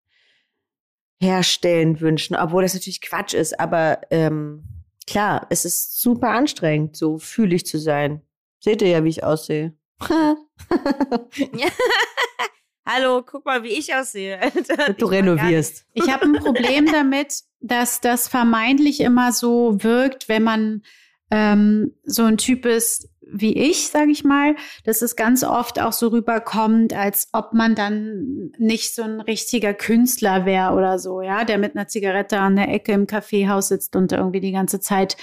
herstellen 1.21 2.01
wünschen, 2.01 2.37
obwohl 2.37 2.63
das 2.63 2.75
natürlich 2.75 3.01
Quatsch 3.01 3.35
ist. 3.35 3.59
Aber 3.59 4.01
ähm, 4.11 4.65
klar, 5.07 5.47
es 5.51 5.65
ist 5.65 6.01
super 6.01 6.31
anstrengend, 6.31 6.97
so 6.97 7.19
fühlig 7.19 7.67
zu 7.67 7.79
sein. 7.79 8.23
Seht 8.61 8.83
ihr 8.83 8.89
ja, 8.89 9.05
wie 9.05 9.11
ich 9.11 9.25
aussehe. 9.25 9.75
Hallo, 12.91 13.23
guck 13.23 13.45
mal, 13.45 13.63
wie 13.65 13.69
ich 13.69 13.95
aussehe. 13.95 14.41
du 14.99 15.07
renovierst. 15.07 15.85
Ich 15.93 16.11
habe 16.11 16.25
ein 16.25 16.33
Problem 16.33 16.87
damit, 16.93 17.43
dass 17.61 18.01
das 18.01 18.29
vermeintlich 18.29 19.01
immer 19.01 19.33
so 19.33 19.83
wirkt, 19.83 20.31
wenn 20.31 20.43
man 20.43 20.83
ähm, 21.31 21.93
so 22.05 22.25
ein 22.25 22.39
Typ 22.39 22.65
ist 22.65 23.11
wie 23.31 23.59
ich, 23.59 23.89
sage 23.89 24.11
ich 24.11 24.25
mal, 24.25 24.57
dass 24.85 25.03
es 25.03 25.15
ganz 25.15 25.45
oft 25.45 25.79
auch 25.79 25.93
so 25.93 26.09
rüberkommt, 26.09 26.95
als 26.95 27.29
ob 27.35 27.53
man 27.53 27.75
dann 27.75 28.53
nicht 28.57 28.95
so 28.95 29.03
ein 29.03 29.21
richtiger 29.21 29.75
Künstler 29.75 30.47
wäre 30.47 30.73
oder 30.73 30.99
so, 30.99 31.21
ja, 31.21 31.45
der 31.45 31.59
mit 31.59 31.77
einer 31.77 31.89
Zigarette 31.89 32.39
an 32.39 32.57
der 32.57 32.71
Ecke 32.71 32.93
im 32.93 33.07
Kaffeehaus 33.07 33.69
sitzt 33.69 33.97
und 33.97 34.13
irgendwie 34.13 34.41
die 34.41 34.53
ganze 34.53 34.81
Zeit 34.81 35.19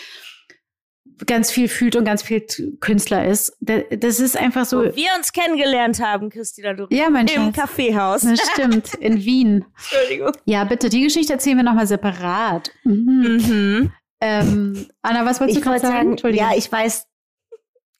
ganz 1.26 1.52
viel 1.52 1.68
fühlt 1.68 1.96
und 1.96 2.06
ganz 2.06 2.24
viel 2.24 2.46
Künstler 2.80 3.26
ist. 3.26 3.58
Das 3.60 4.20
ist 4.20 4.38
einfach 4.38 4.66
so. 4.66 4.80
Wo 4.80 4.96
wir 4.96 5.10
uns 5.18 5.32
kennengelernt 5.32 6.00
haben, 6.02 6.30
Christina, 6.30 6.74
du. 6.74 6.88
Ja, 6.90 7.10
mein 7.10 7.28
Im 7.28 7.46
Schatz. 7.46 7.56
Kaffeehaus. 7.56 8.22
Das 8.22 8.40
stimmt, 8.54 8.94
in 8.96 9.24
Wien. 9.24 9.66
Entschuldigung. 9.76 10.32
Ja, 10.46 10.64
bitte, 10.66 10.90
die 10.90 11.02
Geschichte 11.04 11.34
erzählen 11.34 11.58
wir 11.58 11.64
nochmal 11.64 11.88
separat. 11.88 12.72
Mhm. 12.84 13.42
Mhm. 13.48 13.92
Ähm, 14.22 14.88
Anna, 15.02 15.26
was 15.26 15.40
wolltest 15.40 15.60
du 15.60 15.64
gerade 15.64 15.80
sagen? 15.80 16.18
sagen? 16.18 16.36
Ja, 16.36 16.52
ich 16.56 16.72
weiß, 16.72 17.06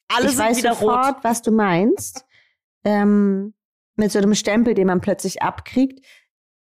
Alles 0.08 0.32
ich 0.32 0.38
weiß 0.38 0.62
sofort, 0.62 1.16
rot. 1.16 1.16
was 1.22 1.42
du 1.42 1.52
meinst. 1.52 2.24
Ähm, 2.84 3.54
mit 3.96 4.12
so 4.12 4.18
einem 4.18 4.34
Stempel, 4.34 4.74
den 4.74 4.86
man 4.86 5.00
plötzlich 5.00 5.42
abkriegt. 5.42 6.04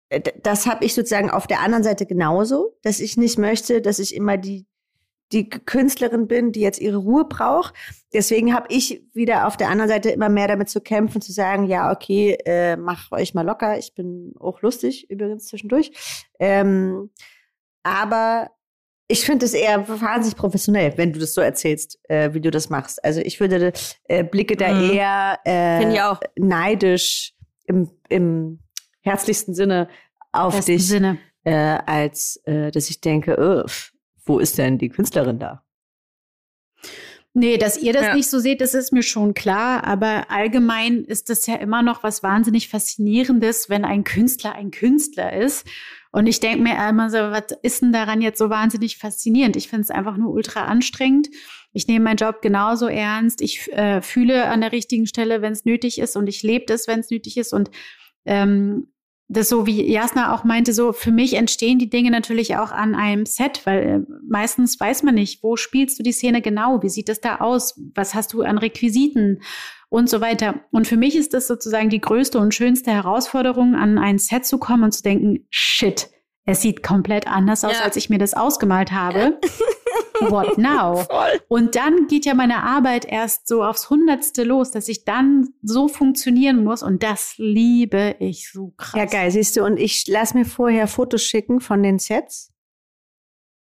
Äh, 0.09 0.21
das 0.43 0.67
habe 0.67 0.85
ich 0.85 0.95
sozusagen 0.95 1.31
auf 1.31 1.47
der 1.47 1.61
anderen 1.61 1.85
Seite 1.85 2.07
genauso, 2.07 2.77
dass 2.83 3.01
ich 3.01 3.17
nicht 3.17 3.39
möchte, 3.39 3.81
dass 3.81 3.99
ich 3.99 4.15
immer 4.15 4.37
die 4.37 4.67
die 5.35 5.49
Künstlerin 5.49 6.29
bin, 6.29 6.53
die 6.53 6.61
jetzt 6.61 6.81
ihre 6.81 6.97
Ruhe 6.97 7.25
braucht. 7.25 7.75
Deswegen 8.13 8.55
habe 8.55 8.69
ich 8.71 9.03
wieder 9.13 9.47
auf 9.47 9.57
der 9.57 9.69
anderen 9.69 9.91
Seite 9.91 10.11
immer 10.11 10.29
mehr 10.29 10.49
damit 10.49 10.69
zu 10.71 10.81
kämpfen, 10.81 11.21
zu 11.21 11.33
sagen, 11.33 11.65
ja, 11.65 11.91
okay, 11.91 12.39
äh, 12.47 12.77
mach 12.77 13.11
euch 13.11 13.35
mal 13.35 13.45
locker. 13.45 13.77
Ich 13.77 13.95
bin 13.95 14.33
auch 14.39 14.63
lustig 14.63 15.11
übrigens 15.11 15.47
zwischendurch. 15.49 15.91
Ähm, 16.39 17.11
aber 17.83 18.51
ich 19.09 19.27
finde 19.27 19.45
es 19.45 19.53
eher 19.53 19.87
wahnsinnig 19.89 20.37
professionell, 20.37 20.97
wenn 20.97 21.13
du 21.13 21.19
das 21.19 21.35
so 21.35 21.41
erzählst, 21.41 21.99
äh, 22.05 22.33
wie 22.33 22.41
du 22.41 22.51
das 22.51 22.71
machst. 22.71 23.05
Also 23.05 23.21
ich 23.21 23.41
würde 23.41 23.73
äh, 24.05 24.25
blicke 24.25 24.57
da 24.57 24.73
mhm. 24.73 24.91
eher 24.91 25.39
äh, 25.45 26.17
neidisch 26.37 27.35
im, 27.67 27.91
im 28.09 28.61
herzlichsten 29.03 29.55
Sinne 29.55 29.89
auf 30.33 30.55
Besten 30.55 30.73
dich, 30.73 30.87
Sinne. 30.87 31.19
Äh, 31.43 31.53
als 31.53 32.41
äh, 32.45 32.71
dass 32.71 32.89
ich 32.89 33.01
denke, 33.01 33.37
oh, 33.39 33.69
wo 34.25 34.39
ist 34.39 34.59
denn 34.59 34.79
die 34.79 34.89
Künstlerin 34.89 35.39
da? 35.39 35.65
Nee, 37.37 37.59
dass 37.59 37.77
ihr 37.77 37.93
das 37.93 38.07
ja. 38.07 38.15
nicht 38.15 38.31
so 38.31 38.39
seht, 38.39 38.61
das 38.61 38.75
ist 38.75 38.93
mir 38.93 39.03
schon 39.03 39.35
klar. 39.35 39.83
Aber 39.85 40.31
allgemein 40.31 41.05
ist 41.05 41.31
das 41.31 41.47
ja 41.49 41.57
immer 41.57 41.83
noch 41.83 42.05
was 42.05 42.23
wahnsinnig 42.23 42.69
Faszinierendes, 42.69 43.69
wenn 43.69 43.85
ein 43.85 44.05
Künstler 44.05 44.55
ein 44.55 44.71
Künstler 44.71 45.33
ist. 45.33 45.67
Und 46.13 46.29
ich 46.29 46.39
denke 46.39 46.63
mir 46.63 46.77
immer 46.89 47.11
so, 47.11 47.19
was 47.19 47.47
ist 47.63 47.83
denn 47.83 47.93
daran 47.93 48.23
jetzt 48.23 48.39
so 48.39 48.51
wahnsinnig 48.51 48.99
faszinierend? 48.99 49.57
Ich 49.57 49.69
finde 49.69 49.83
es 49.83 49.91
einfach 49.91 50.17
nur 50.17 50.33
ultra 50.33 50.67
anstrengend. 50.67 51.29
Ich 51.73 51.89
nehme 51.89 52.05
meinen 52.05 52.19
Job 52.19 52.41
genauso 52.41 52.87
ernst. 52.87 53.43
Ich 53.43 53.69
äh, 53.73 54.01
fühle 54.01 54.45
an 54.45 54.61
der 54.61 54.71
richtigen 54.71 55.09
Stelle, 55.09 55.43
wenn 55.43 55.53
es 55.53 55.65
nötig 55.65 55.99
ist. 55.99 56.17
Und 56.17 56.29
ich 56.29 56.45
lebe 56.45 56.67
das, 56.67 56.87
wenn 56.87 57.01
es 57.01 57.11
nötig 57.11 57.37
ist. 57.37 57.53
Und 57.53 57.69
ähm, 58.27 58.94
das 59.29 59.49
so 59.49 59.67
wie 59.67 59.91
Jasna 59.91 60.35
auch 60.35 60.45
meinte, 60.45 60.73
so 60.73 60.93
für 60.93 61.11
mich 61.11 61.35
entstehen 61.35 61.79
die 61.79 61.89
Dinge 61.89 62.11
natürlich 62.11 62.57
auch 62.57 62.73
an 62.73 62.95
einem 62.95 63.25
Set, 63.25 63.63
weil 63.65 63.83
äh, 63.83 64.01
meistens 64.29 64.79
weiß 64.79 65.03
man 65.03 65.15
nicht, 65.15 65.43
wo 65.43 65.57
spielst 65.57 65.99
du 65.99 66.03
die 66.03 66.13
Szene 66.13 66.43
genau, 66.43 66.83
wie 66.83 66.91
sieht 66.91 67.09
das 67.09 67.21
da 67.21 67.37
aus, 67.37 67.81
was 67.95 68.15
hast 68.15 68.33
du 68.35 68.43
an 68.43 68.59
Requisiten 68.59 69.41
und 69.89 70.11
so 70.11 70.21
weiter. 70.21 70.61
Und 70.73 70.87
für 70.87 70.97
mich 70.97 71.17
ist 71.17 71.33
das 71.33 71.47
sozusagen 71.47 71.89
die 71.89 72.01
größte 72.01 72.39
und 72.39 72.55
schönste 72.55 72.91
Herausforderung, 72.91 73.75
an 73.75 73.97
ein 73.99 74.19
Set 74.19 74.45
zu 74.45 74.59
kommen 74.59 74.85
und 74.85 74.93
zu 74.93 75.03
denken, 75.03 75.47
shit, 75.51 76.11
es 76.45 76.61
sieht 76.61 76.83
komplett 76.83 77.27
anders 77.27 77.65
aus, 77.65 77.79
ja. 77.79 77.85
als 77.85 77.97
ich 77.97 78.11
mir 78.11 78.19
das 78.19 78.35
ausgemalt 78.35 78.93
habe. 78.93 79.41
What 80.21 80.59
now? 80.59 81.05
Voll. 81.05 81.41
Und 81.49 81.77
dann 81.77 82.07
geht 82.07 82.25
ja 82.25 82.35
meine 82.35 82.63
Arbeit 82.63 83.05
erst 83.05 83.49
so 83.49 83.65
aufs 83.65 83.91
Hundertste 83.91 84.45
los, 84.45 84.71
dass 84.71 84.89
ich 84.89 85.05
dann 85.05 85.49
so 85.63 85.89
funktionieren 85.89 86.65
muss. 86.65 86.83
Und 86.83 87.03
das 87.03 87.35
liebe 87.37 88.17
ich 88.19 88.51
so 88.51 88.73
krass. 88.77 88.99
Ja, 88.99 89.05
geil, 89.07 89.31
siehst 89.31 89.57
du. 89.57 89.65
Und 89.65 89.79
ich 89.79 90.07
lass 90.07 90.35
mir 90.35 90.45
vorher 90.45 90.87
Fotos 90.87 91.23
schicken 91.23 91.61
von 91.61 91.83
den 91.83 91.99
Sets, 91.99 92.53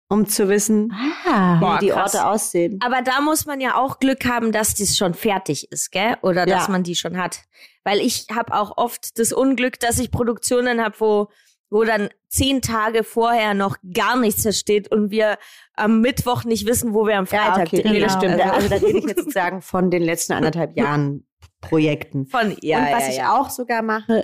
um 0.10 0.28
zu 0.28 0.48
wissen, 0.50 0.94
ah, 1.26 1.60
Boah, 1.60 1.76
wie 1.76 1.86
die 1.86 1.92
krass. 1.92 2.16
Orte 2.16 2.28
aussehen. 2.28 2.80
Aber 2.84 3.02
da 3.02 3.22
muss 3.22 3.46
man 3.46 3.60
ja 3.60 3.76
auch 3.76 4.00
Glück 4.00 4.26
haben, 4.26 4.52
dass 4.52 4.74
dies 4.74 4.98
schon 4.98 5.13
fertig 5.13 5.72
ist, 5.72 5.92
gell? 5.92 6.18
Oder 6.22 6.46
dass 6.46 6.68
ja. 6.68 6.72
man 6.72 6.84
die 6.84 6.96
schon 6.96 7.18
hat. 7.18 7.42
Weil 7.84 8.00
ich 8.00 8.28
habe 8.34 8.54
auch 8.54 8.78
oft 8.78 9.18
das 9.18 9.34
Unglück, 9.34 9.80
dass 9.80 10.00
ich 10.00 10.12
Produktionen 10.12 10.82
habe, 10.82 10.96
wo 11.00 11.30
wo 11.74 11.84
dann 11.84 12.10
zehn 12.30 12.62
Tage 12.62 13.04
vorher 13.04 13.56
noch 13.56 13.78
gar 13.94 14.18
nichts 14.18 14.58
steht 14.58 14.92
und 14.92 15.10
wir 15.10 15.38
am 15.76 16.02
Mittwoch 16.02 16.44
nicht 16.44 16.68
wissen, 16.68 16.94
wo 16.94 17.08
wir 17.08 17.18
am 17.18 17.26
Freitag 17.26 17.74
ja, 17.74 17.80
okay, 17.80 17.82
drehen. 17.82 18.02
Das 18.02 18.14
stimmt. 18.14 18.40
Also 18.40 18.70
da 18.70 18.76
rede 18.76 19.00
ich 19.00 19.06
jetzt 19.06 19.18
sozusagen 19.26 19.62
von 19.62 19.90
den 19.90 20.04
letzten 20.04 20.34
anderthalb 20.34 20.78
Jahren 20.78 21.26
Projekten. 21.62 22.28
Von, 22.28 22.56
ja, 22.62 22.78
und 22.78 22.92
was 22.92 23.04
ja, 23.04 23.10
ich 23.10 23.18
ja. 23.18 23.40
auch 23.40 23.50
sogar 23.50 23.82
mache, 23.82 24.24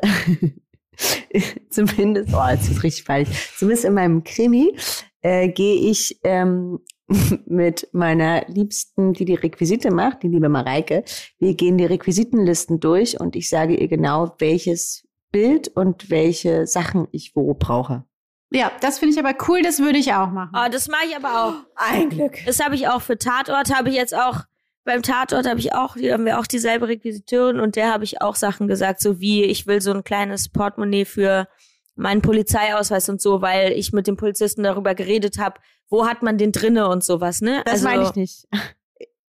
zumindest, 1.69 2.33
oh, 2.35 2.49
jetzt 2.49 2.69
ist 2.69 2.83
richtig 2.83 3.03
falsch, 3.05 3.29
zumindest 3.57 3.85
in 3.85 3.93
meinem 3.93 4.23
Krimi, 4.23 4.75
äh, 5.21 5.49
gehe 5.49 5.89
ich 5.89 6.19
ähm, 6.23 6.79
mit 7.47 7.89
meiner 7.93 8.45
Liebsten, 8.47 9.13
die 9.13 9.25
die 9.25 9.35
Requisite 9.35 9.91
macht, 9.91 10.21
die 10.21 10.27
liebe 10.27 10.49
Mareike. 10.49 11.03
Wir 11.39 11.55
gehen 11.55 11.77
die 11.77 11.85
Requisitenlisten 11.85 12.79
durch 12.79 13.19
und 13.19 13.35
ich 13.35 13.49
sage 13.49 13.75
ihr 13.75 13.87
genau, 13.87 14.35
welches 14.37 15.08
Bild 15.31 15.67
und 15.69 16.09
welche 16.09 16.67
Sachen 16.67 17.07
ich 17.11 17.35
wo 17.35 17.53
brauche. 17.53 18.03
Ja, 18.51 18.71
das 18.81 18.97
finde 18.97 19.13
ich 19.13 19.23
aber 19.23 19.37
cool, 19.47 19.61
das 19.61 19.79
würde 19.79 19.99
ich 19.99 20.13
auch 20.13 20.31
machen. 20.31 20.51
Oh, 20.55 20.69
das 20.71 20.87
mache 20.87 21.05
ich 21.07 21.15
aber 21.15 21.45
auch. 21.45 21.53
Ein 21.75 22.09
Glück. 22.09 22.37
Das 22.45 22.59
habe 22.59 22.75
ich 22.75 22.87
auch 22.87 23.01
für 23.01 23.17
Tatort, 23.17 23.75
habe 23.75 23.89
ich 23.89 23.95
jetzt 23.95 24.15
auch, 24.15 24.41
beim 24.85 25.03
Tatort 25.03 25.47
habe 25.47 25.59
ich 25.59 25.73
auch, 25.73 25.95
haben 25.97 26.25
wir 26.25 26.39
auch 26.39 26.47
dieselbe 26.47 26.87
Requisiteurin 26.87 27.59
und 27.59 27.75
der 27.75 27.93
habe 27.93 28.03
ich 28.03 28.21
auch 28.21 28.35
Sachen 28.35 28.67
gesagt, 28.67 29.01
so 29.01 29.19
wie 29.19 29.43
ich 29.43 29.67
will 29.67 29.81
so 29.81 29.91
ein 29.91 30.03
kleines 30.03 30.49
Portemonnaie 30.49 31.05
für 31.05 31.47
meinen 31.95 32.21
Polizeiausweis 32.21 33.07
und 33.09 33.21
so, 33.21 33.41
weil 33.41 33.73
ich 33.73 33.93
mit 33.93 34.07
dem 34.07 34.17
Polizisten 34.17 34.63
darüber 34.63 34.95
geredet 34.95 35.37
habe, 35.37 35.59
wo 35.89 36.07
hat 36.07 36.23
man 36.23 36.37
den 36.37 36.51
drinne 36.51 36.87
und 36.87 37.03
sowas, 37.03 37.41
ne? 37.41 37.61
Das 37.65 37.85
also, 37.85 37.85
meine 37.85 38.03
ich 38.03 38.15
nicht. 38.15 38.47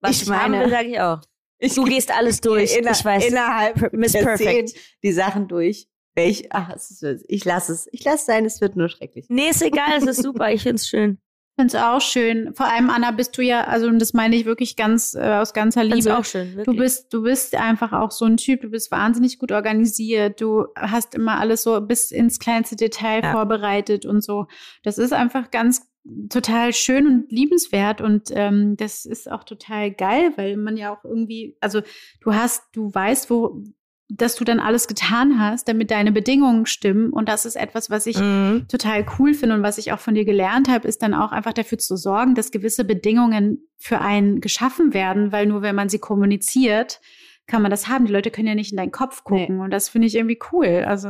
Was 0.01 0.11
ich, 0.11 0.21
ich 0.23 0.29
meine, 0.29 0.69
sage 0.69 0.87
ich 0.87 0.99
auch. 1.01 1.19
Ich 1.57 1.75
du 1.75 1.83
gehst 1.83 2.15
alles 2.15 2.39
durch. 2.39 2.77
Inner, 2.77 2.91
ich 2.91 3.03
weiß. 3.03 3.25
Innerhalb 3.25 3.91
Miss 3.91 4.13
Perfect. 4.13 4.73
die 5.03 5.11
Sachen 5.11 5.49
durch. 5.49 5.88
Ich, 6.15 6.51
ach, 6.51 6.73
ist, 6.73 7.03
ich 7.27 7.45
lasse 7.45 7.73
es. 7.73 7.87
Ich 7.91 8.03
lasse 8.03 8.17
es 8.17 8.25
sein, 8.25 8.45
es 8.45 8.61
wird 8.61 8.75
nur 8.75 8.89
schrecklich. 8.89 9.27
Nee, 9.29 9.49
ist 9.49 9.61
egal, 9.61 9.97
es 9.97 10.05
ist 10.05 10.23
super. 10.23 10.51
Ich 10.51 10.63
finde 10.63 10.75
es 10.75 10.87
schön. 10.87 11.19
Ich 11.51 11.61
finde 11.61 11.77
es 11.77 11.83
auch 11.83 12.01
schön. 12.01 12.53
Vor 12.53 12.71
allem, 12.71 12.89
Anna, 12.89 13.11
bist 13.11 13.37
du 13.37 13.41
ja, 13.41 13.65
also 13.65 13.87
und 13.87 13.99
das 13.99 14.13
meine 14.13 14.35
ich 14.35 14.45
wirklich 14.45 14.77
ganz 14.77 15.13
äh, 15.13 15.33
aus 15.33 15.53
ganzer 15.53 15.83
Liebe. 15.83 15.95
Find's 15.95 16.07
auch 16.07 16.25
schön, 16.25 16.55
wirklich. 16.55 16.65
Du 16.65 16.81
bist, 16.81 17.13
du 17.13 17.21
bist 17.23 17.55
einfach 17.55 17.91
auch 17.91 18.11
so 18.11 18.25
ein 18.25 18.37
Typ, 18.37 18.61
du 18.61 18.69
bist 18.69 18.91
wahnsinnig 18.91 19.39
gut 19.39 19.51
organisiert, 19.51 20.39
du 20.39 20.67
hast 20.75 21.15
immer 21.15 21.37
alles 21.37 21.63
so 21.63 21.79
bis 21.81 22.11
ins 22.11 22.39
kleinste 22.39 22.77
Detail 22.77 23.23
ja. 23.23 23.31
vorbereitet 23.33 24.05
und 24.05 24.23
so. 24.23 24.47
Das 24.83 24.97
ist 24.97 25.11
einfach 25.11 25.51
ganz 25.51 25.89
total 26.29 26.73
schön 26.73 27.07
und 27.07 27.31
liebenswert 27.31 28.01
und 28.01 28.29
ähm, 28.31 28.77
das 28.77 29.05
ist 29.05 29.29
auch 29.29 29.43
total 29.43 29.91
geil, 29.91 30.31
weil 30.37 30.57
man 30.57 30.77
ja 30.77 30.93
auch 30.95 31.03
irgendwie, 31.03 31.57
also 31.59 31.81
du 32.21 32.33
hast, 32.33 32.63
du 32.73 32.93
weißt, 32.93 33.29
wo, 33.29 33.63
dass 34.11 34.35
du 34.35 34.43
dann 34.43 34.59
alles 34.59 34.87
getan 34.87 35.39
hast, 35.39 35.67
damit 35.67 35.91
deine 35.91 36.11
Bedingungen 36.11 36.65
stimmen. 36.65 37.11
Und 37.11 37.29
das 37.29 37.45
ist 37.45 37.55
etwas, 37.55 37.89
was 37.91 38.07
ich 38.07 38.17
Mhm. 38.17 38.65
total 38.67 39.05
cool 39.19 39.35
finde 39.35 39.53
und 39.55 39.61
was 39.63 39.77
ich 39.77 39.91
auch 39.93 39.99
von 39.99 40.15
dir 40.15 40.25
gelernt 40.25 40.67
habe, 40.67 40.87
ist 40.87 41.03
dann 41.03 41.13
auch 41.13 41.31
einfach 41.31 41.53
dafür 41.53 41.77
zu 41.77 41.95
sorgen, 41.95 42.33
dass 42.33 42.49
gewisse 42.51 42.83
Bedingungen 42.85 43.67
für 43.77 44.01
einen 44.01 44.41
geschaffen 44.41 44.93
werden, 44.95 45.31
weil 45.31 45.45
nur 45.45 45.61
wenn 45.61 45.75
man 45.75 45.89
sie 45.89 45.99
kommuniziert, 45.99 46.99
kann 47.45 47.61
man 47.61 47.69
das 47.71 47.87
haben. 47.87 48.05
Die 48.07 48.11
Leute 48.13 48.31
können 48.31 48.47
ja 48.47 48.55
nicht 48.55 48.71
in 48.71 48.77
deinen 48.77 48.91
Kopf 48.91 49.23
gucken 49.23 49.59
und 49.59 49.69
das 49.71 49.89
finde 49.89 50.07
ich 50.07 50.15
irgendwie 50.15 50.39
cool. 50.51 50.85
Also 50.87 51.09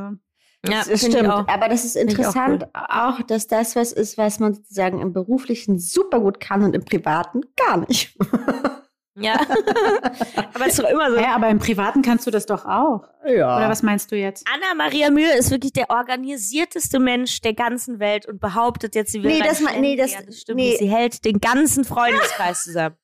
Ja, 0.66 0.84
das 0.86 1.00
stimmt. 1.00 1.30
auch. 1.30 1.48
Aber 1.48 1.70
das 1.70 1.86
ist 1.86 1.96
ich 1.96 2.02
auch 2.04 2.10
interessant 2.10 2.66
auch, 2.74 3.22
dass 3.22 3.48
das 3.48 3.78
was 3.78 3.94
ist, 3.94 4.18
was 4.18 4.40
man 4.42 4.54
sozusagen 4.54 5.00
im 5.02 5.14
Beruflichen 5.14 5.80
super 5.80 6.20
gut 6.20 6.42
kann 6.42 6.64
und 6.64 6.76
im 6.76 6.84
Privaten 6.84 7.42
gar 7.56 7.78
nicht. 7.88 8.18
Ja. 9.22 9.40
Aber 10.54 10.66
es 10.68 10.74
ist 10.74 10.80
doch 10.80 10.90
immer 10.90 11.10
so. 11.12 11.18
ja, 11.18 11.36
aber 11.36 11.50
im 11.50 11.60
Privaten 11.60 12.02
kannst 12.02 12.26
du 12.28 12.32
das 12.32 12.46
doch 12.46 12.66
auch. 12.66 13.08
Ja. 13.26 13.58
Oder 13.58 13.70
was 13.70 13.84
meinst 13.84 14.12
du 14.12 14.16
jetzt? 14.18 14.46
Anna 14.54 14.74
Maria 14.76 15.10
Mühe 15.10 15.32
ist 15.38 15.52
wirklich 15.52 15.74
der 15.74 15.90
organisierteste 15.90 17.00
Mensch 17.00 17.42
der 17.42 17.54
ganzen 17.54 18.00
Welt 18.00 18.26
und 18.28 18.40
behauptet 18.40 18.96
jetzt, 18.96 19.12
sie 19.12 19.24
will 19.24 19.32
Nee, 19.32 19.40
das 19.42 19.62
nee, 19.80 19.96
das- 19.96 20.14
Ja, 20.14 20.20
das 20.26 20.40
stimmt 20.42 20.58
nee. 20.58 20.70
nicht. 20.70 20.80
Sie 20.80 20.90
hält 20.90 21.24
den 21.26 21.40
ganzen 21.40 21.86
Freundeskreis 21.86 22.64
zusammen. 22.64 22.96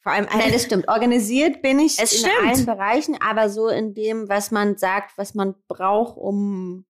Vor 0.00 0.12
allem 0.12 0.26
Nein, 0.32 0.52
das 0.52 0.64
stimmt. 0.64 0.88
Organisiert 0.88 1.62
bin 1.62 1.78
ich 1.78 1.98
Es 2.00 2.12
in 2.12 2.18
stimmt. 2.28 2.34
allen 2.50 2.66
Bereichen, 2.66 3.16
aber 3.20 3.48
so 3.48 3.68
in 3.68 3.94
dem, 3.94 4.28
was 4.28 4.50
man 4.50 4.76
sagt, 4.76 5.16
was 5.16 5.34
man 5.34 5.54
braucht, 5.68 6.16
um 6.16 6.84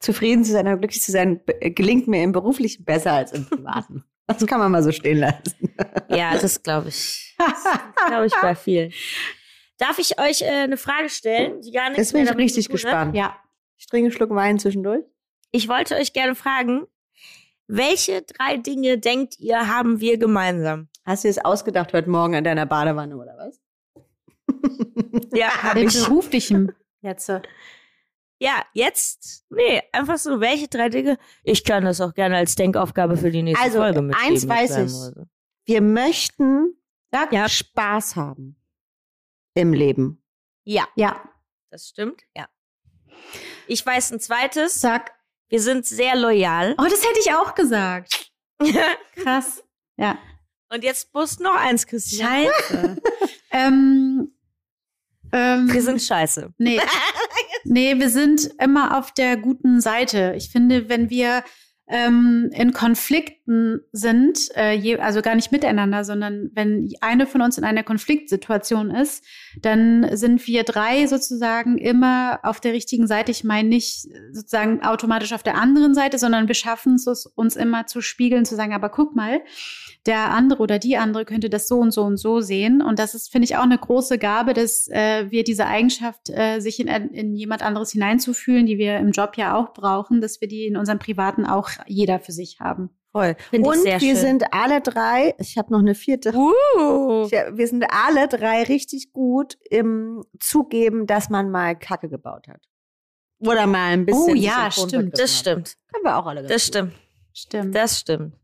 zufrieden 0.00 0.44
zu 0.44 0.50
sein 0.50 0.66
oder 0.66 0.78
glücklich 0.78 1.00
zu 1.02 1.12
sein, 1.12 1.40
gelingt 1.60 2.08
mir 2.08 2.24
im 2.24 2.32
Beruflichen 2.32 2.84
besser 2.84 3.12
als 3.12 3.30
im 3.32 3.46
Privaten. 3.46 4.04
Das 4.26 4.46
kann 4.46 4.58
man 4.60 4.70
mal 4.70 4.82
so 4.82 4.92
stehen 4.92 5.18
lassen. 5.18 5.74
Ja, 6.08 6.36
das 6.38 6.62
glaube 6.62 6.88
ich. 6.88 7.36
Glaube 8.06 8.26
ich 8.26 8.34
bei 8.40 8.54
vielen. 8.54 8.92
Darf 9.78 9.98
ich 9.98 10.20
euch 10.20 10.42
äh, 10.42 10.46
eine 10.46 10.76
Frage 10.76 11.08
stellen, 11.08 11.60
die 11.60 11.72
gar 11.72 11.88
nichts 11.88 11.98
Jetzt 11.98 12.12
bin 12.12 12.24
ich 12.24 12.36
richtig 12.36 12.66
tun 12.66 12.72
gespannt. 12.74 13.16
Ja. 13.16 13.36
Ich 13.76 13.86
trinke 13.86 14.06
einen 14.06 14.12
Schluck 14.12 14.30
Wein 14.30 14.58
zwischendurch. 14.58 15.02
Ich 15.50 15.68
wollte 15.68 15.96
euch 15.96 16.12
gerne 16.12 16.34
fragen, 16.34 16.86
welche 17.66 18.22
drei 18.22 18.58
Dinge 18.58 18.98
denkt 18.98 19.38
ihr, 19.40 19.66
haben 19.68 20.00
wir 20.00 20.18
gemeinsam? 20.18 20.88
Hast 21.04 21.24
du 21.24 21.28
es 21.28 21.38
ausgedacht 21.38 21.92
heute 21.92 22.10
Morgen 22.10 22.34
in 22.34 22.44
deiner 22.44 22.66
Badewanne 22.66 23.16
oder 23.16 23.36
was? 23.36 23.60
Ja, 25.32 25.48
hab 25.62 25.76
Im 25.76 25.88
ich. 25.88 26.04
beruflichen 26.04 26.72
jetzt. 27.00 27.30
Ja, 28.42 28.64
jetzt? 28.72 29.44
Nee, 29.50 29.80
einfach 29.92 30.18
so, 30.18 30.40
welche 30.40 30.66
drei 30.66 30.88
Dinge? 30.88 31.16
Ich 31.44 31.62
kann 31.62 31.84
das 31.84 32.00
auch 32.00 32.12
gerne 32.12 32.36
als 32.38 32.56
Denkaufgabe 32.56 33.16
für 33.16 33.30
die 33.30 33.42
nächste 33.42 33.64
Also, 33.64 33.78
Folge 33.78 34.02
mitgeben. 34.02 34.32
eins 34.32 34.48
weiß 34.48 34.70
ich. 34.70 34.74
Kleinmäuse. 34.74 35.28
Wir 35.64 35.80
möchten 35.80 36.76
Ja. 37.30 37.48
Spaß 37.48 38.16
haben 38.16 38.56
im 39.54 39.72
Leben. 39.72 40.24
Ja, 40.64 40.88
Ja. 40.96 41.22
das 41.70 41.88
stimmt. 41.88 42.22
Ja. 42.36 42.48
Ich 43.68 43.86
weiß 43.86 44.10
ein 44.10 44.18
zweites. 44.18 44.80
Sag. 44.80 45.12
Wir 45.48 45.60
sind 45.60 45.86
sehr 45.86 46.16
loyal. 46.16 46.74
Oh, 46.78 46.84
das 46.90 47.06
hätte 47.06 47.20
ich 47.20 47.32
auch 47.32 47.54
gesagt. 47.54 48.32
Krass. 49.14 49.62
Ja. 49.96 50.18
Und 50.68 50.82
jetzt 50.82 51.14
musst 51.14 51.38
noch 51.38 51.54
eins, 51.54 51.86
Christian. 51.86 52.46
Scheiße. 52.48 52.96
ähm, 53.52 54.34
ähm, 55.32 55.72
Wir 55.72 55.82
sind 55.82 56.02
scheiße. 56.02 56.52
Nee. 56.58 56.80
nee, 57.64 57.98
wir 57.98 58.10
sind 58.10 58.50
immer 58.60 58.98
auf 58.98 59.12
der 59.12 59.36
guten 59.36 59.80
Seite. 59.80 60.34
Ich 60.36 60.50
finde, 60.50 60.88
wenn 60.88 61.10
wir 61.10 61.44
ähm, 61.88 62.50
in 62.52 62.72
Konflikten 63.42 63.80
sind, 63.92 64.38
äh, 64.56 64.72
je, 64.74 64.98
also 64.98 65.22
gar 65.22 65.34
nicht 65.34 65.52
miteinander, 65.52 66.04
sondern 66.04 66.50
wenn 66.54 66.88
eine 67.00 67.26
von 67.26 67.42
uns 67.42 67.58
in 67.58 67.64
einer 67.64 67.82
Konfliktsituation 67.82 68.90
ist, 68.90 69.24
dann 69.60 70.16
sind 70.16 70.46
wir 70.46 70.64
drei 70.64 71.06
sozusagen 71.06 71.78
immer 71.78 72.40
auf 72.42 72.60
der 72.60 72.72
richtigen 72.72 73.06
Seite. 73.06 73.30
Ich 73.30 73.44
meine 73.44 73.68
nicht 73.68 74.08
sozusagen 74.32 74.82
automatisch 74.82 75.32
auf 75.32 75.42
der 75.42 75.56
anderen 75.56 75.94
Seite, 75.94 76.18
sondern 76.18 76.48
wir 76.48 76.54
schaffen 76.54 76.94
es 76.94 77.06
uns 77.34 77.56
immer 77.56 77.86
zu 77.86 78.00
spiegeln, 78.00 78.44
zu 78.44 78.54
sagen, 78.54 78.74
aber 78.74 78.88
guck 78.88 79.14
mal, 79.14 79.40
der 80.06 80.30
andere 80.30 80.62
oder 80.62 80.78
die 80.78 80.96
andere 80.96 81.24
könnte 81.24 81.50
das 81.50 81.68
so 81.68 81.78
und 81.78 81.92
so 81.92 82.02
und 82.02 82.16
so 82.16 82.40
sehen. 82.40 82.82
Und 82.82 82.98
das 82.98 83.14
ist, 83.14 83.30
finde 83.30 83.44
ich, 83.44 83.56
auch 83.56 83.62
eine 83.62 83.78
große 83.78 84.18
Gabe, 84.18 84.52
dass 84.52 84.88
äh, 84.88 85.30
wir 85.30 85.44
diese 85.44 85.66
Eigenschaft, 85.66 86.30
äh, 86.30 86.60
sich 86.60 86.80
in, 86.80 86.88
in 86.88 87.34
jemand 87.34 87.62
anderes 87.62 87.92
hineinzufühlen, 87.92 88.66
die 88.66 88.78
wir 88.78 88.98
im 88.98 89.12
Job 89.12 89.36
ja 89.36 89.54
auch 89.56 89.72
brauchen, 89.72 90.20
dass 90.20 90.40
wir 90.40 90.48
die 90.48 90.66
in 90.66 90.76
unserem 90.76 90.98
Privaten 90.98 91.44
auch 91.44 91.70
jeder 91.86 92.18
für 92.18 92.32
sich 92.32 92.58
haben. 92.60 92.90
Voll. 93.12 93.36
Finde 93.50 93.70
ich 93.70 93.76
Und 93.78 93.84
wir 93.84 94.00
schön. 94.00 94.16
sind 94.16 94.44
alle 94.52 94.80
drei, 94.80 95.34
ich 95.38 95.58
habe 95.58 95.70
noch 95.70 95.80
eine 95.80 95.94
vierte. 95.94 96.32
Uh. 96.34 97.28
Wir 97.28 97.68
sind 97.68 97.84
alle 97.90 98.26
drei 98.26 98.62
richtig 98.62 99.12
gut 99.12 99.58
im 99.70 100.24
Zugeben, 100.40 101.06
dass 101.06 101.28
man 101.28 101.50
mal 101.50 101.78
Kacke 101.78 102.08
gebaut 102.08 102.48
hat. 102.48 102.62
Oder 103.40 103.66
mal 103.66 103.92
ein 103.92 104.06
bisschen. 104.06 104.22
Oh 104.22 104.34
ja, 104.34 104.70
stimmt. 104.70 105.18
Das 105.18 105.38
stimmt. 105.38 105.76
Können 105.92 106.04
wir 106.04 106.16
auch 106.16 106.26
alle. 106.26 106.42
Das 106.42 106.64
stimmt. 106.64 106.94
Stimmt. 107.34 107.74
Das 107.74 107.98
stimmt. 107.98 108.34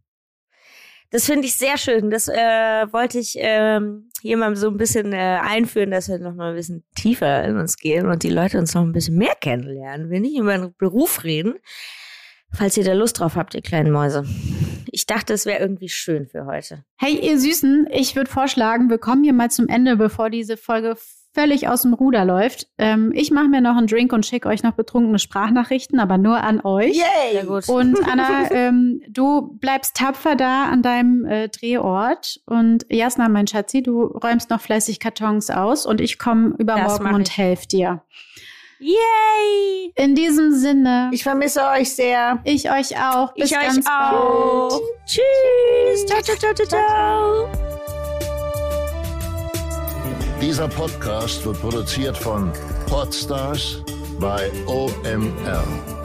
Das 1.11 1.25
finde 1.25 1.47
ich 1.47 1.55
sehr 1.55 1.79
schön. 1.79 2.11
Das 2.11 2.29
äh, 2.29 2.93
wollte 2.93 3.19
ich 3.19 3.37
ähm, 3.39 4.11
hier 4.21 4.37
mal 4.37 4.55
so 4.57 4.69
ein 4.69 4.77
bisschen 4.77 5.15
äh, 5.15 5.39
einführen, 5.41 5.91
dass 5.91 6.09
wir 6.09 6.19
noch 6.19 6.35
mal 6.35 6.51
ein 6.51 6.57
bisschen 6.57 6.85
tiefer 6.95 7.45
in 7.45 7.57
uns 7.57 7.77
gehen 7.77 8.07
und 8.07 8.23
die 8.23 8.31
Leute 8.31 8.59
uns 8.59 8.75
noch 8.75 8.83
ein 8.83 8.93
bisschen 8.93 9.17
mehr 9.17 9.35
kennenlernen. 9.41 10.11
Wir 10.11 10.21
nicht 10.21 10.37
über 10.37 10.53
einen 10.53 10.75
Beruf 10.77 11.25
reden. 11.25 11.55
Falls 12.53 12.77
ihr 12.77 12.85
da 12.85 12.95
Lust 12.95 13.21
drauf 13.21 13.37
habt, 13.37 13.55
ihr 13.55 13.63
kleinen 13.63 13.93
Mäuse. 13.93 14.25
Ich 14.91 15.07
dachte, 15.07 15.33
es 15.35 15.47
wäre 15.47 15.61
irgendwie 15.61 15.89
schön 15.89 16.27
für 16.27 16.47
heute. 16.47 16.85
Hey, 16.97 17.15
ihr 17.15 17.39
Süßen, 17.39 17.89
ich 17.93 18.17
würde 18.17 18.31
vorschlagen, 18.31 18.89
wir 18.89 18.99
kommen 18.99 19.23
hier 19.23 19.35
mal 19.35 19.51
zum 19.51 19.69
Ende, 19.69 19.97
bevor 19.97 20.31
diese 20.31 20.57
Folge 20.57 20.97
völlig 21.35 21.69
aus 21.69 21.83
dem 21.83 21.95
Ruder 21.95 22.25
läuft. 22.25 22.67
Ähm, 22.79 23.13
ich 23.15 23.31
mache 23.31 23.49
mir 23.49 23.61
noch 23.61 23.77
einen 23.77 23.87
Drink 23.87 24.13
und 24.13 24.27
schicke 24.27 24.49
euch 24.49 24.63
noch 24.63 24.73
betrunkene 24.73 25.19
Sprachnachrichten, 25.19 26.01
aber 26.01 26.19
nur 26.19 26.43
an 26.43 26.61
euch. 26.65 26.97
Yay! 26.97 27.33
Sehr 27.33 27.45
gut. 27.45 27.69
Und 27.69 27.97
Anna, 28.11 28.51
ähm, 28.51 29.03
du 29.09 29.57
bleibst 29.61 29.97
tapfer 29.97 30.35
da 30.35 30.65
an 30.65 30.83
deinem 30.83 31.25
äh, 31.27 31.49
Drehort. 31.49 32.41
Und 32.47 32.87
Jasna, 32.91 33.29
mein 33.29 33.47
Schatzi, 33.47 33.83
du 33.83 34.03
räumst 34.03 34.51
noch 34.51 34.61
fleißig 34.61 35.01
Kartons 35.01 35.51
aus 35.51 35.87
und 35.87 36.01
ich 36.01 36.19
komme 36.19 36.55
übermorgen 36.59 37.15
und 37.15 37.29
ich. 37.29 37.37
helf 37.37 37.67
dir. 37.67 38.03
Yay! 38.81 39.93
In 39.97 40.15
diesem 40.15 40.53
Sinne, 40.53 41.11
Ich 41.13 41.23
vermisse 41.25 41.63
euch 41.67 41.95
sehr. 41.95 42.39
ich 42.45 42.71
euch 42.71 42.97
auch. 42.97 43.33
Bis 43.35 43.51
ich 43.51 43.57
euch 43.57 43.65
ganz 43.65 43.87
auch. 43.87 44.69
bald. 44.71 44.83
Tschüss. 45.05 46.07
Ciao, 46.07 46.23
ciao, 46.23 46.37
ciao, 46.37 46.55
ciao, 46.55 46.69
ciao. 46.69 47.49
Dieser 50.41 50.69
Podcast 50.69 51.45
wird 51.45 51.61
produziert 51.61 52.17
von 52.17 52.53
Podstars 52.89 53.83
bei 54.21 54.51
OMR. 54.67 55.98